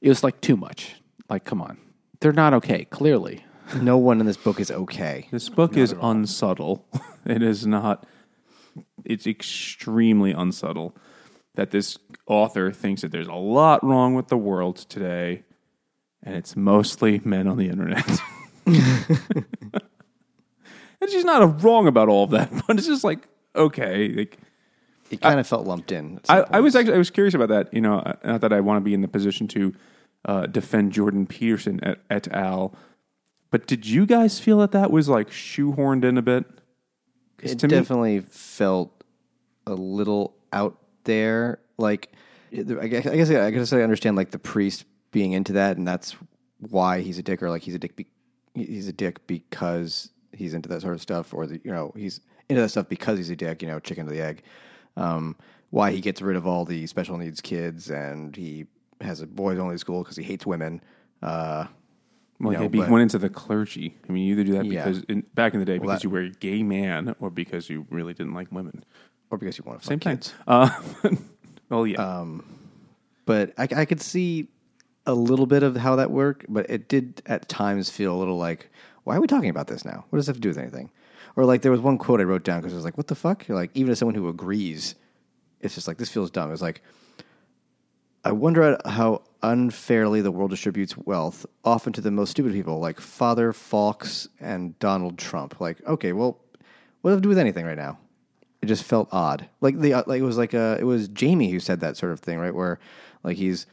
it 0.03 0.09
was 0.09 0.23
like 0.23 0.39
too 0.39 0.55
much 0.55 0.97
like 1.29 1.43
come 1.43 1.61
on 1.61 1.79
they're 2.19 2.31
not 2.31 2.53
okay 2.53 2.85
clearly 2.85 3.43
No 3.81 3.97
one 3.97 4.19
in 4.19 4.25
this 4.25 4.37
book 4.37 4.59
is 4.59 4.69
okay. 4.69 5.27
This 5.31 5.49
book 5.49 5.77
is 5.77 5.95
unsubtle. 6.01 6.85
it 7.25 7.41
is 7.41 7.65
not. 7.65 8.05
It's 9.05 9.25
extremely 9.27 10.31
unsubtle 10.31 10.95
that 11.55 11.71
this 11.71 11.97
author 12.27 12.71
thinks 12.71 13.01
that 13.01 13.11
there's 13.11 13.27
a 13.27 13.33
lot 13.33 13.83
wrong 13.83 14.15
with 14.15 14.27
the 14.27 14.37
world 14.37 14.77
today, 14.77 15.43
and 16.21 16.35
it's 16.35 16.55
mostly 16.55 17.21
men 17.23 17.47
on 17.47 17.57
the 17.57 17.69
internet. 17.69 18.19
and 18.65 19.45
she's 21.09 21.25
not 21.25 21.63
wrong 21.63 21.87
about 21.87 22.09
all 22.09 22.23
of 22.25 22.31
that, 22.31 22.51
but 22.67 22.77
it's 22.77 22.87
just 22.87 23.03
like 23.03 23.27
okay, 23.55 24.09
like 24.09 24.37
It 25.09 25.21
kind 25.21 25.39
of 25.39 25.47
felt 25.47 25.65
lumped 25.65 25.91
in. 25.91 26.19
I, 26.27 26.43
I 26.49 26.59
was 26.59 26.75
actually 26.75 26.95
I 26.95 26.97
was 26.97 27.11
curious 27.11 27.33
about 27.33 27.49
that. 27.49 27.73
You 27.73 27.81
know, 27.81 27.99
uh, 27.99 28.13
not 28.23 28.41
that 28.41 28.53
I 28.53 28.59
want 28.59 28.77
to 28.77 28.81
be 28.81 28.93
in 28.93 29.01
the 29.01 29.07
position 29.07 29.47
to 29.49 29.73
uh, 30.25 30.45
defend 30.45 30.91
Jordan 30.91 31.25
Peterson 31.25 31.79
et, 31.83 31.99
et 32.09 32.27
al. 32.29 32.75
But 33.51 33.67
did 33.67 33.85
you 33.85 34.05
guys 34.05 34.39
feel 34.39 34.59
that 34.59 34.71
that 34.71 34.91
was 34.91 35.09
like 35.09 35.29
shoehorned 35.29 36.03
in 36.03 36.17
a 36.17 36.21
bit? 36.21 36.45
It 37.39 37.61
me- 37.61 37.69
definitely 37.69 38.21
felt 38.21 39.03
a 39.67 39.73
little 39.73 40.35
out 40.51 40.77
there. 41.03 41.59
Like, 41.77 42.13
I 42.51 42.87
guess 42.87 43.05
I 43.05 43.15
guess 43.15 43.29
I 43.29 43.51
guess 43.51 43.73
I 43.73 43.81
understand 43.81 44.15
like 44.15 44.31
the 44.31 44.39
priest 44.39 44.85
being 45.11 45.33
into 45.33 45.53
that, 45.53 45.77
and 45.77 45.87
that's 45.87 46.15
why 46.59 47.01
he's 47.01 47.19
a 47.19 47.23
dick, 47.23 47.43
or 47.43 47.49
like 47.49 47.61
he's 47.61 47.75
a 47.75 47.79
dick. 47.79 47.95
Be, 47.95 48.07
he's 48.55 48.87
a 48.87 48.93
dick 48.93 49.25
because 49.27 50.09
he's 50.31 50.53
into 50.53 50.69
that 50.69 50.81
sort 50.81 50.93
of 50.93 51.01
stuff, 51.01 51.33
or 51.33 51.45
the, 51.45 51.59
you 51.63 51.71
know 51.71 51.91
he's 51.95 52.21
into 52.49 52.61
that 52.61 52.69
stuff 52.69 52.89
because 52.89 53.17
he's 53.17 53.29
a 53.29 53.35
dick. 53.35 53.61
You 53.61 53.67
know, 53.67 53.79
chicken 53.79 54.05
to 54.05 54.11
the 54.11 54.21
egg. 54.21 54.43
Um, 54.95 55.35
why 55.69 55.91
he 55.91 56.01
gets 56.01 56.21
rid 56.21 56.37
of 56.37 56.45
all 56.45 56.65
the 56.65 56.85
special 56.87 57.17
needs 57.17 57.41
kids, 57.41 57.89
and 57.89 58.35
he 58.35 58.67
has 59.03 59.21
a 59.21 59.27
boys 59.27 59.59
only 59.59 59.77
school 59.77 60.03
because 60.03 60.17
he 60.17 60.23
hates 60.23 60.45
women. 60.45 60.81
Uh, 61.21 61.67
Well, 62.39 62.51
you 62.53 62.59
yeah, 62.59 62.63
know, 62.65 62.69
but- 62.69 62.89
went 62.89 63.01
into 63.03 63.17
the 63.19 63.29
clergy. 63.29 63.95
I 64.07 64.11
mean, 64.11 64.25
you 64.25 64.33
either 64.33 64.43
do 64.43 64.51
that 64.53 64.65
Yeah. 64.65 64.83
because 64.85 65.03
in, 65.03 65.21
back 65.33 65.53
in 65.53 65.59
the 65.59 65.65
day 65.65 65.77
because 65.77 65.99
that- 65.99 66.03
you 66.03 66.09
were 66.09 66.21
a 66.21 66.29
gay 66.29 66.63
man, 66.63 67.15
or 67.19 67.29
because 67.29 67.69
you 67.69 67.85
really 67.89 68.13
didn't 68.13 68.33
like 68.33 68.51
women. 68.51 68.83
or 69.29 69.37
because 69.39 69.57
you 69.57 69.63
want 69.65 69.81
to 69.81 69.87
Same 69.87 69.99
thing. 69.99 70.17
kids. 70.17 70.33
Uh, 70.47 70.69
well, 71.69 71.87
yeah, 71.87 71.99
Um, 72.19 72.43
but 73.25 73.51
I, 73.57 73.67
I 73.77 73.85
could 73.85 73.99
see 74.01 74.47
a 75.07 75.13
little 75.15 75.47
bit 75.47 75.63
of 75.63 75.75
how 75.75 75.95
that 75.95 76.11
worked, 76.11 76.45
but 76.49 76.69
it 76.69 76.87
did 76.87 77.21
at 77.25 77.49
times 77.49 77.89
feel 77.89 78.13
a 78.15 78.19
little 78.19 78.37
like, 78.37 78.69
why 79.05 79.15
are 79.15 79.21
we 79.21 79.25
talking 79.27 79.49
about 79.49 79.65
this 79.67 79.83
now? 79.85 80.05
What 80.09 80.17
does 80.17 80.27
that 80.27 80.31
have 80.33 80.37
to 80.37 80.41
do 80.41 80.49
with 80.49 80.57
anything? 80.59 80.91
Or 81.35 81.45
like 81.45 81.61
there 81.63 81.71
was 81.71 81.81
one 81.81 81.97
quote 81.97 82.19
I 82.21 82.25
wrote 82.25 82.43
down 82.43 82.59
because 82.61 82.73
I 82.73 82.75
was 82.75 82.85
like, 82.85 82.95
what 82.97 83.07
the 83.07 83.15
fuck? 83.15 83.47
You're 83.47 83.57
like, 83.57 83.71
even 83.73 83.91
as 83.91 83.97
someone 83.99 84.13
who 84.15 84.29
agrees, 84.29 84.93
it's 85.61 85.73
just 85.73 85.87
like, 85.87 85.97
this 85.97 86.09
feels 86.09 86.29
dumb. 86.29 86.51
It's 86.53 86.61
like, 86.61 86.81
I 88.23 88.31
wonder 88.31 88.77
how 88.85 89.23
unfairly 89.41 90.21
the 90.21 90.31
world 90.31 90.51
distributes 90.51 90.97
wealth, 90.97 91.45
often 91.65 91.91
to 91.93 92.01
the 92.01 92.11
most 92.11 92.31
stupid 92.31 92.53
people, 92.53 92.79
like 92.79 92.99
Father 93.01 93.51
Fox 93.51 94.29
and 94.39 94.77
Donald 94.79 95.17
Trump. 95.17 95.59
Like, 95.59 95.85
okay, 95.85 96.13
well, 96.13 96.39
what 97.01 97.11
does 97.11 97.15
it 97.15 97.15
have 97.15 97.19
to 97.19 97.23
do 97.23 97.29
with 97.29 97.37
anything 97.37 97.65
right 97.65 97.77
now? 97.77 97.99
It 98.61 98.67
just 98.67 98.85
felt 98.85 99.09
odd. 99.11 99.49
Like 99.59 99.77
the 99.77 100.03
like 100.07 100.21
it 100.21 100.25
was 100.25 100.37
like 100.37 100.53
uh 100.53 100.77
it 100.79 100.85
was 100.85 101.09
Jamie 101.09 101.51
who 101.51 101.59
said 101.59 101.81
that 101.81 101.97
sort 101.97 102.13
of 102.13 102.21
thing, 102.21 102.39
right? 102.39 102.55
Where 102.55 102.79
like 103.21 103.35
he's 103.35 103.65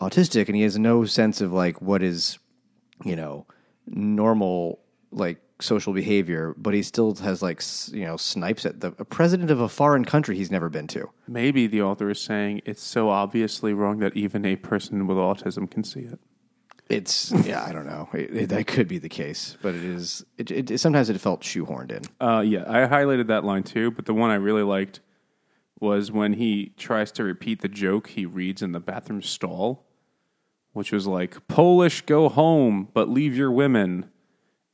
autistic 0.00 0.46
and 0.46 0.54
he 0.54 0.62
has 0.62 0.78
no 0.78 1.04
sense 1.04 1.40
of 1.40 1.52
like 1.52 1.82
what 1.82 2.00
is 2.00 2.38
you 3.04 3.16
know 3.16 3.44
normal 3.86 4.78
like 5.10 5.40
social 5.60 5.92
behavior, 5.92 6.54
but 6.56 6.72
he 6.74 6.82
still 6.82 7.14
has 7.16 7.42
like 7.42 7.62
you 7.92 8.04
know 8.04 8.16
snipes 8.16 8.64
at 8.66 8.80
the 8.80 8.88
a 8.98 9.04
president 9.04 9.50
of 9.50 9.60
a 9.60 9.68
foreign 9.68 10.04
country 10.04 10.36
he's 10.36 10.50
never 10.50 10.68
been 10.68 10.86
to. 10.88 11.10
maybe 11.26 11.66
the 11.66 11.82
author 11.82 12.08
is 12.10 12.20
saying 12.20 12.62
it's 12.64 12.82
so 12.82 13.08
obviously 13.10 13.72
wrong 13.72 13.98
that 13.98 14.16
even 14.16 14.44
a 14.44 14.56
person 14.56 15.06
with 15.06 15.16
autism 15.16 15.70
can 15.70 15.82
see 15.84 16.00
it. 16.00 16.18
It's 16.88 17.32
yeah, 17.44 17.62
I 17.64 17.72
don't 17.72 17.86
know. 17.86 18.08
It, 18.14 18.34
it- 18.36 18.48
that 18.50 18.66
could 18.66 18.88
be 18.88 18.98
the 18.98 19.08
case, 19.10 19.56
but 19.60 19.74
it 19.74 19.84
is. 19.84 20.24
It- 20.38 20.80
sometimes 20.80 21.10
it 21.10 21.20
felt 21.20 21.42
shoehorned 21.42 21.90
in. 21.90 22.02
Uh, 22.26 22.40
yeah, 22.40 22.64
I 22.66 22.86
highlighted 22.86 23.26
that 23.26 23.44
line 23.44 23.62
too, 23.62 23.90
but 23.90 24.06
the 24.06 24.14
one 24.14 24.30
I 24.30 24.36
really 24.36 24.62
liked 24.62 25.00
was 25.80 26.10
when 26.10 26.32
he 26.32 26.72
tries 26.76 27.12
to 27.12 27.24
repeat 27.24 27.60
the 27.62 27.68
joke 27.68 28.08
he 28.08 28.24
reads 28.26 28.62
in 28.62 28.72
the 28.72 28.80
bathroom 28.80 29.22
stall, 29.22 29.84
which 30.72 30.90
was 30.90 31.06
like, 31.06 31.46
Polish, 31.46 32.02
go 32.02 32.28
home, 32.28 32.88
but 32.94 33.08
leave 33.08 33.36
your 33.36 33.52
women. 33.52 34.08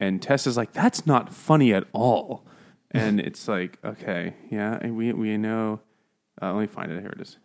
And 0.05 0.21
Tess 0.21 0.47
is 0.47 0.57
like, 0.57 0.73
that's 0.73 1.07
not 1.07 1.33
funny 1.33 1.73
at 1.73 1.85
all. 1.93 2.47
And 2.91 3.21
it's 3.21 3.49
like, 3.49 3.79
okay, 3.83 4.35
yeah, 4.51 4.87
we, 4.87 5.13
we 5.13 5.37
know. 5.39 5.81
Uh, 6.41 6.53
let 6.53 6.61
me 6.61 6.67
find 6.67 6.93
it. 6.93 7.01
Here 7.01 7.15
it 7.17 7.21
is. 7.23 7.39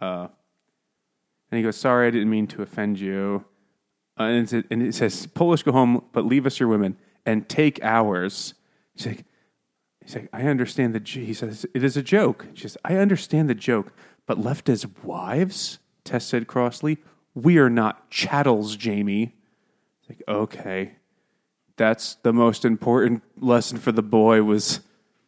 Uh, 0.00 0.28
and 1.50 1.58
he 1.58 1.62
goes, 1.62 1.76
sorry, 1.76 2.08
I 2.08 2.10
didn't 2.10 2.30
mean 2.30 2.46
to 2.48 2.62
offend 2.62 2.98
you. 2.98 3.44
Uh, 4.18 4.24
and, 4.24 4.52
it, 4.52 4.66
and 4.70 4.82
it 4.82 4.94
says, 4.94 5.26
Polish, 5.26 5.62
go 5.62 5.72
home, 5.72 6.02
but 6.12 6.24
leave 6.24 6.46
us 6.46 6.58
your 6.58 6.68
women 6.70 6.96
and 7.26 7.48
take 7.48 7.78
ours. 7.82 8.54
He's 8.94 9.06
like, 9.06 9.24
he's 10.02 10.14
like, 10.14 10.28
I 10.32 10.44
understand 10.44 10.94
the. 10.94 11.00
j-" 11.00 11.24
He 11.24 11.34
says 11.34 11.66
it 11.74 11.84
is 11.84 11.96
a 11.96 12.02
joke. 12.02 12.46
She 12.54 12.62
says, 12.62 12.78
I 12.84 12.96
understand 12.96 13.50
the 13.50 13.54
joke, 13.54 13.92
but 14.26 14.38
left 14.38 14.68
as 14.68 14.86
wives, 15.02 15.78
Tess 16.04 16.24
said 16.24 16.46
crossly, 16.46 16.98
we 17.34 17.58
are 17.58 17.70
not 17.70 18.10
chattels, 18.10 18.76
Jamie. 18.76 19.36
It's 20.00 20.08
like, 20.08 20.22
okay, 20.26 20.92
that's 21.80 22.16
the 22.16 22.32
most 22.32 22.66
important 22.66 23.22
lesson 23.38 23.78
for 23.78 23.90
the 23.90 24.02
boy. 24.02 24.42
Was, 24.42 24.80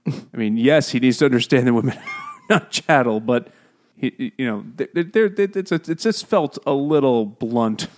I 0.06 0.36
mean, 0.36 0.58
yes, 0.58 0.90
he 0.90 1.00
needs 1.00 1.16
to 1.18 1.24
understand 1.24 1.66
that 1.66 1.72
women 1.72 1.96
are 1.96 2.44
not 2.50 2.70
chattel, 2.70 3.20
but 3.20 3.48
he, 3.96 4.34
you 4.36 4.46
know, 4.46 4.62
there, 4.76 5.02
there, 5.02 5.30
it's 5.34 5.72
a, 5.72 5.76
it 5.76 5.98
just 5.98 6.26
felt 6.26 6.58
a 6.66 6.74
little 6.74 7.24
blunt. 7.24 7.88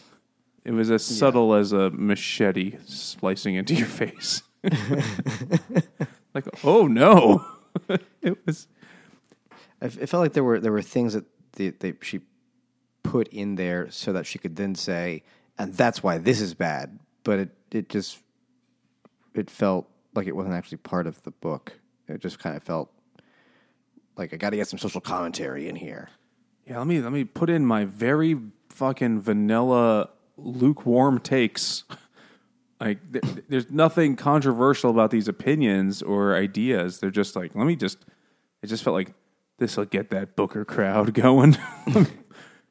It 0.65 0.71
was 0.71 0.89
as 0.89 1.05
subtle 1.05 1.53
as 1.53 1.73
a 1.73 1.91
machete 1.91 2.79
slicing 2.87 3.57
into 3.57 3.75
your 3.75 3.89
face. 3.89 4.45
like, 6.33 6.47
oh 6.63 6.87
no, 6.87 7.45
it 8.23 8.39
was. 8.47 8.69
I 9.83 9.87
It 9.87 10.09
felt 10.09 10.23
like 10.23 10.33
there 10.33 10.45
were 10.45 10.61
there 10.61 10.71
were 10.71 10.81
things 10.81 11.15
that 11.15 11.25
the, 11.55 11.71
they, 11.71 11.95
she 12.03 12.21
put 13.03 13.27
in 13.29 13.57
there 13.57 13.91
so 13.91 14.13
that 14.13 14.27
she 14.27 14.39
could 14.39 14.55
then 14.55 14.77
say, 14.77 15.25
and 15.59 15.75
that's 15.75 16.05
why 16.05 16.19
this 16.19 16.41
is 16.41 16.55
bad. 16.55 17.01
But 17.25 17.39
it 17.41 17.51
it 17.73 17.89
just 17.89 18.21
it 19.35 19.51
felt 19.51 19.89
like 20.15 20.27
it 20.27 20.37
wasn't 20.37 20.55
actually 20.55 20.79
part 20.79 21.07
of 21.07 21.23
the 21.23 21.31
book. 21.31 21.79
It 22.09 22.21
just 22.21 22.39
kind 22.39 22.57
of 22.57 22.63
felt 22.63 22.91
like 24.17 24.33
I 24.33 24.37
got 24.37 24.51
to 24.51 24.57
get 24.57 24.69
some 24.69 24.79
social 24.79 25.01
commentary 25.01 25.69
in 25.69 25.77
here. 25.77 26.09
Yeah, 26.67 26.79
let 26.79 26.87
me 26.87 27.01
let 27.01 27.13
me 27.13 27.25
put 27.25 27.51
in 27.51 27.67
my 27.67 27.85
very 27.85 28.39
fucking 28.71 29.21
vanilla, 29.21 30.11
lukewarm 30.37 31.21
takes. 31.21 31.85
Like, 32.81 33.13
th- 33.13 33.45
there's 33.49 33.71
nothing 33.71 34.17
controversial 34.17 34.91
about 34.91 35.11
these 35.11 35.29
opinions 35.29 36.03
or 36.03 36.35
ideas. 36.35 36.99
They're 36.99 37.11
just 37.11 37.37
like, 37.37 37.55
let 37.55 37.67
me 37.67 37.77
just. 37.77 38.05
It 38.63 38.67
just 38.67 38.83
felt 38.83 38.95
like 38.95 39.15
this 39.59 39.77
will 39.77 39.85
get 39.87 40.11
that 40.11 40.37
Booker 40.37 40.65
crowd 40.65 41.15
going. 41.23 41.57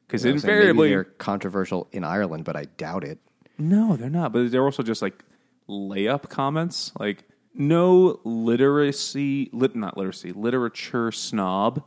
Because 0.06 0.22
saying 0.22 0.36
maybe 0.36 0.46
invariably, 0.46 0.88
they're 0.90 1.04
controversial 1.04 1.88
in 1.90 2.04
Ireland, 2.04 2.44
but 2.44 2.54
I 2.54 2.64
doubt 2.64 3.02
it. 3.02 3.18
No, 3.58 3.96
they're 3.96 4.10
not. 4.10 4.32
But 4.32 4.52
they're 4.52 4.62
also 4.62 4.82
just 4.82 5.00
like 5.02 5.24
layup 5.68 6.28
comments. 6.28 6.92
Like 6.98 7.24
no 7.54 8.20
literacy, 8.24 9.50
lit, 9.52 9.74
not 9.76 9.96
literacy, 9.96 10.32
literature 10.32 11.12
snob 11.12 11.84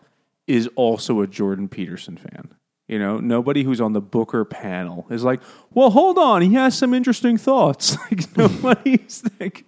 is 0.48 0.70
also 0.76 1.22
a 1.22 1.28
Jordan 1.28 1.68
Peterson 1.68 2.18
fan. 2.18 2.54
You 2.88 3.00
know, 3.00 3.18
nobody 3.18 3.64
who's 3.64 3.82
on 3.82 3.92
the 3.92 4.00
Booker 4.00 4.46
panel 4.46 5.06
is 5.10 5.24
like, 5.24 5.42
well, 5.74 5.90
hold 5.90 6.18
on, 6.18 6.42
he 6.42 6.54
has 6.54 6.78
some 6.78 6.94
interesting 6.94 7.38
thoughts. 7.38 7.98
Like 8.12 8.38
nobody's 8.38 9.24
like, 9.40 9.66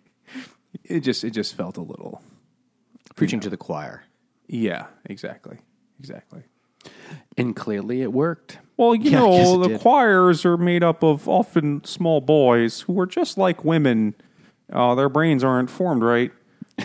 it 0.84 1.01
just 1.01 1.24
it 1.24 1.32
just 1.32 1.55
felt 1.55 1.78
a 1.78 1.82
little. 1.82 2.22
Preaching 3.16 3.41
to 3.41 3.49
the 3.49 3.57
choir. 3.57 4.05
Yeah, 4.47 4.88
exactly, 5.05 5.57
exactly. 5.99 6.43
And 7.38 7.55
clearly 7.55 8.01
it 8.01 8.11
worked 8.13 8.57
Well, 8.77 8.95
you 8.95 9.11
Yeah, 9.11 9.19
know, 9.19 9.57
the 9.61 9.67
did. 9.69 9.82
choirs 9.82 10.45
are 10.45 10.57
made 10.57 10.84
up 10.84 11.03
of 11.03 11.27
often 11.27 11.84
small 11.84 12.21
boys 12.21 12.82
who 12.82 12.99
are 12.99 13.05
just 13.05 13.38
like 13.38 13.63
women 13.65 14.15
oh, 14.71 14.95
their 14.95 15.09
brains 15.09 15.43
aren't 15.43 15.69
formed 15.69 16.03
right. 16.03 16.32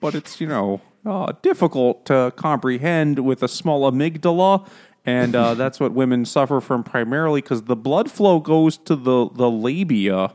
but 0.00 0.14
it's, 0.14 0.40
you 0.40 0.46
know, 0.46 0.80
uh, 1.06 1.32
difficult 1.42 2.06
to 2.06 2.32
comprehend 2.36 3.18
with 3.20 3.42
a 3.42 3.48
small 3.48 3.90
amygdala. 3.90 4.66
And 5.06 5.36
uh, 5.36 5.54
that's 5.60 5.78
what 5.80 5.92
women 5.92 6.24
suffer 6.24 6.60
from 6.60 6.82
primarily 6.82 7.40
because 7.42 7.62
the 7.64 7.76
blood 7.76 8.10
flow 8.10 8.40
goes 8.40 8.76
to 8.78 8.96
the, 8.96 9.28
the 9.30 9.50
labia, 9.50 10.28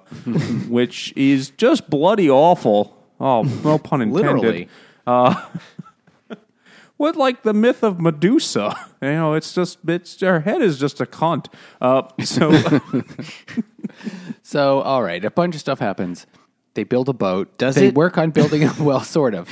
which 0.70 1.12
is 1.16 1.50
just 1.52 1.90
bloody 1.90 2.30
awful. 2.30 2.96
Oh, 3.20 3.44
no 3.64 3.78
pun 3.78 4.02
intended. 4.02 4.36
Literally. 4.36 4.70
What 7.00 7.16
like 7.16 7.44
the 7.44 7.54
myth 7.54 7.82
of 7.82 8.00
Medusa? 8.00 8.76
You 9.02 9.14
know, 9.14 9.34
it's 9.34 9.54
just 9.54 9.78
it's 9.88 10.20
her 10.20 10.42
head 10.42 10.62
is 10.62 10.78
just 10.78 11.00
a 11.00 11.06
cunt. 11.06 11.46
Uh, 11.80 12.02
so 12.26 12.52
So, 14.44 14.82
all 14.82 15.02
right, 15.02 15.24
a 15.24 15.32
bunch 15.32 15.56
of 15.56 15.62
stuff 15.62 15.80
happens. 15.80 16.28
They 16.74 16.84
build 16.84 17.08
a 17.08 17.14
boat. 17.14 17.58
Does 17.58 17.76
they 17.76 17.88
it? 17.88 17.96
work 17.96 18.18
on 18.18 18.32
building 18.32 18.66
a 18.66 18.74
well, 18.80 19.00
sort 19.00 19.36
of. 19.36 19.48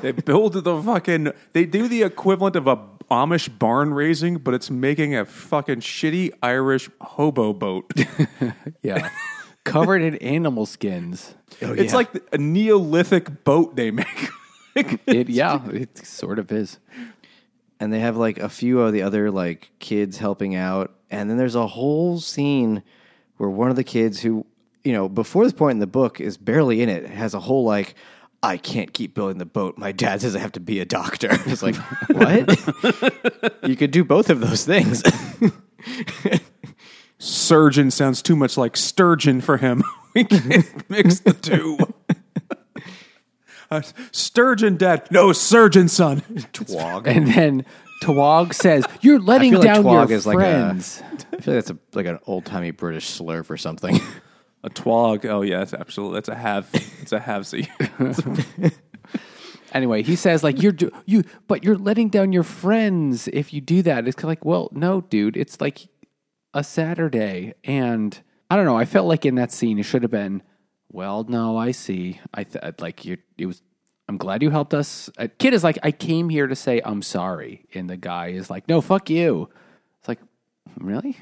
they 0.00 0.12
build 0.12 0.54
the 0.54 0.82
fucking 0.82 1.32
they 1.52 1.66
do 1.66 1.88
the 1.88 2.02
equivalent 2.04 2.56
of 2.56 2.66
a 2.66 2.78
Amish 3.10 3.58
barn 3.58 3.92
raising, 3.92 4.38
but 4.38 4.54
it's 4.54 4.70
making 4.70 5.14
a 5.14 5.26
fucking 5.26 5.80
shitty 5.80 6.30
Irish 6.42 6.88
hobo 7.02 7.52
boat. 7.52 7.92
Yeah, 8.82 9.10
covered 9.64 10.00
in 10.00 10.14
animal 10.16 10.64
skins. 10.64 11.34
It's 11.60 11.92
like 11.92 12.08
a 12.32 12.38
Neolithic 12.38 13.44
boat 13.44 13.76
they 13.76 13.90
make. 13.90 14.30
It, 15.06 15.28
yeah, 15.28 15.60
it 15.70 15.98
sort 15.98 16.38
of 16.38 16.50
is. 16.50 16.78
and 17.78 17.92
they 17.92 18.00
have 18.00 18.16
like 18.16 18.38
a 18.38 18.48
few 18.48 18.80
of 18.80 18.92
the 18.92 19.02
other 19.02 19.30
like 19.30 19.70
kids 19.78 20.18
helping 20.18 20.54
out 20.54 20.94
and 21.10 21.30
then 21.30 21.36
there's 21.36 21.54
a 21.54 21.66
whole 21.66 22.18
scene 22.18 22.82
where 23.36 23.50
one 23.50 23.70
of 23.70 23.76
the 23.76 23.84
kids 23.84 24.20
who 24.20 24.44
you 24.82 24.92
know 24.92 25.08
before 25.08 25.44
this 25.44 25.52
point 25.52 25.72
in 25.76 25.78
the 25.80 25.86
book 25.86 26.20
is 26.20 26.36
barely 26.36 26.82
in 26.82 26.88
it 26.88 27.06
has 27.06 27.34
a 27.34 27.40
whole 27.40 27.64
like 27.64 27.94
I 28.42 28.58
can't 28.58 28.92
keep 28.92 29.14
building 29.14 29.38
the 29.38 29.46
boat. 29.46 29.78
My 29.78 29.90
dad 29.90 30.20
says 30.20 30.36
I 30.36 30.38
have 30.38 30.52
to 30.52 30.60
be 30.60 30.78
a 30.78 30.84
doctor. 30.84 31.30
It's 31.46 31.62
like, 31.62 31.76
what? 32.08 33.58
you 33.66 33.74
could 33.74 33.90
do 33.90 34.04
both 34.04 34.28
of 34.28 34.40
those 34.40 34.66
things. 34.66 35.02
Surgeon 37.18 37.90
sounds 37.90 38.20
too 38.20 38.36
much 38.36 38.58
like 38.58 38.76
sturgeon 38.76 39.40
for 39.40 39.56
him. 39.56 39.82
we 40.14 40.24
can't 40.24 40.90
mix 40.90 41.20
the 41.20 41.32
two. 41.32 41.78
Sturgeon 44.12 44.76
dead. 44.76 45.08
no 45.10 45.32
surgeon 45.32 45.88
son. 45.88 46.20
Twog. 46.52 47.06
And 47.06 47.28
then 47.28 47.66
Twog 48.02 48.54
says, 48.54 48.84
"You're 49.00 49.20
I 49.20 49.24
letting 49.24 49.52
feel 49.52 49.60
like 49.60 49.74
down 49.74 49.84
twog 49.84 50.08
your 50.08 50.18
is 50.18 50.26
like 50.26 50.36
a, 50.36 50.40
friends." 50.40 51.02
I 51.02 51.16
feel 51.40 51.54
like 51.54 51.64
that's 51.64 51.70
a, 51.70 51.78
like 51.94 52.06
an 52.06 52.18
old 52.26 52.44
timey 52.44 52.70
British 52.70 53.08
slur 53.08 53.42
for 53.42 53.56
something. 53.56 54.00
A 54.62 54.70
twog. 54.70 55.24
Oh 55.26 55.42
yeah, 55.42 55.58
that's 55.58 55.74
absolutely. 55.74 56.16
That's 56.16 56.28
a 56.28 56.34
have. 56.34 56.68
It's 57.02 57.12
a 57.12 57.20
halvesy. 57.20 57.68
anyway, 59.72 60.02
he 60.02 60.16
says 60.16 60.42
like 60.42 60.62
you're 60.62 60.72
do- 60.72 60.90
you, 61.04 61.24
but 61.46 61.64
you're 61.64 61.76
letting 61.76 62.08
down 62.08 62.32
your 62.32 62.44
friends 62.44 63.28
if 63.28 63.52
you 63.52 63.60
do 63.60 63.82
that. 63.82 64.08
It's 64.08 64.16
kind 64.16 64.24
of 64.24 64.28
like, 64.30 64.44
well, 64.44 64.70
no, 64.72 65.02
dude, 65.02 65.36
it's 65.36 65.60
like 65.60 65.88
a 66.54 66.64
Saturday, 66.64 67.54
and 67.64 68.18
I 68.48 68.56
don't 68.56 68.64
know. 68.64 68.76
I 68.78 68.84
felt 68.86 69.06
like 69.06 69.26
in 69.26 69.34
that 69.34 69.52
scene 69.52 69.78
it 69.78 69.82
should 69.82 70.02
have 70.02 70.10
been, 70.10 70.42
well, 70.94 71.24
no, 71.28 71.56
I 71.56 71.72
see. 71.72 72.20
I 72.32 72.44
th- 72.44 72.74
like 72.78 73.04
you. 73.04 73.18
It 73.36 73.46
was. 73.46 73.62
I'm 74.08 74.16
glad 74.16 74.42
you 74.42 74.50
helped 74.50 74.74
us. 74.74 75.10
A 75.18 75.26
kid 75.26 75.52
is 75.54 75.64
like, 75.64 75.78
I 75.82 75.90
came 75.90 76.28
here 76.28 76.46
to 76.46 76.54
say 76.54 76.80
I'm 76.84 77.02
sorry, 77.02 77.66
and 77.74 77.90
the 77.90 77.96
guy 77.96 78.28
is 78.28 78.48
like, 78.48 78.68
no, 78.68 78.80
fuck 78.80 79.10
you. 79.10 79.48
It's 79.98 80.08
like, 80.08 80.20
really? 80.78 81.16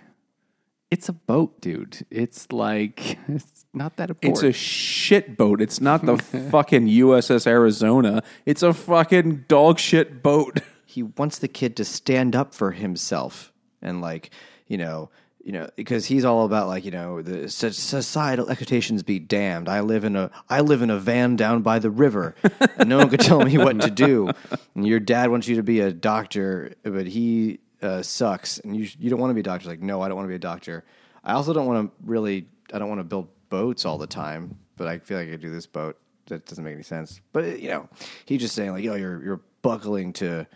It's 0.91 1.09
a 1.09 1.15
boat, 1.15 1.63
dude. 1.63 2.05
It's 2.11 2.53
like 2.53 3.19
it's 3.29 3.65
not 3.73 3.97
that 3.97 4.11
important. 4.11 4.45
It's 4.45 4.57
a 4.57 4.59
shit 4.59 5.39
boat. 5.39 5.63
It's 5.63 5.81
not 5.81 6.05
the 6.05 6.19
fucking 6.51 6.87
USS 6.89 7.47
Arizona. 7.47 8.23
It's 8.45 8.63
a 8.63 8.75
fucking 8.75 9.47
dog 9.49 9.79
shit 9.79 10.23
boat. 10.23 10.61
he 10.85 11.03
wants 11.03 11.39
the 11.39 11.49
kid 11.49 11.77
to 11.77 11.85
stand 11.87 12.37
up 12.37 12.55
for 12.55 12.73
himself 12.73 13.53
and 13.81 14.03
like 14.03 14.31
you 14.67 14.77
know 14.77 15.09
you 15.45 15.53
know 15.53 15.69
because 15.77 16.07
he's 16.07 16.25
all 16.25 16.45
about 16.45 16.69
like 16.69 16.85
you 16.85 16.91
know 16.91 17.23
the 17.23 17.49
societal 17.49 18.49
expectations 18.49 19.03
be 19.03 19.19
damned. 19.19 19.69
I 19.69 19.81
live 19.81 20.05
in 20.05 20.17
a 20.17 20.31
i 20.49 20.61
live 20.61 20.83
in 20.83 20.91
a 20.91 20.99
van 20.99 21.37
down 21.37 21.63
by 21.63 21.79
the 21.79 21.91
river. 21.91 22.35
And 22.77 22.89
no 22.89 22.99
one 22.99 23.09
could 23.09 23.21
tell 23.21 23.41
me 23.45 23.59
what 23.59 23.81
to 23.81 23.91
do. 23.91 24.31
And 24.75 24.87
your 24.87 25.01
dad 25.01 25.31
wants 25.31 25.49
you 25.49 25.57
to 25.57 25.63
be 25.63 25.81
a 25.81 25.93
doctor 25.93 26.75
but 26.83 27.07
he 27.07 27.61
uh, 27.83 28.03
sucks. 28.03 28.59
And 28.59 28.77
you 28.77 28.89
you 28.99 29.11
don't 29.11 29.21
want 29.21 29.31
to 29.31 29.35
be 29.35 29.41
a 29.41 29.45
doctor. 29.45 29.69
Like 29.69 29.81
no 29.81 30.01
i 30.01 30.09
don't 30.09 30.17
want 30.17 30.27
to 30.27 30.31
be 30.31 30.37
a 30.37 30.39
doctor. 30.39 30.85
I 31.25 31.33
also 31.35 31.53
don't 31.53 31.67
want 31.67 31.89
to 31.89 32.09
really 32.09 32.47
i 32.73 32.79
don't 32.79 32.89
want 32.89 33.01
to 33.01 33.05
build 33.05 33.29
boats 33.49 33.85
all 33.85 33.99
the 33.99 34.07
time 34.07 34.57
but 34.77 34.89
i 34.89 34.99
feel 34.99 35.19
like 35.19 35.31
i 35.31 35.37
do 35.37 35.51
this 35.51 35.67
boat. 35.67 35.99
That 36.27 36.47
doesn't 36.47 36.63
make 36.63 36.75
any 36.75 36.85
sense. 36.85 37.21
But 37.33 37.61
you 37.61 37.69
know 37.69 37.89
he's 38.25 38.41
just 38.41 38.55
saying 38.55 38.73
like 38.73 38.85
oh 38.87 38.95
you're 38.95 39.23
you're 39.23 39.41
buckling 39.63 40.13
to 40.15 40.47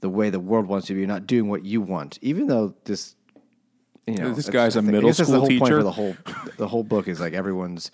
the 0.00 0.08
way 0.08 0.30
the 0.30 0.40
world 0.40 0.66
wants 0.66 0.88
you 0.88 0.94
to 0.94 0.96
be. 0.96 1.00
You're 1.00 1.08
not 1.08 1.26
doing 1.26 1.48
what 1.48 1.64
you 1.64 1.80
want, 1.80 2.18
even 2.22 2.46
though 2.46 2.74
this. 2.84 3.14
You 4.12 4.18
know, 4.18 4.32
This 4.32 4.48
guy's 4.48 4.76
a 4.76 4.82
middle 4.82 5.08
that's 5.08 5.18
the 5.18 5.24
school 5.24 5.40
whole 5.40 5.48
point 5.48 5.60
teacher. 5.60 5.76
for 5.78 5.82
the 5.82 5.92
whole 5.92 6.16
the 6.56 6.68
whole 6.68 6.82
book 6.84 7.08
is 7.08 7.20
like 7.20 7.32
everyone's 7.34 7.90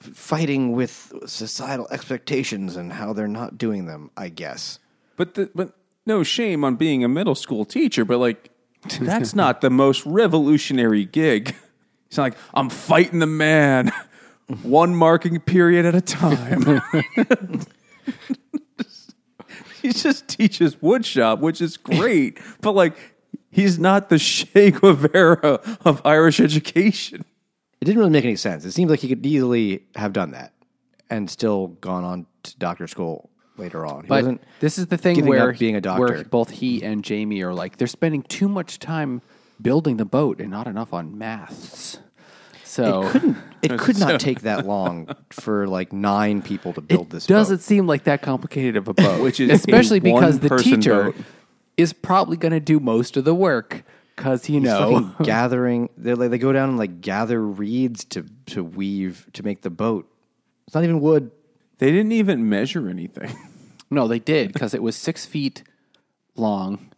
fighting 0.00 0.72
with 0.72 1.12
societal 1.26 1.86
expectations 1.90 2.76
and 2.76 2.92
how 2.92 3.12
they're 3.12 3.28
not 3.28 3.56
doing 3.58 3.86
them. 3.86 4.10
I 4.16 4.28
guess. 4.28 4.78
But 5.16 5.34
the, 5.34 5.50
but 5.54 5.74
no 6.06 6.22
shame 6.22 6.64
on 6.64 6.76
being 6.76 7.04
a 7.04 7.08
middle 7.08 7.34
school 7.34 7.64
teacher, 7.64 8.04
but 8.04 8.18
like 8.18 8.50
that's 9.00 9.34
not 9.34 9.60
the 9.60 9.70
most 9.70 10.04
revolutionary 10.06 11.04
gig. 11.04 11.54
It's 12.06 12.16
not 12.16 12.24
like 12.24 12.36
I'm 12.52 12.68
fighting 12.68 13.20
the 13.20 13.26
man, 13.26 13.90
one 14.62 14.94
marking 14.94 15.40
period 15.40 15.86
at 15.86 15.94
a 15.94 16.00
time. 16.00 16.82
he 19.82 19.92
just 19.92 20.28
teaches 20.28 20.76
woodshop, 20.76 21.40
which 21.40 21.60
is 21.60 21.76
great, 21.76 22.38
but 22.60 22.72
like 22.72 22.96
he's 23.52 23.78
not 23.78 24.08
the 24.08 24.18
Che 24.18 24.72
Guevara 24.72 25.60
of 25.84 26.02
Irish 26.04 26.40
education. 26.40 27.24
It 27.80 27.84
didn't 27.84 27.98
really 27.98 28.10
make 28.10 28.24
any 28.24 28.36
sense. 28.36 28.64
It 28.64 28.72
seems 28.72 28.90
like 28.90 29.00
he 29.00 29.08
could 29.08 29.24
easily 29.24 29.84
have 29.96 30.12
done 30.12 30.32
that 30.32 30.52
and 31.10 31.30
still 31.30 31.68
gone 31.80 32.02
on 32.04 32.26
to 32.44 32.58
doctor 32.58 32.86
school 32.88 33.28
later 33.56 33.84
on. 33.86 34.02
He 34.02 34.08
But 34.08 34.22
wasn't 34.24 34.42
this 34.60 34.78
is 34.78 34.86
the 34.86 34.96
thing 34.98 35.24
where 35.26 35.52
being 35.52 35.76
a 35.76 35.80
doctor, 35.80 36.00
where 36.00 36.08
doctor. 36.16 36.28
both 36.28 36.50
he 36.50 36.82
and 36.82 37.04
Jamie 37.04 37.42
are 37.42 37.52
like 37.54 37.76
they're 37.76 37.86
spending 37.86 38.22
too 38.22 38.48
much 38.48 38.78
time 38.78 39.20
building 39.60 39.96
the 39.96 40.04
boat 40.04 40.40
and 40.40 40.50
not 40.50 40.66
enough 40.66 40.92
on 40.92 41.16
maths. 41.18 41.98
So 42.64 43.02
It 43.12 43.12
could 43.12 43.22
not 43.24 43.38
It 43.62 43.78
could 43.78 43.98
not 43.98 44.20
take 44.20 44.40
that 44.42 44.64
long 44.66 45.08
for 45.30 45.66
like 45.66 45.92
nine 45.92 46.40
people 46.40 46.72
to 46.72 46.80
build 46.80 47.10
this 47.10 47.26
boat. 47.26 47.34
it 47.34 47.36
this. 47.36 47.38
doesn't 47.48 47.56
boat. 47.56 47.62
seem 47.62 47.86
like 47.86 48.04
that 48.04 48.22
complicated 48.22 48.76
of 48.76 48.88
a 48.88 48.94
boat, 48.94 49.20
Which 49.22 49.40
is 49.40 49.50
especially 49.50 50.00
because 50.00 50.38
the 50.40 50.56
teacher 50.58 51.04
boat. 51.12 51.16
Is 51.82 51.92
probably 51.92 52.36
going 52.36 52.52
to 52.52 52.60
do 52.60 52.80
most 52.80 53.16
of 53.16 53.24
the 53.24 53.34
work 53.34 53.84
because 54.16 54.48
you 54.48 54.60
know 54.60 55.12
gathering. 55.22 55.90
They 55.98 56.14
like 56.14 56.30
they 56.30 56.38
go 56.38 56.52
down 56.52 56.70
and 56.70 56.78
like 56.78 57.00
gather 57.00 57.40
reeds 57.44 58.04
to 58.06 58.24
to 58.46 58.64
weave 58.64 59.26
to 59.34 59.42
make 59.42 59.62
the 59.62 59.70
boat. 59.70 60.08
It's 60.66 60.74
not 60.74 60.84
even 60.84 61.00
wood. 61.00 61.30
They 61.78 61.90
didn't 61.90 62.12
even 62.12 62.48
measure 62.48 62.88
anything. 62.88 63.36
no, 63.90 64.06
they 64.08 64.18
did 64.20 64.52
because 64.52 64.72
it 64.72 64.82
was 64.82 64.96
six 64.96 65.26
feet 65.26 65.62
long. 66.36 66.88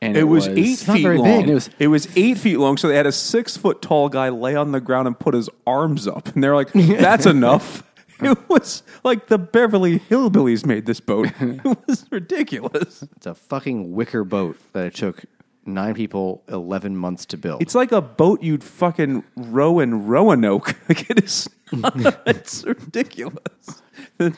And 0.00 0.16
It 0.16 0.22
was, 0.24 0.46
eight 0.46 0.76
feet 0.78 1.02
very 1.02 1.18
long. 1.18 1.40
big. 1.40 1.48
It 1.50 1.54
was- 1.54 1.70
it 1.80 1.88
was 1.88 2.08
eight 2.16 2.38
feet 2.38 2.58
long. 2.58 2.76
So 2.76 2.86
they 2.86 2.94
had 2.96 3.06
a 3.06 3.12
six 3.12 3.56
foot 3.56 3.82
tall 3.82 4.08
guy 4.08 4.28
lay 4.28 4.54
on 4.54 4.70
the 4.70 4.80
ground 4.80 5.08
and 5.08 5.18
put 5.18 5.34
his 5.34 5.50
arms 5.66 6.06
up, 6.06 6.28
and 6.34 6.44
they're 6.44 6.54
like, 6.54 6.70
"That's 6.74 7.26
enough." 7.26 7.82
It 8.22 8.38
was 8.48 8.82
like 9.04 9.28
the 9.28 9.38
Beverly 9.38 10.00
Hillbillies 10.00 10.66
made 10.66 10.86
this 10.86 11.00
boat. 11.00 11.30
It 11.40 11.78
was 11.86 12.04
ridiculous. 12.10 13.02
It's 13.16 13.26
a 13.26 13.34
fucking 13.34 13.92
wicker 13.92 14.24
boat 14.24 14.58
that 14.72 14.86
it 14.86 14.94
took 14.94 15.24
nine 15.66 15.94
people 15.94 16.42
eleven 16.48 16.96
months 16.96 17.26
to 17.26 17.36
build. 17.36 17.62
It's 17.62 17.74
like 17.74 17.92
a 17.92 18.00
boat 18.00 18.42
you'd 18.42 18.64
fucking 18.64 19.22
row 19.36 19.80
in 19.80 20.06
Roanoke. 20.06 20.74
Like 20.88 21.10
it 21.10 21.22
is, 21.22 21.48
it's 22.26 22.64
ridiculous. 22.64 23.82
And 24.18 24.34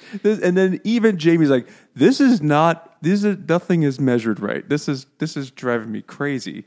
then 0.57 0.81
even 0.83 1.17
Jamie's 1.17 1.49
like, 1.51 1.69
"This 1.95 2.21
is 2.21 2.43
not. 2.43 3.01
This 3.03 3.23
is 3.23 3.39
nothing 3.49 3.83
is 3.85 4.01
measured 4.01 4.41
right. 4.41 4.69
This 4.69 4.89
is 4.89 5.07
this 5.19 5.37
is 5.37 5.51
driving 5.51 5.93
me 5.93 6.03
crazy 6.03 6.65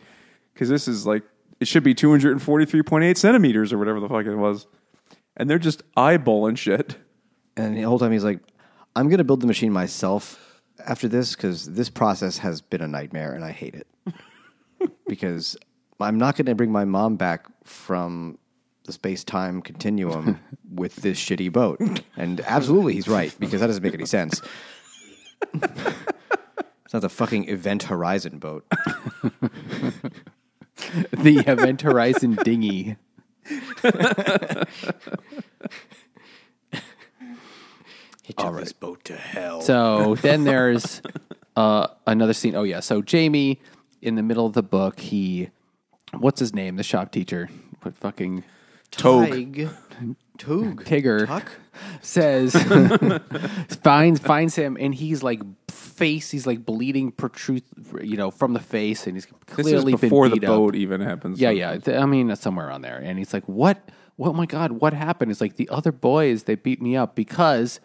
because 0.53 0.69
this 0.69 0.87
is 0.87 1.05
like 1.05 1.23
it 1.59 1.67
should 1.67 1.83
be 1.83 1.93
two 1.93 2.09
hundred 2.11 2.31
and 2.31 2.41
forty 2.41 2.65
three 2.65 2.81
point 2.81 3.03
eight 3.03 3.17
centimeters 3.17 3.73
or 3.73 3.77
whatever 3.77 3.99
the 3.99 4.07
fuck 4.07 4.25
it 4.25 4.35
was, 4.35 4.67
and 5.35 5.49
they're 5.49 5.59
just 5.59 5.83
eyeballing 5.95 6.57
shit. 6.57 6.95
And 7.55 7.77
the 7.77 7.81
whole 7.83 7.99
time 7.99 8.11
he's 8.11 8.23
like, 8.23 8.39
"I'm 8.95 9.07
going 9.07 9.19
to 9.19 9.23
build 9.23 9.41
the 9.41 9.47
machine 9.47 9.71
myself 9.71 10.61
after 10.85 11.07
this 11.07 11.35
because 11.35 11.71
this 11.73 11.89
process 11.89 12.37
has 12.39 12.61
been 12.61 12.81
a 12.81 12.87
nightmare 12.87 13.33
and 13.33 13.43
I 13.45 13.51
hate 13.51 13.75
it 13.75 13.87
because 15.07 15.55
I'm 15.99 16.17
not 16.17 16.35
going 16.35 16.47
to 16.47 16.55
bring 16.55 16.71
my 16.71 16.85
mom 16.85 17.15
back 17.15 17.45
from." 17.63 18.37
The 18.85 18.91
space 18.91 19.23
time 19.23 19.61
continuum 19.61 20.41
with 20.69 20.97
this 20.97 21.17
shitty 21.17 21.49
boat. 21.53 21.79
And 22.17 22.41
absolutely, 22.41 22.95
he's 22.95 23.07
right 23.07 23.33
because 23.39 23.61
that 23.61 23.67
doesn't 23.67 23.81
make 23.81 23.93
any 23.93 24.05
sense. 24.05 24.41
it's 25.53 26.93
not 26.93 27.01
the 27.01 27.07
fucking 27.07 27.47
Event 27.47 27.83
Horizon 27.83 28.39
boat. 28.39 28.65
the 31.11 31.43
Event 31.47 31.81
Horizon 31.81 32.37
dinghy. 32.43 32.97
Hitch 38.37 38.45
up 38.45 38.55
this 38.55 38.73
boat 38.73 39.03
to 39.05 39.15
hell. 39.15 39.61
So 39.61 40.15
then 40.21 40.43
there's 40.43 41.01
uh, 41.55 41.87
another 42.07 42.33
scene. 42.33 42.55
Oh 42.55 42.63
yeah, 42.63 42.79
so 42.79 43.01
Jamie 43.01 43.59
in 44.01 44.15
the 44.15 44.23
middle 44.23 44.45
of 44.45 44.53
the 44.53 44.63
book, 44.63 44.99
he 44.99 45.49
what's 46.17 46.39
his 46.39 46.53
name? 46.53 46.75
The 46.75 46.83
shop 46.83 47.11
teacher. 47.11 47.49
What 47.81 47.95
fucking 47.95 48.43
Togue. 48.91 49.31
Tig. 49.31 49.69
Toog. 50.37 50.83
Tigger 50.83 51.27
Tuck? 51.27 51.51
says 52.01 52.53
finds 53.83 54.19
finds 54.19 54.55
him 54.55 54.77
and 54.79 54.95
he's 54.95 55.21
like 55.21 55.41
face 55.69 56.31
he's 56.31 56.47
like 56.47 56.65
bleeding 56.65 57.11
protrude 57.11 57.63
you 58.01 58.17
know 58.17 58.31
from 58.31 58.53
the 58.53 58.59
face 58.59 59.05
and 59.05 59.15
he's 59.15 59.25
This 59.25 59.35
clearly 59.45 59.93
is 59.93 60.01
before 60.01 60.29
been 60.29 60.39
the 60.39 60.47
boat 60.47 60.69
up. 60.73 60.75
even 60.75 61.01
happens. 61.01 61.39
Yeah, 61.39 61.51
yeah. 61.51 61.77
I 61.87 62.05
mean, 62.07 62.35
somewhere 62.35 62.67
around 62.67 62.81
there. 62.81 62.97
And 62.97 63.19
he's 63.19 63.31
like, 63.33 63.47
"What? 63.47 63.89
Oh 64.17 64.33
my 64.33 64.47
god, 64.47 64.73
what 64.73 64.93
happened?" 64.93 65.31
It's 65.31 65.41
like 65.41 65.55
the 65.55 65.69
other 65.69 65.91
boys 65.91 66.43
they 66.43 66.55
beat 66.55 66.81
me 66.81 66.95
up 66.95 67.15
because 67.15 67.79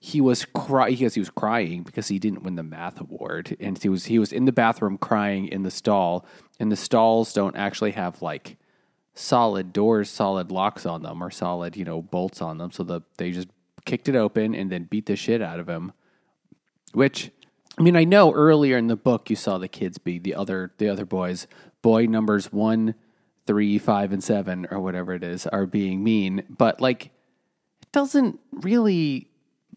he 0.00 0.20
was 0.20 0.44
cry 0.44 0.90
because 0.90 1.14
he 1.14 1.20
was 1.20 1.30
crying 1.30 1.82
because 1.82 2.08
he 2.08 2.18
didn't 2.18 2.42
win 2.42 2.54
the 2.54 2.62
math 2.62 3.00
award, 3.00 3.56
and 3.58 3.80
he 3.82 3.88
was 3.88 4.06
he 4.06 4.18
was 4.18 4.32
in 4.32 4.44
the 4.44 4.52
bathroom 4.52 4.98
crying 4.98 5.48
in 5.48 5.62
the 5.62 5.70
stall, 5.70 6.24
and 6.60 6.70
the 6.70 6.76
stalls 6.76 7.32
don't 7.32 7.56
actually 7.56 7.92
have 7.92 8.22
like 8.22 8.56
solid 9.14 9.72
doors, 9.72 10.08
solid 10.08 10.52
locks 10.52 10.86
on 10.86 11.02
them, 11.02 11.22
or 11.22 11.30
solid 11.30 11.76
you 11.76 11.84
know 11.84 12.00
bolts 12.00 12.40
on 12.40 12.58
them, 12.58 12.70
so 12.70 12.84
the 12.84 13.00
they 13.16 13.32
just 13.32 13.48
kicked 13.84 14.08
it 14.08 14.14
open 14.14 14.54
and 14.54 14.70
then 14.70 14.84
beat 14.84 15.06
the 15.06 15.16
shit 15.16 15.42
out 15.42 15.58
of 15.58 15.68
him. 15.68 15.92
Which 16.92 17.30
I 17.78 17.82
mean, 17.82 17.96
I 17.96 18.04
know 18.04 18.32
earlier 18.32 18.76
in 18.76 18.86
the 18.86 18.96
book 18.96 19.30
you 19.30 19.36
saw 19.36 19.58
the 19.58 19.68
kids 19.68 19.98
be 19.98 20.18
the 20.18 20.34
other 20.34 20.72
the 20.78 20.88
other 20.88 21.04
boys. 21.04 21.46
Boy 21.82 22.06
numbers 22.06 22.52
one, 22.52 22.94
three, 23.46 23.78
five, 23.78 24.12
and 24.12 24.22
seven, 24.22 24.66
or 24.70 24.78
whatever 24.78 25.12
it 25.12 25.24
is, 25.24 25.46
are 25.46 25.66
being 25.66 26.04
mean, 26.04 26.44
but 26.48 26.80
like 26.80 27.06
it 27.06 27.92
doesn't 27.92 28.38
really. 28.52 29.28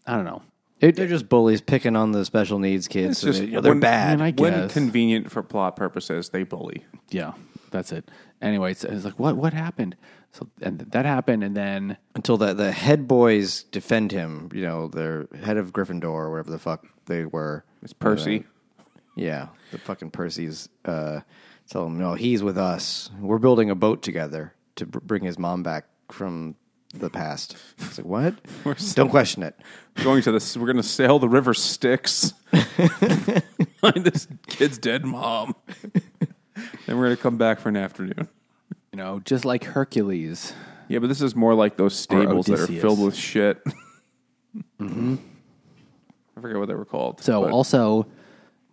I 0.05 0.15
don't 0.15 0.25
know. 0.25 0.41
It, 0.79 0.95
They're 0.95 1.07
just 1.07 1.29
bullies 1.29 1.61
picking 1.61 1.95
on 1.95 2.11
the 2.11 2.25
special 2.25 2.57
needs 2.57 2.87
kids. 2.87 3.23
It's 3.23 3.37
just 3.37 3.39
they- 3.39 3.59
they're 3.59 3.71
when- 3.73 3.79
bad. 3.79 4.19
I 4.19 4.25
mean, 4.31 4.35
I 4.39 4.41
When 4.41 4.69
convenient 4.69 5.29
for 5.31 5.43
plot 5.43 5.75
purposes, 5.75 6.29
they 6.29 6.43
bully. 6.43 6.85
yeah, 7.09 7.33
that's 7.69 7.91
it. 7.91 8.09
Anyway, 8.41 8.71
it's, 8.71 8.83
it's 8.83 9.05
like 9.05 9.19
what 9.19 9.37
what 9.37 9.53
happened? 9.53 9.95
So 10.31 10.49
and 10.61 10.79
that 10.79 11.05
happened, 11.05 11.43
and 11.43 11.55
then 11.55 11.97
Until 12.15 12.37
the, 12.37 12.53
the 12.55 12.71
head 12.71 13.07
boys 13.07 13.63
defend 13.63 14.11
him. 14.11 14.49
You 14.53 14.61
know, 14.63 14.87
their 14.87 15.27
head 15.43 15.57
of 15.57 15.71
Gryffindor 15.71 16.05
or 16.05 16.31
whatever 16.31 16.49
the 16.49 16.57
fuck 16.57 16.87
they 17.05 17.25
were. 17.25 17.63
It's 17.83 17.93
Percy. 17.93 18.45
Yeah, 19.15 19.49
the 19.71 19.77
fucking 19.77 20.11
Percy's 20.11 20.69
uh, 20.85 21.19
tell 21.69 21.85
him, 21.85 21.99
no, 21.99 22.13
he's 22.15 22.41
with 22.41 22.57
us. 22.57 23.11
We're 23.19 23.39
building 23.39 23.69
a 23.69 23.75
boat 23.75 24.01
together 24.01 24.53
to 24.77 24.85
br- 24.85 24.99
bring 24.99 25.23
his 25.25 25.37
mom 25.37 25.61
back 25.63 25.85
from 26.09 26.55
the 26.93 27.09
past. 27.09 27.55
It's 27.79 27.97
like, 27.97 28.07
what? 28.07 28.35
Don't 28.95 29.09
question 29.09 29.43
it. 29.43 29.55
Going 30.03 30.21
to 30.23 30.31
this, 30.31 30.55
we're 30.57 30.65
going 30.65 30.77
to 30.77 30.83
sail 30.83 31.19
the 31.19 31.29
river 31.29 31.53
Styx. 31.53 32.33
Find 33.81 34.03
this 34.03 34.27
kid's 34.47 34.77
dead 34.77 35.05
mom. 35.05 35.55
then 35.93 36.97
we're 36.97 37.05
going 37.05 37.15
to 37.15 37.21
come 37.21 37.37
back 37.37 37.59
for 37.59 37.69
an 37.69 37.77
afternoon. 37.77 38.27
you 38.91 38.97
know, 38.97 39.19
just 39.23 39.45
like 39.45 39.63
Hercules. 39.63 40.53
Yeah, 40.87 40.99
but 40.99 41.07
this 41.07 41.21
is 41.21 41.35
more 41.35 41.53
like 41.53 41.77
those 41.77 41.95
stables 41.95 42.45
that 42.47 42.59
are 42.59 42.63
Odysseus. 42.63 42.81
filled 42.81 43.03
with 43.03 43.15
shit. 43.15 43.61
Hmm. 44.77 45.15
I 46.35 46.41
forget 46.41 46.57
what 46.57 46.67
they 46.67 46.75
were 46.75 46.85
called. 46.85 47.21
So 47.21 47.43
but 47.43 47.51
also 47.51 48.07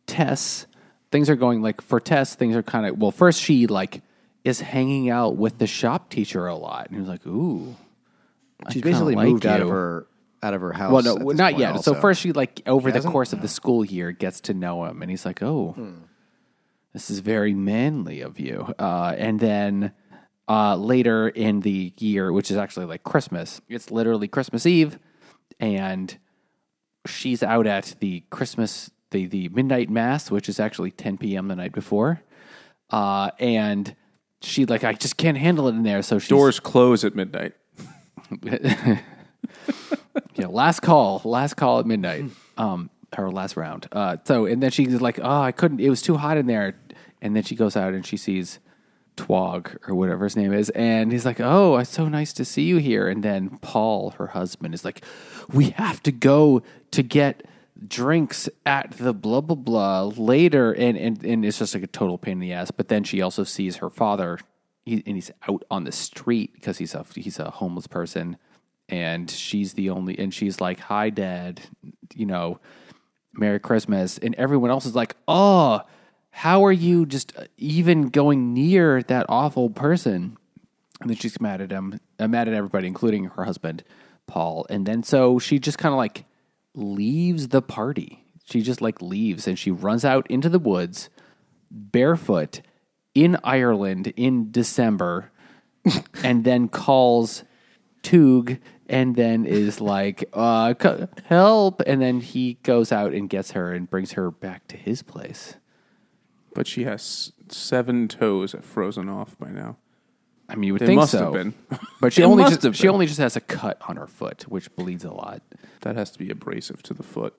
Tess, 0.06 0.66
things 1.12 1.30
are 1.30 1.36
going 1.36 1.62
like 1.62 1.80
for 1.80 2.00
Tess, 2.00 2.34
things 2.34 2.56
are 2.56 2.62
kind 2.62 2.86
of 2.86 2.98
well. 2.98 3.10
First, 3.12 3.40
she 3.40 3.66
like 3.66 4.02
is 4.42 4.60
hanging 4.60 5.10
out 5.10 5.36
with 5.36 5.58
the 5.58 5.66
shop 5.66 6.10
teacher 6.10 6.46
a 6.46 6.56
lot, 6.56 6.86
and 6.86 6.94
he 6.96 7.00
was 7.00 7.08
like, 7.08 7.26
"Ooh." 7.26 7.76
I 8.66 8.72
She's 8.72 8.82
basically 8.82 9.14
like 9.14 9.28
moved 9.28 9.46
out 9.46 9.61
of 9.61 9.68
her 9.68 10.06
out 10.42 10.54
of 10.54 10.61
her 10.61 10.72
house. 10.72 10.92
Well, 10.92 11.02
no, 11.02 11.14
not 11.32 11.52
point 11.52 11.61
yet. 11.61 11.84
So 11.84 11.94
first, 11.94 12.20
she 12.20 12.32
like 12.32 12.62
over 12.66 12.90
the 12.90 13.00
course 13.00 13.32
of 13.32 13.42
the 13.42 13.48
school 13.48 13.84
year 13.84 14.12
gets 14.12 14.40
to 14.42 14.54
know 14.54 14.84
him, 14.84 15.02
and 15.02 15.11
he's 15.11 15.24
like, 15.24 15.42
"Oh, 15.42 15.74
this 16.92 17.11
is 17.11 17.20
very 17.20 17.54
manly 17.54 18.20
of 18.20 18.38
you." 18.38 18.74
Uh, 18.78 19.14
and 19.16 19.40
then 19.40 19.92
uh, 20.48 20.76
later 20.76 21.28
in 21.28 21.61
the 21.61 21.92
year, 21.98 22.32
which 22.32 22.50
is 22.50 22.56
actually 22.56 22.86
like 22.86 23.02
Christmas, 23.04 23.61
it's 23.68 23.90
literally 23.90 24.28
Christmas 24.28 24.66
Eve, 24.66 24.98
and 25.61 26.18
she's 27.06 27.42
out 27.42 27.66
at 27.66 27.96
the 28.00 28.24
Christmas 28.30 28.90
the 29.11 29.26
the 29.26 29.48
midnight 29.50 29.90
mass, 29.90 30.30
which 30.30 30.48
is 30.48 30.61
actually 30.61 30.90
10 30.90 31.18
p.m. 31.18 31.48
the 31.48 31.56
night 31.56 31.72
before, 31.72 32.22
uh, 32.90 33.30
and 33.38 33.94
she 34.40 34.66
like 34.66 34.84
I 34.84 34.92
just 34.92 35.16
can't 35.16 35.38
handle 35.38 35.68
it 35.68 35.72
in 35.72 35.82
there, 35.82 36.02
so 36.02 36.18
she's 36.18 36.28
doors 36.28 36.61
close 36.61 37.04
at 37.04 37.14
midnight. 37.14 37.54
Yeah, 38.42 40.46
last 40.48 40.80
call, 40.80 41.20
last 41.24 41.54
call 41.54 41.80
at 41.80 41.86
midnight, 41.86 42.24
um, 42.56 42.90
her 43.14 43.30
last 43.30 43.56
round. 43.56 43.88
Uh, 43.92 44.16
so 44.24 44.46
and 44.46 44.62
then 44.62 44.70
she's 44.70 45.00
like, 45.00 45.18
oh, 45.22 45.40
I 45.40 45.52
couldn't. 45.52 45.80
It 45.80 45.90
was 45.90 46.02
too 46.02 46.16
hot 46.16 46.36
in 46.36 46.46
there. 46.46 46.76
And 47.20 47.34
then 47.34 47.42
she 47.42 47.56
goes 47.56 47.76
out 47.76 47.94
and 47.94 48.06
she 48.06 48.16
sees 48.16 48.60
Twog 49.16 49.76
or 49.88 49.94
whatever 49.94 50.24
his 50.24 50.36
name 50.36 50.52
is, 50.52 50.70
and 50.70 51.10
he's 51.10 51.26
like, 51.26 51.40
oh, 51.40 51.76
it's 51.76 51.90
so 51.90 52.08
nice 52.08 52.32
to 52.34 52.44
see 52.44 52.62
you 52.62 52.76
here. 52.76 53.08
And 53.08 53.22
then 53.22 53.58
Paul, 53.60 54.10
her 54.10 54.28
husband, 54.28 54.74
is 54.74 54.84
like, 54.84 55.02
we 55.52 55.70
have 55.70 56.02
to 56.04 56.12
go 56.12 56.62
to 56.92 57.02
get 57.02 57.44
drinks 57.86 58.48
at 58.66 58.92
the 58.92 59.12
blah 59.12 59.40
blah 59.40 59.56
blah 59.56 60.04
later, 60.04 60.72
and 60.72 60.96
and 60.96 61.24
and 61.24 61.44
it's 61.44 61.58
just 61.58 61.74
like 61.74 61.82
a 61.82 61.88
total 61.88 62.18
pain 62.18 62.32
in 62.32 62.40
the 62.40 62.52
ass. 62.52 62.70
But 62.70 62.88
then 62.88 63.04
she 63.04 63.20
also 63.20 63.44
sees 63.44 63.76
her 63.76 63.90
father. 63.90 64.38
He, 64.89 65.03
and 65.07 65.16
he's 65.16 65.30
out 65.49 65.64
on 65.70 65.84
the 65.84 65.93
street 65.93 66.53
because 66.55 66.78
he's 66.78 66.95
a 66.95 67.05
he's 67.14 67.39
a 67.39 67.51
homeless 67.51 67.86
person, 67.86 68.36
and 68.89 69.30
she's 69.30 69.74
the 69.74 69.91
only 69.91 70.18
and 70.18 70.32
she's 70.32 70.61
like 70.61 70.80
hi 70.80 71.11
dad 71.11 71.61
you 72.14 72.26
know 72.26 72.59
merry 73.34 73.61
christmas. 73.61 74.18
And 74.18 74.34
everyone 74.36 74.70
else 74.70 74.86
is 74.86 74.95
like 74.95 75.16
oh 75.26 75.82
how 76.30 76.64
are 76.64 76.72
you 76.72 77.05
just 77.07 77.32
even 77.57 78.09
going 78.09 78.55
near 78.55 79.03
that 79.05 79.26
awful 79.28 79.70
person? 79.70 80.36
And 81.01 81.11
then 81.11 81.16
she's 81.16 81.41
mad 81.41 81.61
at 81.61 81.70
him 81.70 82.01
uh, 82.18 82.28
mad 82.28 82.49
at 82.49 82.55
everybody 82.55 82.86
including 82.86 83.24
her 83.24 83.45
husband 83.45 83.84
paul. 84.26 84.66
And 84.70 84.86
then 84.86 85.03
so 85.03 85.39
she 85.39 85.59
just 85.59 85.78
kind 85.78 85.93
of 85.93 85.99
like 85.99 86.24
leaves 86.74 87.49
the 87.49 87.62
party. 87.62 88.24
She 88.45 88.62
just 88.62 88.80
like 88.80 89.03
leaves 89.03 89.47
and 89.47 89.59
she 89.59 89.70
runs 89.70 90.05
out 90.05 90.26
into 90.30 90.49
the 90.49 90.59
woods 90.59 91.11
barefoot 91.70 92.62
in 93.24 93.36
ireland 93.44 94.12
in 94.16 94.50
december 94.52 95.30
and 96.22 96.44
then 96.44 96.68
calls 96.68 97.44
Toog 98.02 98.58
and 98.88 99.16
then 99.16 99.44
is 99.44 99.80
like, 99.80 100.24
uh, 100.32 100.72
c- 100.80 101.06
help. 101.24 101.82
And 101.86 102.00
then 102.00 102.20
he 102.20 102.58
goes 102.62 102.92
out 102.92 103.12
and 103.12 103.28
gets 103.28 103.50
her 103.52 103.72
and 103.72 103.88
brings 103.90 104.12
her 104.12 104.30
back 104.30 104.66
to 104.68 104.76
his 104.76 105.02
place. 105.02 105.56
But 106.54 106.66
she 106.66 106.84
has 106.84 107.32
seven 107.48 108.06
toes 108.08 108.54
frozen 108.62 109.08
off 109.08 109.36
by 109.38 109.50
now. 109.50 109.76
I 110.48 110.54
mean, 110.54 110.64
you 110.68 110.72
would 110.74 110.80
They 110.82 110.86
think 110.86 111.00
must 111.00 111.12
so. 111.12 111.24
have 111.24 111.32
been. 111.32 111.54
But 112.00 112.12
she 112.12 112.20
They 112.22 112.26
only 112.26 112.42
must 112.44 112.54
just, 112.54 112.62
have 112.64 112.76
she 112.76 112.84
been. 112.84 112.92
only 112.94 113.06
just 113.06 113.18
has 113.18 113.36
a 113.36 113.40
cut 113.40 113.80
on 113.88 113.96
her 113.96 114.06
foot, 114.06 114.42
which 114.48 114.74
bleeds 114.76 115.04
a 115.04 115.12
lot. 115.12 115.42
That 115.80 115.96
has 115.96 116.10
to 116.12 116.18
be 116.18 116.30
abrasive 116.30 116.82
to 116.84 116.94
the 116.94 117.02
foot. 117.02 117.34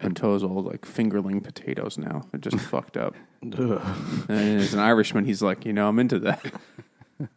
And 0.00 0.16
toes 0.16 0.44
all 0.44 0.62
like 0.62 0.82
fingerling 0.82 1.42
potatoes 1.42 1.98
now. 1.98 2.22
They're 2.30 2.40
just 2.40 2.58
fucked 2.70 2.96
up. 2.96 3.14
And 3.42 3.60
as 4.28 4.72
an 4.74 4.80
Irishman, 4.80 5.24
he's 5.24 5.42
like, 5.42 5.66
you 5.66 5.72
know, 5.72 5.88
I'm 5.88 5.98
into 5.98 6.18
that. 6.20 6.52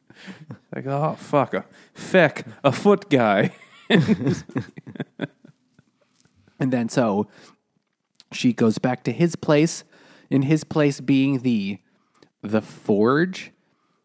like, 0.76 0.86
oh 0.86 1.16
fuck, 1.18 1.54
a 1.54 1.66
feck, 1.94 2.46
a 2.64 2.72
foot 2.72 3.10
guy. 3.10 3.56
And 6.62 6.72
then 6.72 6.90
so 6.90 7.28
she 8.32 8.54
goes 8.54 8.78
back 8.78 9.04
to 9.06 9.12
his 9.12 9.36
place, 9.36 9.84
in 10.30 10.44
his 10.44 10.64
place 10.64 11.02
being 11.02 11.40
the 11.40 11.80
the 12.44 12.62
forge, 12.62 13.52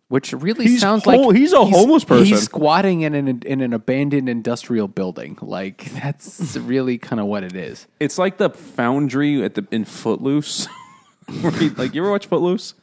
which 0.09 0.32
really 0.32 0.66
He's 0.66 0.80
sounds 0.80 1.04
hol- 1.04 1.28
like 1.28 1.36
he's 1.36 1.52
a 1.52 1.64
homeless 1.64 2.04
person. 2.04 2.26
He's 2.26 2.42
squatting 2.42 3.02
in 3.02 3.14
an 3.14 3.42
in 3.44 3.61
an 3.61 3.72
abandoned 3.72 4.28
industrial 4.28 4.88
building. 4.88 5.38
Like 5.40 5.84
that's 6.02 6.57
really 6.57 6.98
kind 6.98 7.20
of 7.20 7.26
what 7.26 7.42
it 7.44 7.54
is. 7.57 7.86
It's 8.00 8.18
like 8.18 8.38
the 8.38 8.50
foundry 8.50 9.42
at 9.44 9.54
the 9.54 9.66
in 9.70 9.84
Footloose. 9.84 10.68
He, 11.28 11.70
like, 11.70 11.92
you 11.92 12.02
ever 12.02 12.12
watch 12.12 12.26
Footloose? 12.26 12.74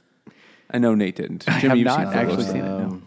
I 0.69 0.77
know 0.77 0.95
Nate 0.95 1.15
didn't. 1.15 1.45
I 1.47 1.61
Jimmy, 1.61 1.69
have 1.69 1.77
you've 1.77 1.85
not 1.85 1.97
seen 1.99 2.07
actually 2.07 2.43
Footloose. 2.43 2.51
seen 2.51 2.65
it. 2.65 3.01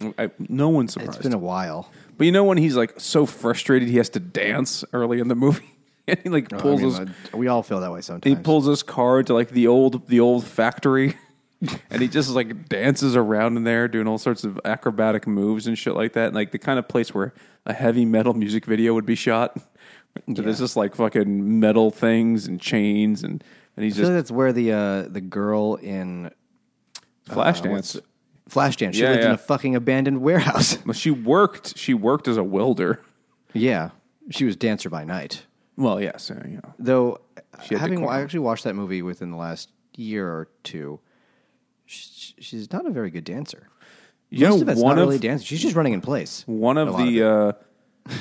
No. 0.00 0.14
I, 0.16 0.30
no 0.48 0.68
one's 0.68 0.92
surprised. 0.92 1.14
It's 1.16 1.22
been 1.24 1.32
a 1.32 1.38
while. 1.38 1.90
But 2.16 2.26
you 2.26 2.30
know 2.30 2.44
when 2.44 2.56
he's 2.56 2.76
like 2.76 2.94
so 3.00 3.26
frustrated 3.26 3.88
he 3.88 3.96
has 3.96 4.08
to 4.10 4.20
dance 4.20 4.84
early 4.92 5.18
in 5.18 5.26
the 5.26 5.34
movie, 5.34 5.74
and 6.06 6.20
he 6.22 6.28
like 6.28 6.52
I 6.52 6.58
pulls 6.58 6.82
mean, 6.82 6.90
his 6.90 7.00
uh, 7.00 7.36
we 7.36 7.48
all 7.48 7.64
feel 7.64 7.80
that 7.80 7.90
way 7.90 8.00
sometimes. 8.00 8.36
he 8.36 8.40
pulls 8.40 8.66
his 8.66 8.84
car 8.84 9.24
to 9.24 9.34
like 9.34 9.48
the 9.50 9.66
old 9.66 10.06
the 10.06 10.20
old 10.20 10.44
factory, 10.46 11.16
and 11.90 12.02
he 12.02 12.08
just 12.08 12.30
like 12.30 12.68
dances 12.68 13.16
around 13.16 13.56
in 13.56 13.64
there 13.64 13.88
doing 13.88 14.06
all 14.06 14.18
sorts 14.18 14.44
of 14.44 14.58
acrobatic 14.64 15.26
moves 15.26 15.66
and 15.66 15.76
shit 15.78 15.94
like 15.94 16.12
that, 16.14 16.26
and 16.26 16.34
like 16.34 16.52
the 16.52 16.58
kind 16.58 16.78
of 16.78 16.88
place 16.88 17.14
where 17.14 17.32
a 17.66 17.72
heavy 17.72 18.04
metal 18.04 18.34
music 18.34 18.64
video 18.66 18.94
would 18.94 19.06
be 19.06 19.14
shot. 19.14 19.56
There's 20.26 20.58
just 20.58 20.76
like 20.76 20.94
fucking 20.94 21.60
metal 21.60 21.90
things 21.90 22.46
and 22.46 22.60
chains 22.60 23.22
and 23.22 23.44
and 23.76 23.84
he's 23.84 23.96
I 23.98 24.00
just 24.00 24.10
like 24.10 24.18
that's 24.18 24.30
where 24.30 24.52
the 24.52 24.72
uh, 24.72 25.02
the 25.08 25.20
girl 25.20 25.74
in 25.76 26.30
Flashdance. 27.28 27.70
what's- 27.70 28.00
Flashdance. 28.48 28.94
She 28.94 29.02
Yeah, 29.02 29.10
lived 29.10 29.24
in 29.24 29.30
a 29.32 29.36
fucking 29.38 29.74
abandoned 29.74 30.20
warehouse. 30.22 30.78
Well, 30.86 30.94
she 30.94 31.10
worked. 31.10 31.76
She 31.76 31.94
worked 31.94 32.28
as 32.28 32.36
a 32.36 32.44
welder. 32.44 33.00
yeah, 33.52 33.90
she 34.30 34.44
was 34.44 34.54
dancer 34.54 34.88
by 34.88 35.02
night. 35.04 35.44
Well, 35.76 36.00
yes, 36.00 36.30
uh, 36.30 36.40
you 36.46 36.56
know. 36.62 36.74
Though, 36.78 37.20
having. 37.58 38.06
I 38.08 38.20
actually 38.20 38.38
watched 38.40 38.62
that 38.64 38.74
movie 38.74 39.02
within 39.02 39.30
the 39.32 39.36
last 39.36 39.70
year 39.96 40.28
or 40.28 40.48
two, 40.62 41.00
she's 41.86 42.72
not 42.72 42.86
a 42.86 42.90
very 42.90 43.10
good 43.10 43.24
dancer. 43.24 43.68
You 44.28 44.48
Most 44.48 44.66
know, 44.66 44.72
of 44.72 44.78
one 44.78 44.96
not 44.96 45.02
of 45.02 45.08
really 45.08 45.18
dancing. 45.18 45.46
She's 45.46 45.62
just 45.62 45.76
running 45.76 45.92
in 45.92 46.00
place. 46.00 46.42
one 46.46 46.78
of 46.78 46.90
lot 46.90 47.00
of 47.00 47.06
the 47.06 47.22
uh, 47.22 47.52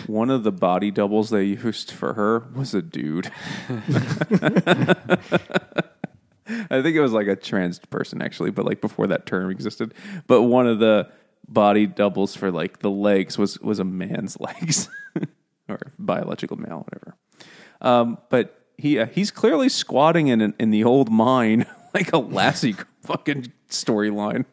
one 0.08 0.30
of 0.30 0.44
the 0.44 0.52
body 0.52 0.92
doubles 0.92 1.30
they 1.30 1.44
used 1.44 1.92
for 1.92 2.14
her 2.14 2.40
was 2.56 2.74
a 2.74 2.82
dude. 2.82 3.32
I 6.48 6.82
think 6.82 6.96
it 6.96 7.02
was 7.02 7.12
like 7.12 7.28
a 7.28 7.36
trans 7.36 7.80
person 7.80 8.22
actually, 8.22 8.52
but 8.52 8.66
like 8.66 8.82
before 8.82 9.08
that 9.08 9.26
term 9.26 9.50
existed. 9.50 9.94
But 10.28 10.44
one 10.44 10.68
of 10.68 10.80
the 10.80 11.10
body 11.48 11.88
doubles 11.88 12.36
for 12.36 12.52
like 12.52 12.80
the 12.80 12.92
legs 12.92 13.38
was 13.38 13.60
was 13.60 13.80
a 13.80 13.84
man's 13.84 14.40
legs 14.40 14.90
or 15.70 15.80
biological 15.98 16.58
male, 16.58 16.86
whatever. 16.88 17.16
Um, 17.82 18.20
but 18.30 18.68
he 18.78 19.00
uh, 19.00 19.08
he's 19.08 19.32
clearly 19.32 19.70
squatting 19.70 20.28
in 20.28 20.54
in 20.60 20.70
the 20.70 20.84
old 20.84 21.10
mine 21.10 21.66
like 21.96 22.14
a 22.14 22.18
Lassie 22.18 22.76
fucking 23.04 23.52
storyline. 23.70 24.46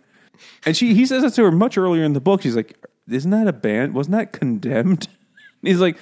And 0.64 0.76
she 0.76 0.94
he 0.94 1.04
says 1.04 1.22
that 1.22 1.34
to 1.34 1.44
her 1.44 1.52
much 1.52 1.76
earlier 1.76 2.04
in 2.04 2.14
the 2.14 2.20
book. 2.20 2.42
She's 2.42 2.56
like, 2.56 2.78
"Isn't 3.08 3.30
that 3.32 3.46
a 3.46 3.52
band? 3.52 3.94
Wasn't 3.94 4.12
that 4.12 4.32
condemned?" 4.32 5.08
And 5.08 5.08
he's 5.68 5.80
like, 5.80 5.98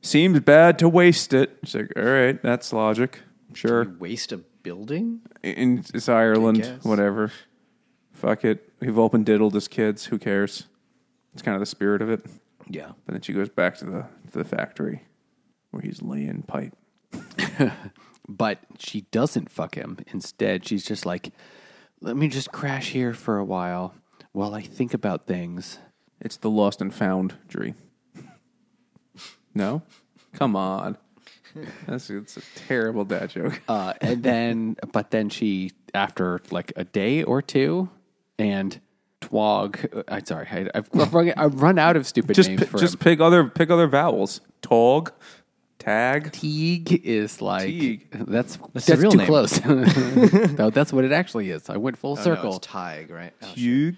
"Seems 0.00 0.40
bad 0.40 0.78
to 0.78 0.88
waste 0.88 1.32
it." 1.32 1.58
She's 1.64 1.74
like, 1.74 1.92
"All 1.96 2.04
right, 2.04 2.40
that's 2.42 2.72
logic. 2.72 3.20
Sure." 3.54 3.88
Waste 3.98 4.32
a 4.32 4.38
building? 4.62 5.20
In 5.42 5.84
it's 5.92 6.08
Ireland, 6.08 6.78
whatever. 6.82 7.32
Fuck 8.12 8.44
it. 8.44 8.72
We've 8.80 8.98
open 8.98 9.24
diddled 9.24 9.56
as 9.56 9.68
kids. 9.68 10.06
Who 10.06 10.18
cares? 10.18 10.66
It's 11.32 11.42
kind 11.42 11.54
of 11.54 11.60
the 11.60 11.66
spirit 11.66 12.02
of 12.02 12.10
it. 12.10 12.24
Yeah. 12.68 12.92
But 13.04 13.12
then 13.12 13.22
she 13.22 13.32
goes 13.32 13.48
back 13.48 13.76
to 13.78 13.84
the 13.84 14.06
to 14.30 14.38
the 14.38 14.44
factory 14.44 15.02
where 15.70 15.82
he's 15.82 16.02
laying 16.02 16.42
pipe. 16.42 16.76
But 18.28 18.60
she 18.78 19.02
doesn't 19.10 19.50
fuck 19.50 19.74
him. 19.74 19.98
Instead, 20.12 20.66
she's 20.66 20.84
just 20.84 21.04
like, 21.04 21.32
let 22.00 22.16
me 22.16 22.28
just 22.28 22.52
crash 22.52 22.90
here 22.90 23.14
for 23.14 23.38
a 23.38 23.44
while 23.44 23.94
while 24.32 24.54
I 24.54 24.62
think 24.62 24.94
about 24.94 25.26
things. 25.26 25.78
It's 26.20 26.36
the 26.36 26.50
lost 26.50 26.80
and 26.80 26.94
found 26.94 27.34
Dree. 27.48 27.74
No, 29.54 29.82
come 30.32 30.56
on. 30.56 30.96
That's 31.86 32.08
it's 32.08 32.36
a 32.38 32.42
terrible 32.54 33.04
dad 33.04 33.30
joke. 33.30 33.60
Uh, 33.68 33.92
and 34.00 34.22
then, 34.22 34.76
but 34.92 35.10
then 35.10 35.28
she, 35.28 35.72
after 35.94 36.40
like 36.50 36.72
a 36.76 36.84
day 36.84 37.22
or 37.22 37.42
two, 37.42 37.90
and 38.38 38.80
Twog, 39.20 40.04
I'm 40.08 40.24
sorry, 40.24 40.48
I, 40.50 40.68
I've, 40.74 40.88
I've, 40.94 41.14
run, 41.14 41.32
I've 41.36 41.62
run 41.62 41.78
out 41.78 41.96
of 41.96 42.06
stupid 42.06 42.34
just 42.34 42.48
names 42.48 42.64
for 42.64 42.78
just 42.78 42.94
him. 42.94 43.00
pick 43.00 43.20
other 43.20 43.44
pick 43.44 43.70
other 43.70 43.86
vowels. 43.86 44.40
Tog, 44.62 45.12
tag. 45.82 46.32
Teague 46.32 47.04
is 47.04 47.40
like 47.42 47.66
Teague. 47.66 48.06
that's 48.12 48.58
that's, 48.72 48.86
the 48.86 48.96
real 48.96 49.10
too 49.10 49.18
name. 49.18 49.26
close. 49.26 49.64
no, 49.64 50.70
that's 50.70 50.92
what 50.92 51.04
it 51.04 51.12
actually 51.12 51.50
is. 51.50 51.68
I 51.68 51.76
went 51.76 51.96
full 51.98 52.12
Oh, 52.12 52.22
circle. 52.22 52.50
No, 52.50 52.56
it's 52.56 52.66
Tig, 52.66 53.10
right? 53.10 53.32
Oh, 53.42 53.46
Hugh. 53.46 53.96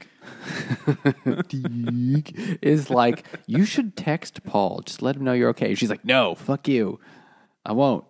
Teague 1.49 2.59
is 2.63 2.91
like 2.91 3.25
you 3.47 3.65
should 3.65 3.97
text 3.97 4.43
Paul. 4.45 4.81
Just 4.85 5.03
let 5.03 5.17
him 5.17 5.25
know 5.25 5.33
you're 5.33 5.51
okay. 5.51 5.75
She's 5.75 5.91
like, 5.91 6.05
no, 6.05 6.35
fuck 6.35 6.69
you, 6.69 7.01
I 7.65 7.73
won't. 7.73 8.05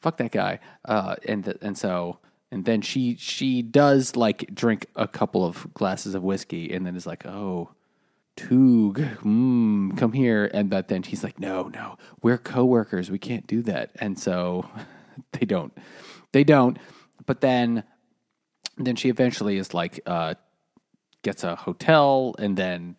Fuck 0.00 0.16
that 0.18 0.32
guy. 0.32 0.58
Uh, 0.84 1.16
and 1.26 1.44
th- 1.44 1.58
and 1.62 1.76
so 1.78 2.18
and 2.50 2.64
then 2.64 2.80
she 2.82 3.16
she 3.16 3.62
does 3.62 4.16
like 4.16 4.52
drink 4.54 4.86
a 4.96 5.06
couple 5.06 5.44
of 5.44 5.72
glasses 5.74 6.14
of 6.14 6.22
whiskey 6.22 6.72
and 6.72 6.86
then 6.86 6.96
is 6.96 7.06
like, 7.06 7.24
oh. 7.26 7.70
Toog, 8.36 9.18
mm, 9.18 9.96
come 9.98 10.12
here. 10.12 10.50
And 10.52 10.70
but 10.70 10.88
then 10.88 11.02
she's 11.02 11.22
like, 11.22 11.38
no, 11.38 11.68
no, 11.68 11.96
we're 12.22 12.38
coworkers. 12.38 13.10
We 13.10 13.18
can't 13.18 13.46
do 13.46 13.62
that. 13.62 13.90
And 13.96 14.18
so 14.18 14.68
they 15.32 15.46
don't. 15.46 15.76
They 16.32 16.44
don't. 16.44 16.78
But 17.26 17.40
then 17.40 17.84
then 18.78 18.96
she 18.96 19.10
eventually 19.10 19.58
is 19.58 19.74
like, 19.74 20.00
uh, 20.06 20.34
gets 21.22 21.44
a 21.44 21.54
hotel 21.54 22.34
and 22.38 22.56
then 22.56 22.96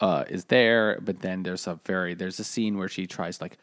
uh, 0.00 0.24
is 0.28 0.46
there. 0.46 0.98
But 1.00 1.20
then 1.20 1.42
there's 1.42 1.66
a 1.66 1.78
very 1.84 2.14
there's 2.14 2.40
a 2.40 2.44
scene 2.44 2.76
where 2.76 2.88
she 2.88 3.06
tries 3.06 3.40
like 3.40 3.58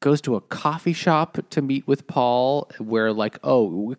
goes 0.00 0.20
to 0.22 0.36
a 0.36 0.40
coffee 0.40 0.92
shop 0.92 1.38
to 1.50 1.62
meet 1.62 1.86
with 1.86 2.06
Paul, 2.06 2.70
where 2.78 3.12
like 3.12 3.38
oh 3.42 3.94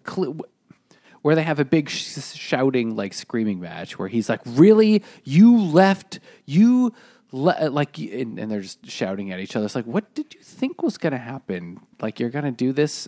where 1.22 1.36
they 1.36 1.44
have 1.44 1.60
a 1.60 1.66
big 1.66 1.90
sh- 1.90 2.20
shouting 2.34 2.96
like 2.96 3.14
screaming 3.14 3.60
match 3.60 3.98
where 4.00 4.08
he's 4.08 4.30
like 4.30 4.42
really 4.46 5.04
you 5.24 5.58
left 5.58 6.20
you 6.46 6.94
le-, 7.32 7.70
like 7.70 7.98
and, 7.98 8.40
and 8.40 8.52
they're 8.52 8.62
just 8.62 8.86
shouting 8.90 9.32
at 9.32 9.40
each 9.40 9.56
other 9.56 9.66
it's 9.66 9.76
like 9.76 9.86
what 9.86 10.14
did 10.16 10.34
you 10.34 10.42
think 10.42 10.82
was 10.82 10.98
going 10.98 11.12
to 11.12 11.18
happen 11.18 11.80
like 12.02 12.20
you're 12.20 12.30
going 12.30 12.46
to 12.46 12.52
do 12.52 12.72
this 12.74 13.08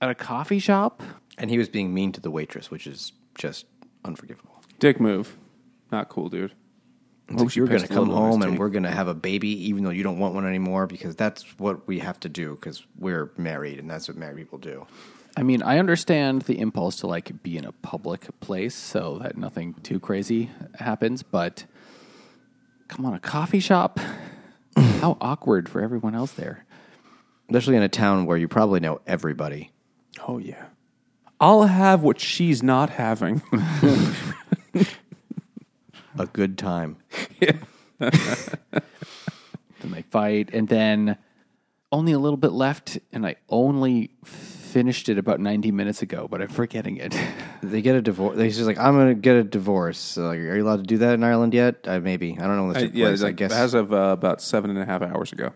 at 0.00 0.10
a 0.10 0.14
coffee 0.14 0.58
shop 0.58 1.02
And 1.38 1.50
he 1.50 1.58
was 1.58 1.68
being 1.68 1.94
mean 1.94 2.12
to 2.12 2.20
the 2.20 2.30
waitress, 2.30 2.70
which 2.70 2.86
is 2.86 3.12
just 3.36 3.66
unforgivable. 4.04 4.62
Dick 4.78 5.00
move. 5.00 5.36
Not 5.90 6.08
cool, 6.08 6.28
dude. 6.28 6.52
It's 7.28 7.40
like, 7.40 7.56
you're 7.56 7.66
going 7.66 7.80
to 7.82 7.88
come 7.88 8.08
little 8.08 8.16
on 8.16 8.26
his 8.26 8.34
home 8.34 8.42
and 8.42 8.58
we're 8.58 8.68
going 8.68 8.82
to 8.82 8.90
have 8.90 9.08
a 9.08 9.14
baby, 9.14 9.48
even 9.68 9.84
though 9.84 9.90
you 9.90 10.02
don't 10.02 10.18
want 10.18 10.34
one 10.34 10.44
anymore, 10.44 10.86
because 10.86 11.16
that's 11.16 11.42
what 11.58 11.86
we 11.86 12.00
have 12.00 12.20
to 12.20 12.28
do 12.28 12.54
because 12.56 12.84
we're 12.98 13.32
married 13.38 13.78
and 13.78 13.88
that's 13.88 14.08
what 14.08 14.16
married 14.16 14.36
people 14.36 14.58
do. 14.58 14.86
I 15.36 15.42
mean, 15.42 15.62
I 15.62 15.78
understand 15.78 16.42
the 16.42 16.58
impulse 16.58 16.96
to 16.96 17.06
like 17.06 17.42
be 17.42 17.56
in 17.56 17.64
a 17.64 17.72
public 17.72 18.28
place 18.40 18.74
so 18.74 19.18
that 19.22 19.36
nothing 19.36 19.74
too 19.82 19.98
crazy 19.98 20.50
happens, 20.78 21.22
but 21.22 21.64
come 22.88 23.06
on, 23.06 23.14
a 23.14 23.20
coffee 23.20 23.60
shop? 23.60 23.98
How 24.76 25.16
awkward 25.20 25.68
for 25.68 25.80
everyone 25.82 26.14
else 26.14 26.32
there. 26.32 26.64
Especially 27.48 27.76
in 27.76 27.82
a 27.82 27.88
town 27.88 28.26
where 28.26 28.36
you 28.36 28.48
probably 28.48 28.80
know 28.80 29.00
everybody. 29.06 29.70
Oh 30.26 30.38
yeah. 30.38 30.66
I'll 31.40 31.64
have 31.64 32.02
what 32.02 32.20
she's 32.20 32.62
not 32.62 32.90
having. 32.90 33.42
A 36.18 36.26
good 36.26 36.58
time. 36.58 36.98
Yeah. 37.40 37.56
Then 39.82 39.90
they 39.90 40.02
fight, 40.02 40.50
and 40.52 40.68
then 40.68 41.18
only 41.90 42.12
a 42.12 42.18
little 42.18 42.36
bit 42.36 42.52
left, 42.52 43.00
and 43.12 43.26
I 43.26 43.34
only 43.48 44.10
finished 44.72 45.08
it 45.08 45.18
about 45.18 45.38
90 45.38 45.70
minutes 45.70 46.00
ago, 46.00 46.26
but 46.30 46.40
I'm 46.40 46.48
forgetting 46.48 46.96
it. 46.96 47.14
They 47.64 47.80
get 47.80 47.94
a 47.94 48.02
divorce. 48.02 48.36
He's 48.40 48.56
just 48.56 48.66
like, 48.66 48.76
I'm 48.76 48.94
going 48.94 49.10
to 49.10 49.14
get 49.14 49.36
a 49.36 49.44
divorce. 49.44 49.96
So, 49.96 50.22
like, 50.22 50.40
are 50.40 50.56
you 50.56 50.64
allowed 50.64 50.78
to 50.78 50.82
do 50.82 50.98
that 50.98 51.14
in 51.14 51.22
Ireland 51.22 51.54
yet? 51.54 51.76
Uh, 51.86 52.00
maybe. 52.00 52.36
I 52.36 52.42
don't 52.48 52.56
know 52.56 52.64
when 52.64 52.72
this 52.72 52.82
I, 52.82 52.86
took 52.86 52.94
yeah, 52.96 53.06
place. 53.06 53.22
I 53.22 53.30
guess. 53.30 53.52
as 53.52 53.74
of 53.74 53.92
uh, 53.92 53.96
about 53.96 54.42
seven 54.42 54.70
and 54.70 54.80
a 54.80 54.84
half 54.84 55.00
hours 55.00 55.30
ago. 55.30 55.52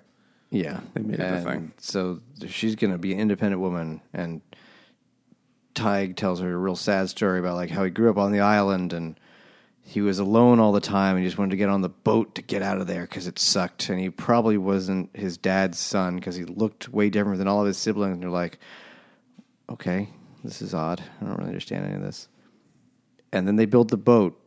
Yeah, 0.50 0.80
They 0.94 1.02
made 1.02 1.18
it 1.18 1.20
a 1.20 1.24
And 1.24 1.44
thing. 1.44 1.72
So 1.78 2.20
she's 2.46 2.76
going 2.76 2.92
to 2.92 2.98
be 2.98 3.12
an 3.12 3.18
independent 3.18 3.60
woman, 3.60 4.00
and 4.14 4.40
Tig 5.74 6.14
tells 6.14 6.38
her 6.38 6.52
a 6.52 6.56
real 6.56 6.76
sad 6.76 7.08
story 7.08 7.40
about 7.40 7.56
like 7.56 7.70
how 7.70 7.82
he 7.82 7.90
grew 7.90 8.08
up 8.08 8.18
on 8.18 8.30
the 8.30 8.40
island 8.40 8.92
and 8.92 9.18
he 9.82 10.00
was 10.00 10.18
alone 10.18 10.58
all 10.58 10.72
the 10.72 10.80
time 10.80 11.16
and 11.16 11.24
he 11.24 11.28
just 11.28 11.38
wanted 11.38 11.50
to 11.50 11.56
get 11.56 11.68
on 11.68 11.80
the 11.82 11.88
boat 11.88 12.34
to 12.34 12.42
get 12.42 12.62
out 12.62 12.78
of 12.78 12.86
there 12.86 13.02
because 13.02 13.26
it 13.26 13.38
sucked, 13.38 13.88
and 13.88 13.98
he 13.98 14.10
probably 14.10 14.58
wasn't 14.58 15.14
his 15.16 15.36
dad's 15.36 15.78
son 15.78 16.16
because 16.16 16.36
he 16.36 16.44
looked 16.44 16.88
way 16.88 17.10
different 17.10 17.38
than 17.38 17.48
all 17.48 17.60
of 17.60 17.66
his 17.66 17.76
siblings. 17.76 18.14
And 18.14 18.22
you're 18.22 18.30
like, 18.30 18.58
okay, 19.70 20.08
this 20.44 20.62
is 20.62 20.74
odd. 20.74 21.02
I 21.20 21.24
don't 21.24 21.36
really 21.36 21.48
understand 21.48 21.84
any 21.84 21.94
of 21.94 22.02
this. 22.02 22.28
And 23.32 23.46
then 23.46 23.56
they 23.56 23.66
build 23.66 23.90
the 23.90 23.96
boat, 23.96 24.40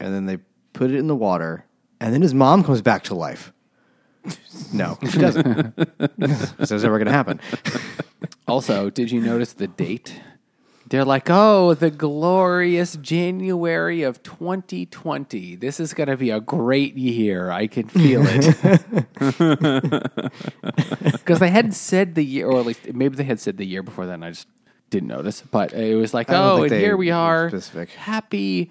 and 0.00 0.14
then 0.14 0.26
they 0.26 0.38
put 0.72 0.90
it 0.90 0.96
in 0.96 1.06
the 1.06 1.16
water, 1.16 1.64
and 2.00 2.14
then 2.14 2.22
his 2.22 2.34
mom 2.34 2.62
comes 2.64 2.80
back 2.82 3.04
to 3.04 3.14
life. 3.14 3.52
No, 4.72 4.98
she 5.10 5.18
doesn't. 5.18 5.74
so 5.76 6.74
it's 6.74 6.82
never 6.82 6.98
going 6.98 7.06
to 7.06 7.12
happen. 7.12 7.40
also, 8.46 8.90
did 8.90 9.10
you 9.10 9.20
notice 9.20 9.54
the 9.54 9.66
date? 9.66 10.20
They're 10.88 11.04
like, 11.04 11.28
oh, 11.28 11.74
the 11.74 11.90
glorious 11.90 12.96
January 12.96 14.02
of 14.02 14.22
2020. 14.22 15.56
This 15.56 15.80
is 15.80 15.92
going 15.92 16.08
to 16.08 16.16
be 16.16 16.30
a 16.30 16.40
great 16.40 16.96
year. 16.96 17.50
I 17.50 17.66
can 17.66 17.88
feel 17.88 18.22
it. 18.24 19.02
Because 21.12 21.40
they 21.40 21.50
hadn't 21.50 21.72
said 21.72 22.14
the 22.14 22.24
year, 22.24 22.46
or 22.46 22.58
at 22.60 22.66
least 22.66 22.94
maybe 22.94 23.16
they 23.16 23.24
had 23.24 23.38
said 23.38 23.58
the 23.58 23.66
year 23.66 23.82
before 23.82 24.06
that, 24.06 24.14
and 24.14 24.24
I 24.24 24.30
just 24.30 24.48
didn't 24.88 25.08
notice. 25.08 25.42
But 25.42 25.74
it 25.74 25.94
was 25.94 26.14
like, 26.14 26.30
I 26.30 26.32
don't 26.32 26.42
oh, 26.42 26.56
think 26.56 26.62
and 26.62 26.72
they 26.72 26.80
here 26.80 26.96
we 26.96 27.10
are. 27.10 27.50
specific. 27.50 27.90
Happy 27.90 28.70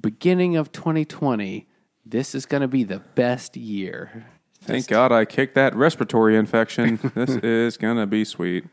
beginning 0.00 0.56
of 0.56 0.70
2020. 0.70 1.66
This 2.06 2.34
is 2.34 2.46
going 2.46 2.60
to 2.60 2.68
be 2.68 2.84
the 2.84 3.00
best 3.00 3.56
year. 3.56 4.26
Thank 4.62 4.86
God 4.86 5.10
I 5.10 5.24
kicked 5.24 5.56
that 5.56 5.74
respiratory 5.74 6.36
infection. 6.36 7.00
this 7.14 7.30
is 7.42 7.76
gonna 7.76 8.06
be 8.06 8.24
sweet. 8.24 8.64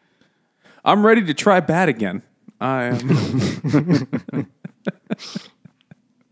I'm 0.84 1.06
ready 1.06 1.24
to 1.24 1.34
try 1.34 1.60
bad 1.60 1.90
again. 1.90 2.24
I 2.60 2.84
am. 2.86 4.48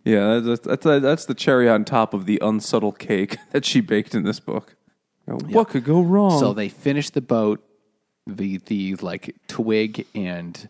yeah, 0.04 0.40
that's, 0.40 0.62
that's 0.62 0.84
that's 0.84 1.26
the 1.26 1.34
cherry 1.34 1.70
on 1.70 1.86
top 1.86 2.14
of 2.14 2.26
the 2.26 2.40
unsubtle 2.42 2.92
cake 2.92 3.38
that 3.52 3.66
she 3.66 3.82
baked 3.82 4.16
in 4.16 4.24
this 4.24 4.40
book. 4.40 4.76
What 5.26 5.70
could 5.70 5.84
go 5.84 6.02
wrong? 6.02 6.40
So 6.40 6.54
they 6.54 6.70
finish 6.70 7.10
the 7.10 7.22
boat. 7.22 7.64
The 8.28 8.58
the 8.58 8.96
like 8.96 9.36
twig 9.48 10.08
and 10.16 10.68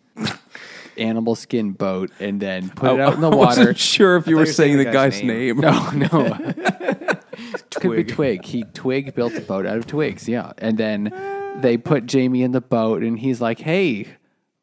animal 0.98 1.36
skin 1.36 1.72
boat 1.72 2.12
and 2.20 2.42
then 2.42 2.70
put 2.70 2.92
it 2.92 3.00
I- 3.00 3.04
out 3.04 3.14
in 3.16 3.22
the 3.22 3.30
I 3.32 3.36
water. 3.36 3.60
wasn't 3.62 3.78
sure 3.78 4.18
if 4.18 4.28
you 4.28 4.36
were 4.38 4.46
saying 4.46 4.78
the 4.78 4.86
guy's 4.86 5.22
name. 5.24 5.60
No, 5.60 5.90
no. 5.92 6.38
Could 7.72 7.96
be 7.96 8.04
Twig. 8.04 8.44
He 8.46 8.64
Twig 8.74 9.14
built 9.16 9.34
the 9.34 9.42
boat 9.42 9.66
out 9.66 9.78
of 9.78 9.88
twigs, 9.88 10.28
yeah. 10.28 10.52
And 10.58 10.78
then 10.78 11.14
they 11.62 11.78
put 11.78 12.06
Jamie 12.06 12.42
in 12.44 12.52
the 12.52 12.62
boat 12.62 13.04
and 13.04 13.20
he's 13.20 13.40
like, 13.42 13.60
Hey, 13.60 14.08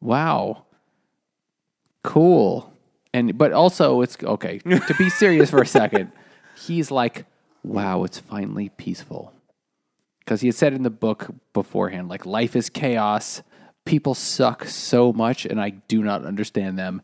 wow. 0.00 0.64
Cool. 2.02 2.72
And 3.14 3.36
but 3.36 3.52
also 3.52 4.00
it's 4.00 4.16
okay, 4.22 4.58
to 4.58 4.94
be 4.98 5.10
serious 5.10 5.50
for 5.50 5.60
a 5.60 5.66
second, 5.80 6.12
he's 6.56 6.90
like, 6.90 7.26
Wow, 7.64 8.04
it's 8.04 8.18
finally 8.18 8.70
peaceful. 8.70 9.32
Because 10.20 10.40
he 10.40 10.48
had 10.48 10.54
said 10.54 10.72
in 10.72 10.82
the 10.82 10.90
book 10.90 11.28
beforehand, 11.52 12.08
like 12.08 12.24
life 12.26 12.56
is 12.56 12.70
chaos, 12.70 13.42
people 13.84 14.14
suck 14.14 14.64
so 14.64 15.12
much, 15.12 15.44
and 15.44 15.60
I 15.60 15.70
do 15.70 16.02
not 16.02 16.24
understand 16.24 16.78
them. 16.78 17.02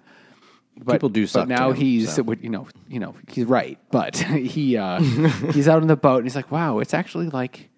But, 0.80 0.94
People 0.94 1.08
do 1.08 1.26
suck 1.26 1.48
But 1.48 1.58
now 1.58 1.72
he's 1.72 2.14
so. 2.14 2.24
you 2.40 2.50
know 2.50 2.68
you 2.88 3.00
know 3.00 3.16
he's 3.28 3.46
right, 3.46 3.78
but 3.90 4.16
he 4.18 4.76
uh, 4.76 5.00
he's 5.52 5.68
out 5.68 5.82
on 5.82 5.88
the 5.88 5.96
boat 5.96 6.18
and 6.18 6.24
he's 6.24 6.36
like, 6.36 6.52
wow, 6.52 6.78
it's 6.78 6.94
actually 6.94 7.28
like 7.28 7.68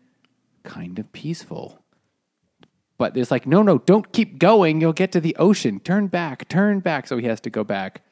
kind 0.62 0.99
of 0.99 1.11
peaceful. 1.12 1.80
But 3.01 3.17
it's 3.17 3.31
like, 3.31 3.47
no, 3.47 3.63
no, 3.63 3.79
don't 3.79 4.13
keep 4.13 4.39
going. 4.39 4.79
You'll 4.83 4.93
get 4.93 5.11
to 5.13 5.21
the 5.23 5.35
ocean. 5.37 5.81
Turn 5.81 6.07
back, 6.09 6.47
turn 6.51 6.81
back. 6.81 7.07
So 7.07 7.17
he 7.17 7.27
has 7.29 7.41
to 7.41 7.49
go 7.49 7.65
back, 7.65 8.03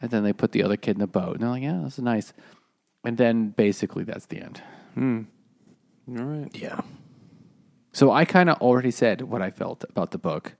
and 0.00 0.08
then 0.12 0.22
they 0.22 0.32
put 0.32 0.52
the 0.52 0.62
other 0.62 0.76
kid 0.76 0.92
in 0.94 1.00
the 1.00 1.08
boat, 1.08 1.32
and 1.34 1.42
they're 1.42 1.50
like, 1.50 1.64
yeah, 1.64 1.80
this 1.82 1.98
is 1.98 2.04
nice. 2.04 2.32
And 3.02 3.18
then 3.18 3.48
basically 3.48 4.04
that's 4.04 4.26
the 4.26 4.40
end. 4.40 4.62
Hmm. 4.94 5.22
All 6.16 6.24
right. 6.24 6.56
Yeah. 6.56 6.82
So 7.92 8.12
I 8.12 8.24
kind 8.24 8.48
of 8.48 8.58
already 8.60 8.92
said 8.92 9.22
what 9.22 9.42
I 9.42 9.50
felt 9.50 9.84
about 9.88 10.12
the 10.12 10.18
book, 10.18 10.54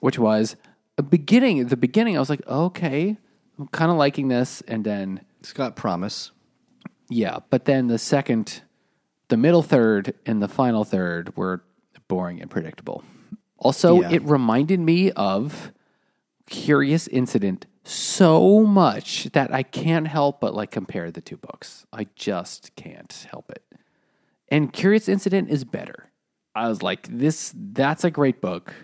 which 0.00 0.18
was 0.18 0.56
a 0.96 1.02
beginning. 1.02 1.60
At 1.60 1.68
the 1.68 1.76
beginning, 1.76 2.16
I 2.16 2.20
was 2.20 2.30
like, 2.30 2.46
okay, 2.48 3.18
I'm 3.58 3.68
kind 3.68 3.90
of 3.90 3.98
liking 3.98 4.28
this, 4.28 4.62
and 4.62 4.84
then 4.84 5.20
It's 5.40 5.52
got 5.52 5.76
promise. 5.76 6.30
yeah, 7.10 7.40
but 7.50 7.66
then 7.66 7.88
the 7.88 7.98
second, 7.98 8.62
the 9.28 9.36
middle 9.36 9.62
third, 9.62 10.14
and 10.24 10.42
the 10.42 10.48
final 10.48 10.84
third 10.84 11.36
were 11.36 11.62
boring 12.08 12.40
and 12.40 12.50
predictable. 12.50 13.04
Also, 13.58 14.00
Yeah. 14.00 14.10
it 14.12 14.22
reminded 14.24 14.80
me 14.80 15.10
of 15.12 15.72
Curious 16.46 17.06
Incident 17.08 17.66
so 17.84 18.64
much 18.64 19.24
that 19.32 19.52
I 19.52 19.62
can't 19.62 20.06
help 20.08 20.40
but 20.40 20.54
like 20.54 20.70
compare 20.70 21.10
the 21.10 21.20
two 21.20 21.36
books. 21.36 21.86
I 21.92 22.06
just 22.14 22.74
can't 22.76 23.26
help 23.30 23.50
it. 23.50 23.62
And 24.48 24.72
Curious 24.72 25.08
Incident 25.08 25.48
is 25.50 25.64
better. 25.64 26.10
I 26.54 26.68
was 26.68 26.82
like, 26.82 27.08
this 27.10 27.54
that's 27.56 28.04
a 28.04 28.10
great 28.10 28.40
book 28.40 28.74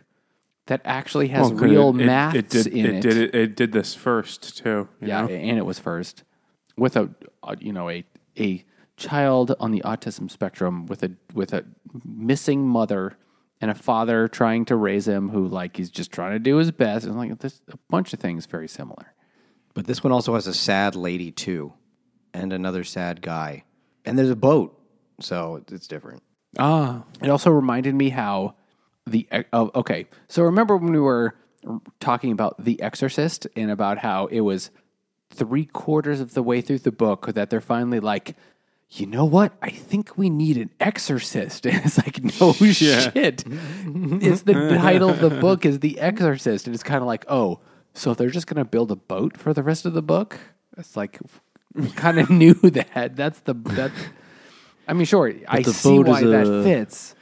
that 0.67 0.81
actually 0.85 1.29
has 1.29 1.51
Well, 1.53 1.61
real 1.61 1.89
it, 1.91 2.01
it- 2.03 2.07
maths 2.07 2.37
it 2.37 2.49
did, 2.51 2.67
in 2.69 2.87
it. 2.87 2.95
it. 2.95 3.01
did 3.03 3.17
it. 3.17 3.35
It 3.35 3.57
did 3.57 3.73
this 3.73 3.95
first 3.95 4.57
too. 4.59 4.89
you 5.01 5.09
Yeah, 5.09 5.23
know? 5.23 5.29
and 5.29 5.59
it 5.59 5.67
was 5.67 5.79
first 5.79 6.25
with 6.77 6.97
a, 6.97 7.11
a 7.43 7.57
you 7.59 7.73
know 7.73 7.89
a 7.91 8.05
a 8.39 8.65
child 8.99 9.55
on 9.61 9.71
the 9.71 9.81
autism 9.83 10.31
spectrum 10.31 10.87
with 10.87 11.03
a 11.03 11.13
with 11.33 11.53
a 11.53 11.65
missing 12.05 12.67
mother 12.67 13.17
and 13.61 13.71
a 13.71 13.75
father 13.75 14.29
trying 14.29 14.65
to 14.67 14.77
raise 14.77 15.09
him 15.09 15.31
who 15.31 15.47
like 15.47 15.77
he's 15.77 15.91
just 15.91 16.13
trying 16.13 16.33
to 16.33 16.39
do 16.39 16.57
his 16.57 16.71
best 16.71 17.07
and 17.07 17.17
like 17.17 17.39
there's 17.39 17.63
a 17.69 17.79
bunch 17.89 18.13
of 18.13 18.21
things 18.21 18.47
very 18.47 18.69
similar. 18.69 19.15
But 19.75 19.87
this 19.87 20.03
one 20.03 20.13
also 20.13 20.35
has 20.35 20.47
a 20.47 20.55
sad 20.55 20.97
lady 20.97 21.31
too, 21.31 21.73
and 22.35 22.53
another 22.53 22.85
sad 22.85 23.23
guy, 23.23 23.65
and 24.05 24.19
there's 24.19 24.31
a 24.31 24.37
boat, 24.37 24.79
so 25.21 25.63
it's 25.71 25.87
different. 25.87 26.23
Ah, 26.59 27.05
It 27.23 27.29
also 27.29 27.51
reminded 27.51 27.95
me 27.95 28.09
how 28.09 28.55
the 29.07 29.29
oh, 29.53 29.71
okay. 29.75 30.07
So 30.29 30.43
remember 30.43 30.77
when 30.77 30.93
we 30.93 31.01
were 31.01 31.37
talking 32.01 32.33
about 32.33 32.65
The 32.65 32.81
Exorcist 32.83 33.47
and 33.55 33.71
about 33.71 33.99
how 33.99 34.27
it 34.27 34.41
was 34.41 34.71
three 35.31 35.67
quarters 35.67 36.21
of 36.21 36.35
the 36.35 36.43
way 36.43 36.61
through 36.61 36.79
the 36.79 36.93
book 36.93 37.35
that 37.35 37.51
they're 37.51 37.61
finally 37.61 38.01
like, 38.01 38.35
you 38.91 39.07
know 39.07 39.25
what? 39.25 39.53
I 39.61 39.71
think 39.71 40.17
we 40.17 40.31
need 40.31 40.57
an 40.57 40.71
exorcist. 40.81 41.67
And 41.69 41.85
it's 41.85 41.99
like, 41.99 42.23
no 42.41 42.53
shit. 42.73 43.45
it's 43.47 44.43
the 44.43 44.77
title 44.81 45.11
of 45.11 45.21
the 45.21 45.31
book 45.31 45.67
is 45.67 45.81
The 45.81 45.99
Exorcist, 46.01 46.67
and 46.67 46.75
it's 46.75 46.83
kind 46.83 47.01
of 47.03 47.07
like, 47.07 47.25
oh, 47.29 47.61
so 47.95 48.15
they're 48.15 48.31
just 48.31 48.47
gonna 48.47 48.65
build 48.65 48.91
a 48.91 48.97
boat 48.97 49.37
for 49.37 49.53
the 49.53 49.63
rest 49.63 49.85
of 49.85 49.93
the 49.93 50.03
book? 50.03 50.39
It's 50.77 50.97
like, 50.97 51.19
kind 51.97 52.19
of 52.19 52.31
knew 52.41 52.55
that. 52.55 53.17
That's 53.17 53.41
the 53.41 53.55
that. 53.55 53.91
I 54.87 54.95
mean, 54.95 55.05
sure, 55.05 55.33
I 55.47 55.63
the 55.63 55.73
see 55.73 55.97
boat 55.97 56.07
why 56.07 56.23
is 56.23 56.31
that 56.31 56.63
fits. 56.65 57.15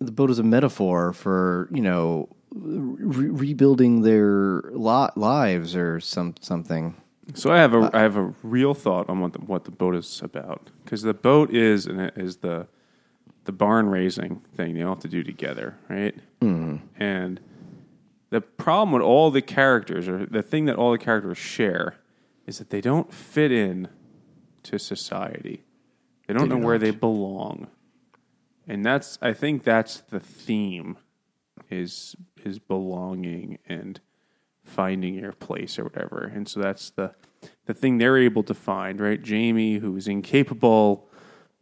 The 0.00 0.12
boat 0.12 0.30
is 0.30 0.38
a 0.38 0.42
metaphor 0.44 1.12
for 1.12 1.68
you 1.72 1.82
know 1.82 2.28
re- 2.52 3.30
rebuilding 3.30 4.02
their 4.02 4.62
lo- 4.72 5.10
lives 5.16 5.74
or 5.74 5.98
some 6.00 6.34
something. 6.40 6.96
So 7.32 7.50
I 7.50 7.58
have 7.58 7.74
a 7.74 7.90
I 7.94 8.00
have 8.00 8.16
a 8.16 8.34
real 8.42 8.74
thought 8.74 9.08
on 9.08 9.20
what 9.20 9.32
the, 9.32 9.38
what 9.40 9.64
the 9.64 9.70
boat 9.70 9.94
is 9.94 10.20
about 10.22 10.70
because 10.84 11.02
the 11.02 11.14
boat 11.14 11.54
is 11.54 11.86
and 11.86 12.00
it 12.00 12.14
is 12.16 12.38
the 12.38 12.66
the 13.44 13.52
barn 13.52 13.88
raising 13.88 14.40
thing 14.54 14.74
they 14.74 14.82
all 14.82 14.94
have 14.94 15.02
to 15.02 15.08
do 15.08 15.22
together, 15.22 15.76
right? 15.88 16.14
Mm-hmm. 16.40 16.76
And 17.02 17.40
the 18.30 18.40
problem 18.40 18.92
with 18.92 19.02
all 19.02 19.30
the 19.30 19.42
characters, 19.42 20.08
or 20.08 20.26
the 20.26 20.42
thing 20.42 20.64
that 20.64 20.76
all 20.76 20.92
the 20.92 20.98
characters 20.98 21.38
share, 21.38 21.96
is 22.46 22.58
that 22.58 22.70
they 22.70 22.80
don't 22.80 23.12
fit 23.12 23.52
in 23.52 23.88
to 24.64 24.78
society. 24.78 25.62
They 26.26 26.34
don't 26.34 26.48
know 26.48 26.56
where 26.56 26.78
they 26.78 26.90
belong, 26.90 27.68
and 28.66 28.84
that's 28.84 29.18
I 29.20 29.34
think 29.34 29.62
that's 29.62 30.00
the 30.00 30.20
theme 30.20 30.96
is 31.70 32.16
is 32.44 32.58
belonging 32.58 33.58
and 33.66 34.00
finding 34.64 35.14
your 35.14 35.32
place 35.32 35.78
or 35.78 35.84
whatever. 35.84 36.30
And 36.34 36.48
so 36.48 36.60
that's 36.60 36.90
the 36.90 37.14
the 37.66 37.74
thing 37.74 37.98
they're 37.98 38.18
able 38.18 38.42
to 38.42 38.54
find, 38.54 39.00
right? 39.00 39.22
Jamie, 39.22 39.78
who's 39.78 40.08
incapable 40.08 41.08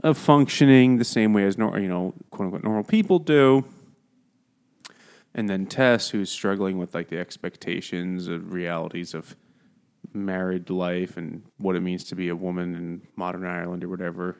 of 0.02 0.18
functioning 0.18 0.98
the 0.98 1.04
same 1.04 1.32
way 1.32 1.44
as 1.44 1.58
nor- 1.58 1.78
you 1.78 1.88
know, 1.88 2.14
quote 2.30 2.46
unquote 2.46 2.64
normal 2.64 2.84
people 2.84 3.18
do. 3.18 3.64
And 5.34 5.48
then 5.48 5.66
Tess, 5.66 6.10
who's 6.10 6.30
struggling 6.30 6.78
with 6.78 6.94
like 6.94 7.08
the 7.08 7.18
expectations 7.18 8.28
and 8.28 8.52
realities 8.52 9.14
of 9.14 9.34
married 10.12 10.68
life 10.68 11.16
and 11.16 11.42
what 11.58 11.76
it 11.76 11.80
means 11.80 12.04
to 12.04 12.14
be 12.14 12.28
a 12.28 12.36
woman 12.36 12.74
in 12.74 13.02
modern 13.16 13.46
Ireland 13.46 13.82
or 13.82 13.88
whatever. 13.88 14.36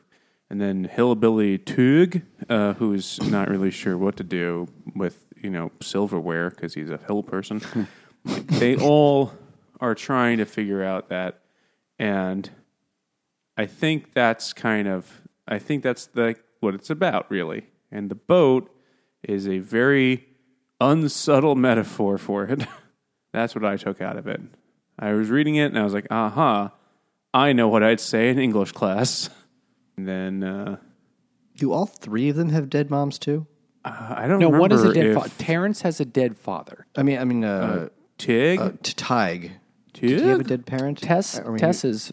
And 0.49 0.61
then 0.61 0.83
Hillbilly 0.83 1.57
Tug, 1.57 2.21
uh, 2.47 2.73
who's 2.73 3.19
not 3.23 3.49
really 3.49 3.71
sure 3.71 3.97
what 3.97 4.17
to 4.17 4.23
do 4.23 4.67
with, 4.95 5.25
you 5.41 5.49
know, 5.49 5.71
silverware 5.81 6.51
because 6.51 6.75
he's 6.75 6.91
a 6.91 6.97
hill 6.97 7.23
person. 7.23 7.61
like, 8.25 8.47
they 8.47 8.75
all 8.75 9.33
are 9.79 9.95
trying 9.95 10.37
to 10.37 10.45
figure 10.45 10.83
out 10.83 11.09
that. 11.09 11.41
And 11.99 12.49
I 13.57 13.65
think 13.65 14.13
that's 14.13 14.53
kind 14.53 14.87
of, 14.87 15.21
I 15.47 15.59
think 15.59 15.83
that's 15.83 16.05
the, 16.07 16.35
what 16.59 16.73
it's 16.73 16.89
about, 16.89 17.29
really. 17.29 17.67
And 17.91 18.09
the 18.09 18.15
boat 18.15 18.69
is 19.23 19.47
a 19.47 19.59
very 19.59 20.25
unsubtle 20.81 21.55
metaphor 21.55 22.17
for 22.17 22.45
it. 22.45 22.65
that's 23.33 23.55
what 23.55 23.65
I 23.65 23.77
took 23.77 24.01
out 24.01 24.17
of 24.17 24.27
it. 24.27 24.41
I 24.99 25.13
was 25.13 25.29
reading 25.29 25.55
it 25.55 25.65
and 25.65 25.77
I 25.79 25.83
was 25.83 25.93
like, 25.93 26.07
aha, 26.11 26.71
I 27.33 27.53
know 27.53 27.67
what 27.67 27.83
I'd 27.83 27.99
say 27.99 28.29
in 28.29 28.39
English 28.39 28.71
class. 28.73 29.29
And 29.95 30.07
then 30.07 30.43
uh, 30.43 30.77
Do 31.55 31.71
all 31.71 31.85
three 31.85 32.27
of 32.29 32.35
them 32.35 32.49
have 32.49 32.67
dead 32.67 32.89
moms 32.89 33.19
too? 33.19 33.45
uh, 33.85 34.15
I 34.17 34.21
don't 34.27 34.39
No, 34.39 34.47
remember 34.47 34.59
one 34.59 34.71
is 34.71 34.83
a 34.83 34.91
dead 34.91 35.05
if 35.05 35.13
father. 35.15 35.29
Terrence 35.37 35.81
has 35.83 35.99
a 35.99 36.05
dead 36.05 36.35
father. 36.35 36.87
I 36.97 37.03
mean, 37.03 37.19
I 37.19 37.23
mean, 37.25 37.43
uh, 37.43 37.89
Tig, 38.17 38.59
uh, 38.59 38.71
t- 38.81 38.93
Tig. 38.95 39.51
Tig? 39.93 40.09
Did 40.09 40.21
he 40.21 40.27
have 40.27 40.39
a 40.39 40.43
dead 40.43 40.65
parent? 40.65 40.99
Tess, 40.99 41.39
I 41.39 41.43
mean, 41.43 41.57
Tess's 41.57 42.11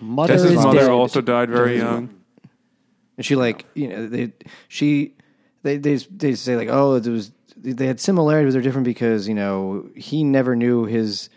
mother 0.00 0.34
Tess's 0.34 0.52
is 0.52 0.56
mother 0.56 0.80
dead. 0.80 0.90
also 0.90 1.20
died 1.20 1.50
very 1.50 1.78
young. 1.78 2.10
And 3.16 3.24
she 3.24 3.36
like 3.36 3.64
you 3.74 3.88
know 3.88 4.08
they 4.08 4.32
she 4.68 5.14
they 5.62 5.76
they 5.76 5.96
they 5.96 6.34
say 6.34 6.56
like 6.56 6.68
oh 6.70 6.94
it 6.94 7.06
was 7.06 7.30
they 7.56 7.86
had 7.86 8.00
similarities 8.00 8.48
but 8.48 8.52
they're 8.54 8.62
different 8.62 8.84
because 8.84 9.28
you 9.28 9.34
know 9.34 9.88
he 9.94 10.24
never 10.24 10.56
knew 10.56 10.84
his 10.84 11.30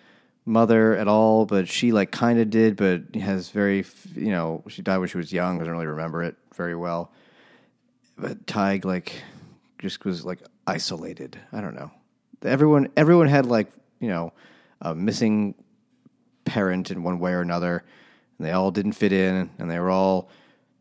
mother 0.45 0.95
at 0.95 1.07
all 1.07 1.45
but 1.45 1.67
she 1.67 1.91
like 1.91 2.09
kind 2.11 2.39
of 2.39 2.49
did 2.49 2.75
but 2.75 3.15
has 3.15 3.49
very 3.49 3.85
you 4.15 4.31
know 4.31 4.63
she 4.67 4.81
died 4.81 4.97
when 4.97 5.07
she 5.07 5.17
was 5.17 5.31
young 5.31 5.59
doesn't 5.59 5.71
really 5.71 5.85
remember 5.85 6.23
it 6.23 6.35
very 6.55 6.75
well 6.75 7.11
but 8.17 8.47
Tig 8.47 8.83
like 8.83 9.21
just 9.77 10.03
was 10.03 10.25
like 10.25 10.39
isolated 10.65 11.39
I 11.53 11.61
don't 11.61 11.75
know 11.75 11.91
everyone 12.43 12.89
everyone 12.97 13.27
had 13.27 13.45
like 13.45 13.67
you 13.99 14.07
know 14.07 14.33
a 14.81 14.93
missing 14.93 15.55
parent 16.45 16.91
in 16.91 17.03
one 17.03 17.19
way 17.19 17.33
or 17.33 17.41
another 17.41 17.83
and 18.37 18.47
they 18.47 18.51
all 18.51 18.71
didn't 18.71 18.93
fit 18.93 19.11
in 19.11 19.49
and 19.57 19.69
they 19.69 19.79
were 19.79 19.89
all 19.89 20.29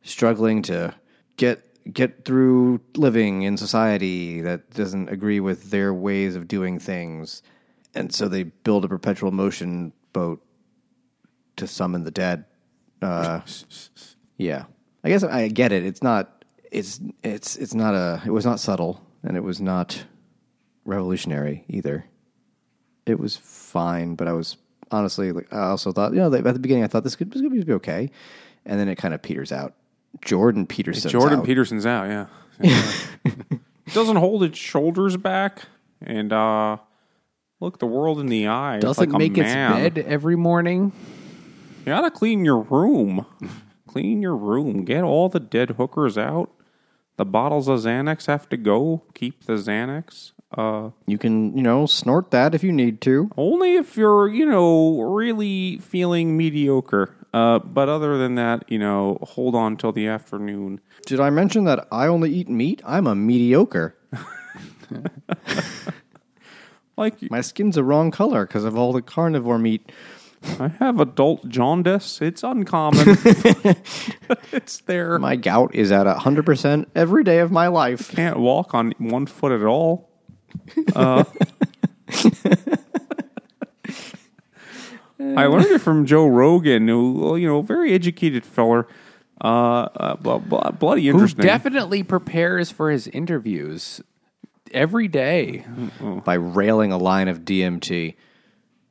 struggling 0.02 0.62
to 0.62 0.94
get 1.36 1.62
get 1.92 2.24
through 2.24 2.80
living 2.96 3.42
in 3.42 3.56
society 3.56 4.40
that 4.40 4.70
doesn't 4.70 5.08
agree 5.08 5.40
with 5.40 5.70
their 5.70 5.94
ways 5.94 6.34
of 6.34 6.48
doing 6.48 6.78
things. 6.78 7.42
And 7.94 8.12
so 8.12 8.28
they 8.28 8.44
build 8.44 8.84
a 8.84 8.88
perpetual 8.88 9.30
motion 9.30 9.92
boat 10.12 10.42
to 11.56 11.66
summon 11.66 12.04
the 12.04 12.10
dead. 12.10 12.44
Uh, 13.00 13.40
yeah. 14.36 14.64
I 15.04 15.08
guess 15.08 15.22
i 15.22 15.48
get 15.48 15.72
it. 15.72 15.84
It's 15.84 16.02
not 16.02 16.44
it's 16.72 17.00
it's 17.22 17.56
it's 17.56 17.74
not 17.74 17.94
a 17.94 18.20
it 18.26 18.30
was 18.30 18.44
not 18.44 18.58
subtle 18.58 19.00
and 19.22 19.36
it 19.36 19.42
was 19.42 19.60
not 19.60 20.04
revolutionary 20.84 21.64
either 21.68 22.04
it 23.06 23.18
was 23.18 23.36
fine, 23.36 24.14
but 24.16 24.28
I 24.28 24.32
was 24.32 24.56
honestly 24.90 25.32
like 25.32 25.52
I 25.52 25.68
also 25.68 25.92
thought 25.92 26.12
you 26.12 26.18
know 26.18 26.32
at 26.32 26.44
the 26.44 26.58
beginning 26.58 26.84
I 26.84 26.86
thought 26.88 27.04
this 27.04 27.16
could 27.16 27.30
this 27.30 27.40
could 27.42 27.66
be 27.66 27.72
okay, 27.74 28.10
and 28.64 28.78
then 28.78 28.88
it 28.88 28.96
kind 28.96 29.14
of 29.14 29.22
peters 29.22 29.52
out. 29.52 29.74
Jordan 30.22 30.66
Peterson. 30.66 31.10
Jordan 31.10 31.40
out. 31.40 31.44
Peterson's 31.44 31.86
out, 31.86 32.08
yeah. 32.08 32.26
Yeah. 33.24 33.32
Doesn't 33.92 34.16
hold 34.16 34.42
its 34.42 34.58
shoulders 34.58 35.16
back 35.16 35.62
and 36.00 36.32
uh 36.32 36.78
look 37.60 37.78
the 37.78 37.86
world 37.86 38.18
in 38.18 38.26
the 38.26 38.48
eye. 38.48 38.78
Doesn't 38.80 39.10
like 39.10 39.18
make 39.18 39.38
its 39.38 39.52
bed 39.52 39.98
every 39.98 40.36
morning. 40.36 40.92
You 41.80 41.86
gotta 41.86 42.10
clean 42.10 42.44
your 42.44 42.60
room. 42.62 43.26
clean 43.86 44.22
your 44.22 44.36
room. 44.36 44.84
Get 44.84 45.04
all 45.04 45.28
the 45.28 45.38
dead 45.40 45.70
hookers 45.70 46.18
out. 46.18 46.50
The 47.16 47.24
bottles 47.24 47.68
of 47.68 47.80
Xanax 47.80 48.26
have 48.26 48.48
to 48.50 48.56
go. 48.56 49.02
Keep 49.14 49.44
the 49.44 49.54
Xanax. 49.54 50.32
Uh, 50.56 50.90
You 51.06 51.18
can 51.18 51.56
you 51.56 51.62
know 51.62 51.86
snort 51.86 52.30
that 52.30 52.54
if 52.54 52.62
you 52.62 52.72
need 52.72 53.00
to. 53.02 53.30
only 53.36 53.74
if 53.76 53.96
you're, 53.96 54.28
you 54.28 54.46
know, 54.46 55.00
really 55.02 55.78
feeling 55.78 56.36
mediocre. 56.36 57.14
Uh, 57.34 57.58
but 57.58 57.88
other 57.88 58.16
than 58.16 58.36
that, 58.36 58.64
you 58.70 58.78
know, 58.78 59.18
hold 59.22 59.54
on 59.54 59.76
till 59.76 59.92
the 59.92 60.06
afternoon. 60.06 60.80
Did 61.04 61.20
I 61.20 61.28
mention 61.30 61.64
that 61.64 61.86
I 61.92 62.06
only 62.06 62.32
eat 62.32 62.48
meat? 62.48 62.80
I'm 62.86 63.06
a 63.06 63.14
mediocre. 63.14 63.94
Like 66.98 67.30
My 67.30 67.42
skin's 67.42 67.76
a 67.76 67.84
wrong 67.84 68.10
color 68.10 68.46
because 68.46 68.64
of 68.64 68.74
all 68.78 68.94
the 68.94 69.02
carnivore 69.02 69.58
meat. 69.58 69.92
I 70.58 70.68
have 70.68 70.98
adult 70.98 71.46
jaundice. 71.46 72.22
It's 72.22 72.42
uncommon. 72.42 73.04
it's 74.52 74.78
there. 74.86 75.18
My 75.18 75.36
gout 75.36 75.74
is 75.74 75.92
at 75.92 76.06
100% 76.06 76.86
every 76.94 77.22
day 77.22 77.40
of 77.40 77.52
my 77.52 77.66
life. 77.66 78.10
Can't 78.12 78.38
walk 78.38 78.72
on 78.72 78.94
one 78.96 79.26
foot 79.26 79.52
at 79.52 79.62
all. 79.62 80.05
Uh, 80.94 81.24
I 85.18 85.46
learned 85.46 85.66
it 85.66 85.80
from 85.80 86.04
Joe 86.06 86.26
Rogan, 86.26 86.88
who 86.88 87.36
you 87.36 87.46
know, 87.46 87.62
very 87.62 87.92
educated 87.92 88.44
feller. 88.44 88.86
Uh, 89.42 89.88
uh, 89.96 90.16
bl- 90.16 90.36
bl- 90.38 90.70
bloody 90.78 91.08
interesting. 91.08 91.42
Who 91.42 91.46
definitely 91.48 92.02
prepares 92.02 92.70
for 92.70 92.90
his 92.90 93.06
interviews 93.08 94.00
every 94.72 95.08
day. 95.08 95.64
By 96.24 96.34
railing 96.34 96.92
a 96.92 96.98
line 96.98 97.28
of 97.28 97.40
DMT. 97.40 98.14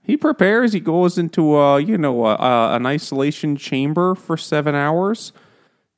he 0.03 0.18
prepares. 0.18 0.74
He 0.74 0.80
goes 0.80 1.18
into 1.18 1.55
uh, 1.57 1.78
you 1.78 1.97
know, 1.97 2.26
uh, 2.26 2.36
uh, 2.39 2.76
an 2.76 2.86
isolation 2.86 3.55
chamber 3.55 4.13
for 4.16 4.38
seven 4.38 4.76
hours, 4.76 5.32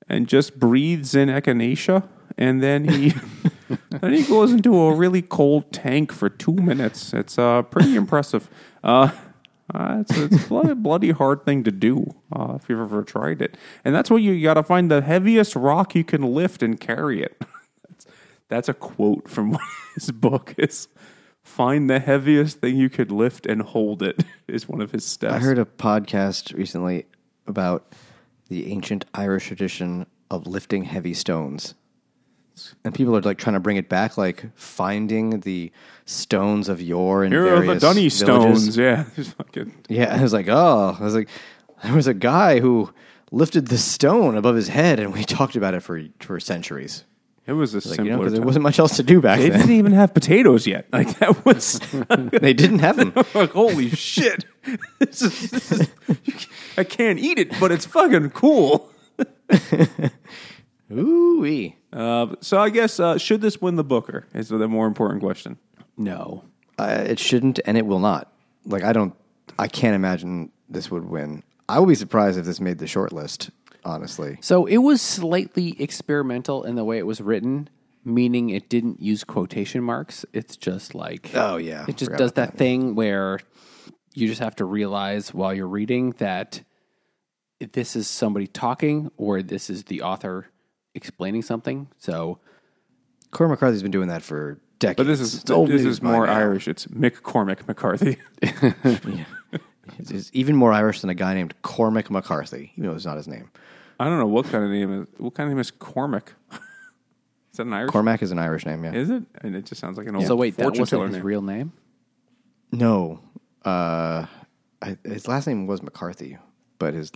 and 0.10 0.28
just 0.28 0.60
breathes 0.60 1.14
in 1.16 1.30
echinacea, 1.30 2.08
and 2.38 2.62
then 2.62 2.86
he 2.86 3.14
then 3.90 4.14
he 4.14 4.24
goes 4.24 4.52
into 4.52 4.76
a 4.80 4.94
really 4.94 5.22
cold 5.22 5.72
tank 5.72 6.12
for 6.12 6.30
two 6.30 6.54
minutes. 6.54 7.14
It's 7.14 7.38
uh, 7.38 7.64
pretty 7.64 7.96
impressive. 7.96 8.50
Uh, 8.84 9.12
uh, 9.74 9.98
it's 10.02 10.18
it's 10.18 10.46
a 10.46 10.48
bloody, 10.48 10.74
bloody 10.74 11.12
hard 11.12 11.44
thing 11.44 11.64
to 11.64 11.72
do 11.72 12.16
uh, 12.32 12.54
if 12.56 12.70
you've 12.70 12.80
ever 12.80 13.04
tried 13.04 13.42
it, 13.42 13.58
and 13.84 13.94
that's 13.94 14.10
what 14.10 14.22
you, 14.22 14.32
you 14.32 14.44
got 14.44 14.54
to 14.54 14.64
find 14.64 14.90
the 14.90 15.02
heaviest 15.02 15.56
rock 15.56 15.94
you 15.96 16.04
can 16.04 16.22
lift 16.22 16.64
and 16.64 16.80
carry 16.80 17.22
it. 17.22 17.42
that's, 17.88 18.08
that's 18.48 18.70
a 18.70 18.74
quote 18.74 19.30
from 19.30 19.58
his 19.96 20.12
book. 20.12 20.54
Is 20.58 20.88
find 21.44 21.90
the 21.90 22.00
heaviest 22.00 22.60
thing 22.60 22.78
you 22.78 22.90
could 22.90 23.12
lift 23.12 23.46
and 23.46 23.62
hold 23.62 24.02
it 24.04 24.24
is 24.48 24.70
one 24.70 24.82
of 24.82 24.92
his 24.92 25.06
steps. 25.06 25.34
I 25.34 25.40
heard 25.40 25.60
a 25.60 25.66
podcast 25.66 26.56
recently 26.56 27.06
about 27.46 27.94
the 28.48 28.72
ancient 28.72 29.04
Irish 29.14 29.48
tradition 29.48 30.06
of 30.32 30.48
lifting 30.48 30.84
heavy 30.84 31.14
stones. 31.14 31.74
And 32.84 32.94
people 32.94 33.16
are 33.16 33.22
like 33.22 33.38
trying 33.38 33.54
to 33.56 33.60
bring 33.60 33.78
it 33.78 33.90
back, 33.90 34.18
like 34.18 34.46
finding 34.56 35.42
the 35.42 35.72
stones 36.06 36.70
of 36.70 36.82
yore 36.82 37.26
Here 37.26 37.42
are 37.46 37.62
various 37.62 37.82
the 37.82 37.88
Dunny 37.88 38.10
villages. 38.10 38.18
stones. 38.20 38.78
Yeah, 38.78 39.06
Just 39.16 39.34
fucking. 39.36 39.74
Yeah, 39.90 40.16
I 40.18 40.22
was 40.22 40.34
like, 40.34 40.48
oh, 40.50 40.98
I 41.00 41.04
was 41.04 41.16
like, 41.16 41.30
there 41.84 41.94
was 41.94 42.08
a 42.08 42.14
guy 42.14 42.60
who 42.60 42.92
lifted 43.32 43.68
the 43.68 43.78
stone 43.78 44.36
above 44.38 44.56
his 44.56 44.68
head, 44.70 45.00
and 45.00 45.14
we 45.14 45.24
talked 45.24 45.56
about 45.56 45.74
it 45.74 45.82
for 45.82 46.02
for 46.20 46.40
centuries. 46.40 47.04
It 47.46 47.54
was 47.54 47.74
a 47.74 47.78
Like, 47.78 47.84
simpler 47.84 48.04
you 48.06 48.12
know, 48.12 48.18
because 48.18 48.34
there 48.34 48.42
time. 48.42 48.46
wasn't 48.46 48.64
much 48.64 48.78
else 48.80 48.98
to 48.98 49.04
do 49.04 49.22
back 49.22 49.40
They 49.40 49.50
then. 49.50 49.60
didn't 49.62 49.76
even 49.76 49.94
have 49.94 50.14
potatoes 50.14 50.68
yet. 50.68 50.86
Like 50.92 51.18
that 51.20 51.46
was 51.46 51.80
they 52.32 52.54
didn't 52.54 52.80
have 52.80 52.98
them. 52.98 53.14
like 53.34 53.52
holy 53.52 53.90
shit. 53.92 54.44
This 55.00 55.22
is, 55.22 55.52
this 55.52 55.72
is, 55.72 55.88
I 56.78 56.84
can't 56.84 57.20
eat 57.20 57.40
it, 57.40 57.58
but 57.60 57.72
it's 57.72 57.86
fucking 57.86 58.32
cool. 58.32 58.90
Ooh 60.92 61.40
wee. 61.42 61.76
Uh, 61.92 62.36
so 62.42 62.60
I 62.60 62.70
guess 62.70 63.00
uh, 63.00 63.18
should 63.18 63.42
this 63.42 63.62
win 63.62 63.76
the 63.76 63.84
Booker 63.84 64.26
is 64.34 64.50
the 64.50 64.68
more 64.68 64.88
important 64.88 65.22
question. 65.22 65.58
No. 65.98 66.44
Uh, 66.78 67.04
it 67.08 67.20
shouldn't, 67.20 67.60
and 67.66 67.78
it 67.78 67.86
will 67.86 68.00
not. 68.00 68.32
Like 68.66 68.84
I 68.84 68.94
don't, 68.94 69.14
I 69.58 69.68
can't 69.68 69.96
imagine 69.96 70.52
this 70.70 70.92
would 70.92 71.06
win. 71.06 71.44
I 71.70 71.80
would 71.80 71.90
be 71.90 71.96
surprised 71.96 72.38
if 72.38 72.46
this 72.46 72.60
made 72.60 72.78
the 72.78 72.88
short 72.88 73.12
list. 73.12 73.50
Honestly, 73.86 74.38
So 74.42 74.66
it 74.66 74.80
was 74.80 75.02
slightly 75.02 75.82
experimental 75.82 76.66
in 76.66 76.76
the 76.76 76.84
way 76.84 76.98
it 76.98 77.06
was 77.06 77.22
written, 77.22 77.70
meaning 78.04 78.50
it 78.50 78.68
didn't 78.68 79.02
use 79.02 79.24
quotation 79.24 79.82
marks. 79.82 80.26
It's 80.34 80.58
just 80.58 80.94
like 80.94 81.32
Oh, 81.34 81.56
yeah. 81.56 81.86
it 81.88 81.96
just 81.96 82.12
Forgot 82.12 82.18
does 82.18 82.32
about 82.32 82.52
that 82.52 82.58
thing 82.58 82.96
where 82.96 83.40
you 84.14 84.28
just 84.28 84.42
have 84.42 84.58
to 84.58 84.66
realize 84.66 85.34
while 85.34 85.54
you're 85.54 85.70
reading 85.70 86.12
that 86.18 86.64
this 87.72 87.96
is 87.96 88.10
somebody 88.10 88.46
talking 88.48 89.10
or 89.16 89.42
this 89.42 89.70
is 89.70 89.86
the 89.86 90.02
author 90.02 90.48
explaining 90.98 91.44
something. 91.44 91.88
So 91.98 92.40
Corey 93.32 93.50
McCarthy's 93.50 93.84
been 93.84 93.92
doing 93.92 94.10
that 94.10 94.24
for 94.24 94.60
decades. 94.80 94.98
But 94.98 95.08
this 95.08 95.22
is 95.22 95.36
It's 95.42 95.52
old 95.52 95.70
this 95.70 95.84
news 95.84 95.94
is 95.94 96.00
by 96.02 96.12
more 96.12 96.28
now. 96.28 96.34
Irish. 96.34 96.68
It's 96.68 96.88
Mick 96.88 97.22
Cormac 97.22 97.68
McCarthy. 97.68 98.18
It's, 100.00 100.12
it's 100.12 100.30
even 100.34 100.56
more 100.58 100.74
Irish 100.74 101.00
than 101.00 101.10
a 101.10 101.16
guy 101.16 101.34
named 101.34 101.54
Cormac 101.62 102.12
McCarthy, 102.12 102.74
even 102.76 102.90
though 102.90 102.96
it's 102.96 103.06
not 103.06 103.16
his 103.16 103.28
name. 103.28 103.50
I 104.00 104.06
don't 104.06 104.20
know 104.20 104.28
what 104.28 104.46
kind 104.46 104.64
of 104.64 104.70
name 104.70 105.02
is 105.02 105.08
what 105.18 105.34
kind 105.34 105.48
of 105.48 105.52
name 105.52 105.60
is 105.60 105.72
Cormac. 105.72 106.34
is 106.52 106.60
that 107.54 107.66
an 107.66 107.74
Irish? 107.74 107.92
Cormac 107.92 108.22
is 108.22 108.32
an 108.32 108.38
Irish 108.38 108.66
name, 108.66 108.84
yeah. 108.84 108.94
Is 108.94 109.10
it? 109.10 109.24
And 109.42 109.56
it 109.56 109.66
just 109.66 109.80
sounds 109.80 109.98
like 109.98 110.08
an 110.08 110.18
old 110.18 110.28
so 110.28 110.36
wait, 110.36 110.58
that 110.58 110.64
fortune 110.64 110.82
wasn't 110.82 110.90
teller 110.90 111.08
his 111.08 111.16
name. 111.16 111.26
real 111.26 111.42
name? 111.42 111.72
No, 112.72 113.22
uh, 113.66 114.26
I, 114.82 114.98
his 115.06 115.28
last 115.28 115.48
name 115.48 115.68
was 115.68 115.82
McCarthy, 115.82 116.38
but 116.80 116.94
his 116.94 117.12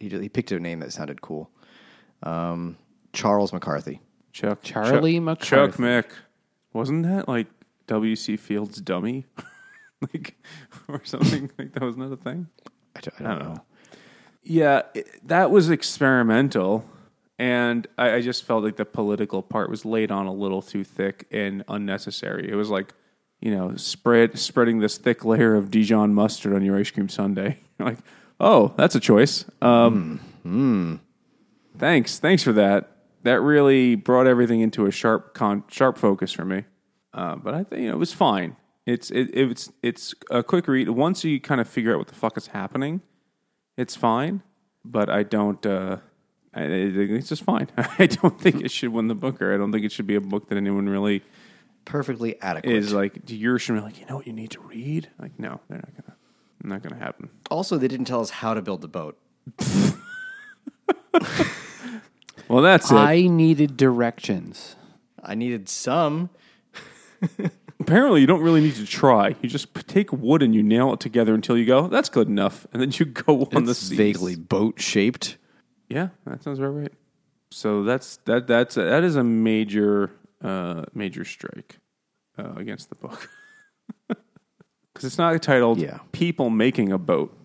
he, 0.00 0.08
he 0.08 0.28
picked 0.28 0.50
a 0.52 0.58
name 0.58 0.80
that 0.80 0.92
sounded 0.92 1.20
cool. 1.20 1.50
Um, 2.22 2.76
Charles 3.12 3.52
McCarthy. 3.52 4.00
Chuck 4.32 4.60
Charlie 4.62 5.18
Chuck, 5.18 5.40
Chuck 5.40 5.78
McCarthy. 5.78 5.82
Mick. 5.82 6.16
Wasn't 6.72 7.02
that 7.04 7.28
like 7.28 7.48
W. 7.88 8.14
C. 8.14 8.36
Fields' 8.36 8.80
dummy, 8.80 9.26
like 10.00 10.36
or 10.88 11.04
something 11.04 11.50
like 11.58 11.72
that 11.72 11.82
was 11.82 11.96
not 11.96 12.12
a 12.12 12.16
thing? 12.16 12.46
I 12.96 13.00
don't, 13.00 13.20
I 13.20 13.38
don't 13.38 13.54
know. 13.54 13.64
Yeah, 14.42 14.82
it, 14.94 15.28
that 15.28 15.50
was 15.50 15.70
experimental, 15.70 16.84
and 17.38 17.86
I, 17.98 18.14
I 18.14 18.20
just 18.20 18.44
felt 18.44 18.62
like 18.64 18.76
the 18.76 18.84
political 18.84 19.42
part 19.42 19.68
was 19.68 19.84
laid 19.84 20.10
on 20.10 20.26
a 20.26 20.32
little 20.32 20.62
too 20.62 20.84
thick 20.84 21.26
and 21.30 21.64
unnecessary. 21.68 22.48
It 22.50 22.54
was 22.54 22.70
like, 22.70 22.94
you 23.40 23.54
know, 23.54 23.74
spread 23.76 24.38
spreading 24.38 24.78
this 24.78 24.96
thick 24.96 25.24
layer 25.24 25.56
of 25.56 25.70
Dijon 25.70 26.14
mustard 26.14 26.54
on 26.54 26.64
your 26.64 26.78
ice 26.78 26.90
cream 26.90 27.08
sundae. 27.08 27.58
like, 27.80 27.98
oh, 28.38 28.72
that's 28.76 28.94
a 28.94 29.00
choice. 29.00 29.44
Um, 29.60 31.00
Thanks, 31.76 32.18
thanks 32.18 32.42
for 32.42 32.52
that. 32.52 32.90
That 33.22 33.40
really 33.40 33.94
brought 33.96 34.26
everything 34.26 34.60
into 34.60 34.86
a 34.86 34.90
sharp 34.90 35.34
con- 35.34 35.64
sharp 35.68 35.98
focus 35.98 36.32
for 36.32 36.44
me. 36.44 36.64
Uh, 37.12 37.36
but 37.36 37.54
I 37.54 37.64
think 37.64 37.82
you 37.82 37.88
know, 37.88 37.94
it 37.94 37.98
was 37.98 38.12
fine. 38.12 38.56
It's 38.86 39.10
it, 39.10 39.30
it's 39.34 39.70
it's 39.82 40.14
a 40.30 40.42
quick 40.42 40.66
read. 40.68 40.88
Once 40.88 41.22
you 41.24 41.40
kind 41.40 41.60
of 41.60 41.68
figure 41.68 41.92
out 41.92 41.98
what 41.98 42.08
the 42.08 42.14
fuck 42.14 42.36
is 42.36 42.46
happening, 42.48 43.02
it's 43.76 43.94
fine, 43.94 44.42
but 44.84 45.10
I 45.10 45.22
don't. 45.22 45.64
Uh, 45.66 45.98
I, 46.54 46.62
it's 46.62 47.28
just 47.28 47.42
fine. 47.44 47.68
I 47.76 48.06
don't 48.06 48.40
think 48.40 48.62
it 48.62 48.70
should 48.70 48.88
win 48.90 49.08
the 49.08 49.14
Booker. 49.14 49.54
I 49.54 49.58
don't 49.58 49.70
think 49.70 49.84
it 49.84 49.92
should 49.92 50.06
be 50.06 50.14
a 50.16 50.20
book 50.20 50.48
that 50.48 50.56
anyone 50.56 50.88
really 50.88 51.22
Perfectly 51.84 52.40
adequate. 52.40 52.72
is 52.74 52.92
like. 52.92 53.24
Do 53.24 53.36
You're 53.36 53.58
should 53.58 53.74
be 53.74 53.80
like, 53.80 54.00
you 54.00 54.06
know 54.06 54.16
what 54.16 54.26
you 54.26 54.32
need 54.32 54.50
to 54.52 54.60
read. 54.60 55.08
Like, 55.18 55.38
no, 55.38 55.60
they're 55.68 55.78
not 55.78 55.92
gonna. 55.94 56.16
Not 56.62 56.82
gonna 56.82 56.96
happen. 57.02 57.30
also, 57.50 57.76
they 57.78 57.88
didn't 57.88 58.06
tell 58.06 58.20
us 58.20 58.30
how 58.30 58.54
to 58.54 58.62
build 58.62 58.80
the 58.82 58.88
boat. 58.88 59.18
Well, 62.50 62.62
that's 62.62 62.90
it. 62.90 62.94
I 62.96 63.22
needed 63.28 63.76
directions. 63.76 64.74
I 65.22 65.34
needed 65.34 65.68
some. 65.68 66.30
Apparently, 67.80 68.20
you 68.20 68.26
don't 68.26 68.42
really 68.42 68.60
need 68.60 68.74
to 68.76 68.84
try. 68.86 69.36
You 69.40 69.48
just 69.48 69.72
p- 69.72 69.82
take 69.82 70.12
wood 70.12 70.42
and 70.42 70.54
you 70.54 70.62
nail 70.62 70.92
it 70.92 71.00
together 71.00 71.32
until 71.34 71.56
you 71.56 71.64
go. 71.64 71.86
That's 71.88 72.08
good 72.08 72.28
enough, 72.28 72.66
and 72.72 72.82
then 72.82 72.90
you 72.94 73.06
go 73.06 73.48
on 73.54 73.64
the 73.64 73.70
It's 73.70 73.80
seas. 73.80 73.96
vaguely 73.96 74.36
boat 74.36 74.80
shaped. 74.80 75.36
Yeah, 75.88 76.08
that 76.26 76.42
sounds 76.42 76.58
about 76.58 76.68
right. 76.74 76.92
So 77.52 77.82
that's 77.84 78.18
that. 78.26 78.46
That's 78.46 78.76
a, 78.76 78.82
that 78.84 79.02
is 79.04 79.16
a 79.16 79.24
major 79.24 80.10
uh, 80.42 80.84
major 80.94 81.24
strike 81.24 81.78
uh, 82.38 82.52
against 82.56 82.90
the 82.90 82.94
book 82.96 83.28
because 84.08 85.04
it's 85.04 85.18
not 85.18 85.40
titled 85.42 85.78
Yeah. 85.80 85.98
"People 86.12 86.50
Making 86.50 86.92
a 86.92 86.98
Boat." 86.98 87.36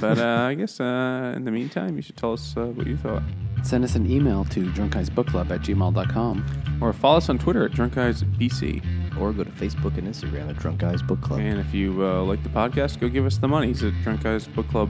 But 0.00 0.18
uh, 0.18 0.46
I 0.48 0.54
guess 0.54 0.78
uh, 0.80 1.32
in 1.36 1.44
the 1.44 1.50
meantime, 1.50 1.96
you 1.96 2.02
should 2.02 2.16
tell 2.16 2.32
us 2.32 2.54
uh, 2.56 2.66
what 2.66 2.86
you 2.86 2.96
thought, 2.96 3.22
Send 3.62 3.84
us 3.84 3.94
an 3.94 4.10
email 4.10 4.44
to 4.46 4.64
drunkguysbookclub 4.70 5.50
at 5.50 5.60
gmail.com. 5.60 6.78
or 6.80 6.92
follow 6.94 7.18
us 7.18 7.28
on 7.28 7.38
Twitter 7.38 7.66
at 7.66 7.72
DrunkGuysBC. 7.72 9.18
or 9.20 9.32
go 9.32 9.44
to 9.44 9.50
Facebook 9.50 9.98
and 9.98 10.08
Instagram 10.08 10.48
at 10.48 10.56
Drunk 10.56 10.78
Guys 10.78 11.02
Book 11.02 11.20
Club. 11.20 11.40
And 11.40 11.60
if 11.60 11.74
you 11.74 12.06
uh, 12.06 12.22
like 12.22 12.42
the 12.42 12.48
podcast, 12.48 13.00
go 13.00 13.08
give 13.08 13.26
us 13.26 13.36
the 13.36 13.48
money. 13.48 13.70
It's 13.70 13.82
at 13.82 13.92
Drunk 14.02 14.22
Guys 14.22 14.46
Book 14.48 14.66
Club. 14.68 14.88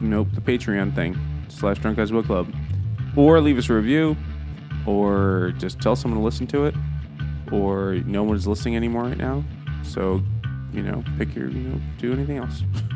Nope, 0.00 0.28
the 0.34 0.40
Patreon 0.42 0.94
thing 0.94 1.16
slash 1.48 1.78
Drunk 1.78 1.96
Guys 1.96 2.10
Book 2.10 2.26
Club, 2.26 2.52
or 3.16 3.40
leave 3.40 3.56
us 3.56 3.70
a 3.70 3.74
review, 3.74 4.16
or 4.86 5.54
just 5.58 5.80
tell 5.80 5.94
someone 5.96 6.18
to 6.18 6.24
listen 6.24 6.46
to 6.48 6.66
it, 6.66 6.74
or 7.50 7.94
no 8.04 8.22
one's 8.24 8.46
listening 8.46 8.76
anymore 8.76 9.04
right 9.04 9.16
now. 9.16 9.44
So, 9.84 10.22
you 10.72 10.82
know, 10.82 11.02
pick 11.18 11.34
your, 11.34 11.48
you 11.48 11.60
know, 11.60 11.80
do 11.98 12.12
anything 12.12 12.38
else. 12.38 12.62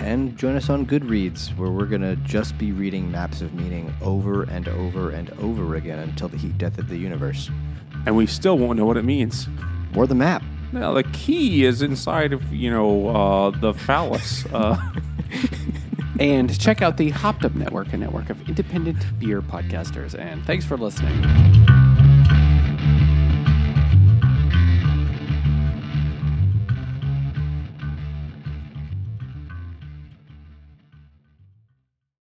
And 0.00 0.36
join 0.36 0.56
us 0.56 0.70
on 0.70 0.86
Goodreads, 0.86 1.56
where 1.56 1.70
we're 1.70 1.86
going 1.86 2.02
to 2.02 2.16
just 2.16 2.56
be 2.58 2.72
reading 2.72 3.10
Maps 3.10 3.40
of 3.40 3.52
Meaning 3.54 3.92
over 4.00 4.44
and 4.44 4.68
over 4.68 5.10
and 5.10 5.30
over 5.40 5.74
again 5.74 5.98
until 5.98 6.28
the 6.28 6.36
heat 6.36 6.56
death 6.56 6.78
of 6.78 6.88
the 6.88 6.96
universe. 6.96 7.50
And 8.06 8.16
we 8.16 8.26
still 8.26 8.58
won't 8.58 8.78
know 8.78 8.86
what 8.86 8.96
it 8.96 9.04
means. 9.04 9.48
Or 9.96 10.06
the 10.06 10.14
map. 10.14 10.42
Now 10.72 10.92
the 10.92 11.02
key 11.02 11.64
is 11.64 11.82
inside 11.82 12.32
of 12.32 12.52
you 12.52 12.70
know 12.70 13.08
uh, 13.08 13.50
the 13.50 13.72
phallus. 13.72 14.44
Uh, 14.46 14.76
And 16.18 16.58
check 16.58 16.82
out 16.82 16.96
the 16.96 17.10
Hopped 17.10 17.44
Up 17.44 17.54
Network, 17.54 17.92
a 17.92 17.96
network 17.96 18.28
of 18.28 18.48
independent 18.48 19.04
beer 19.20 19.40
podcasters. 19.40 20.18
And 20.18 20.44
thanks 20.44 20.64
for 20.64 20.76
listening. 20.76 22.07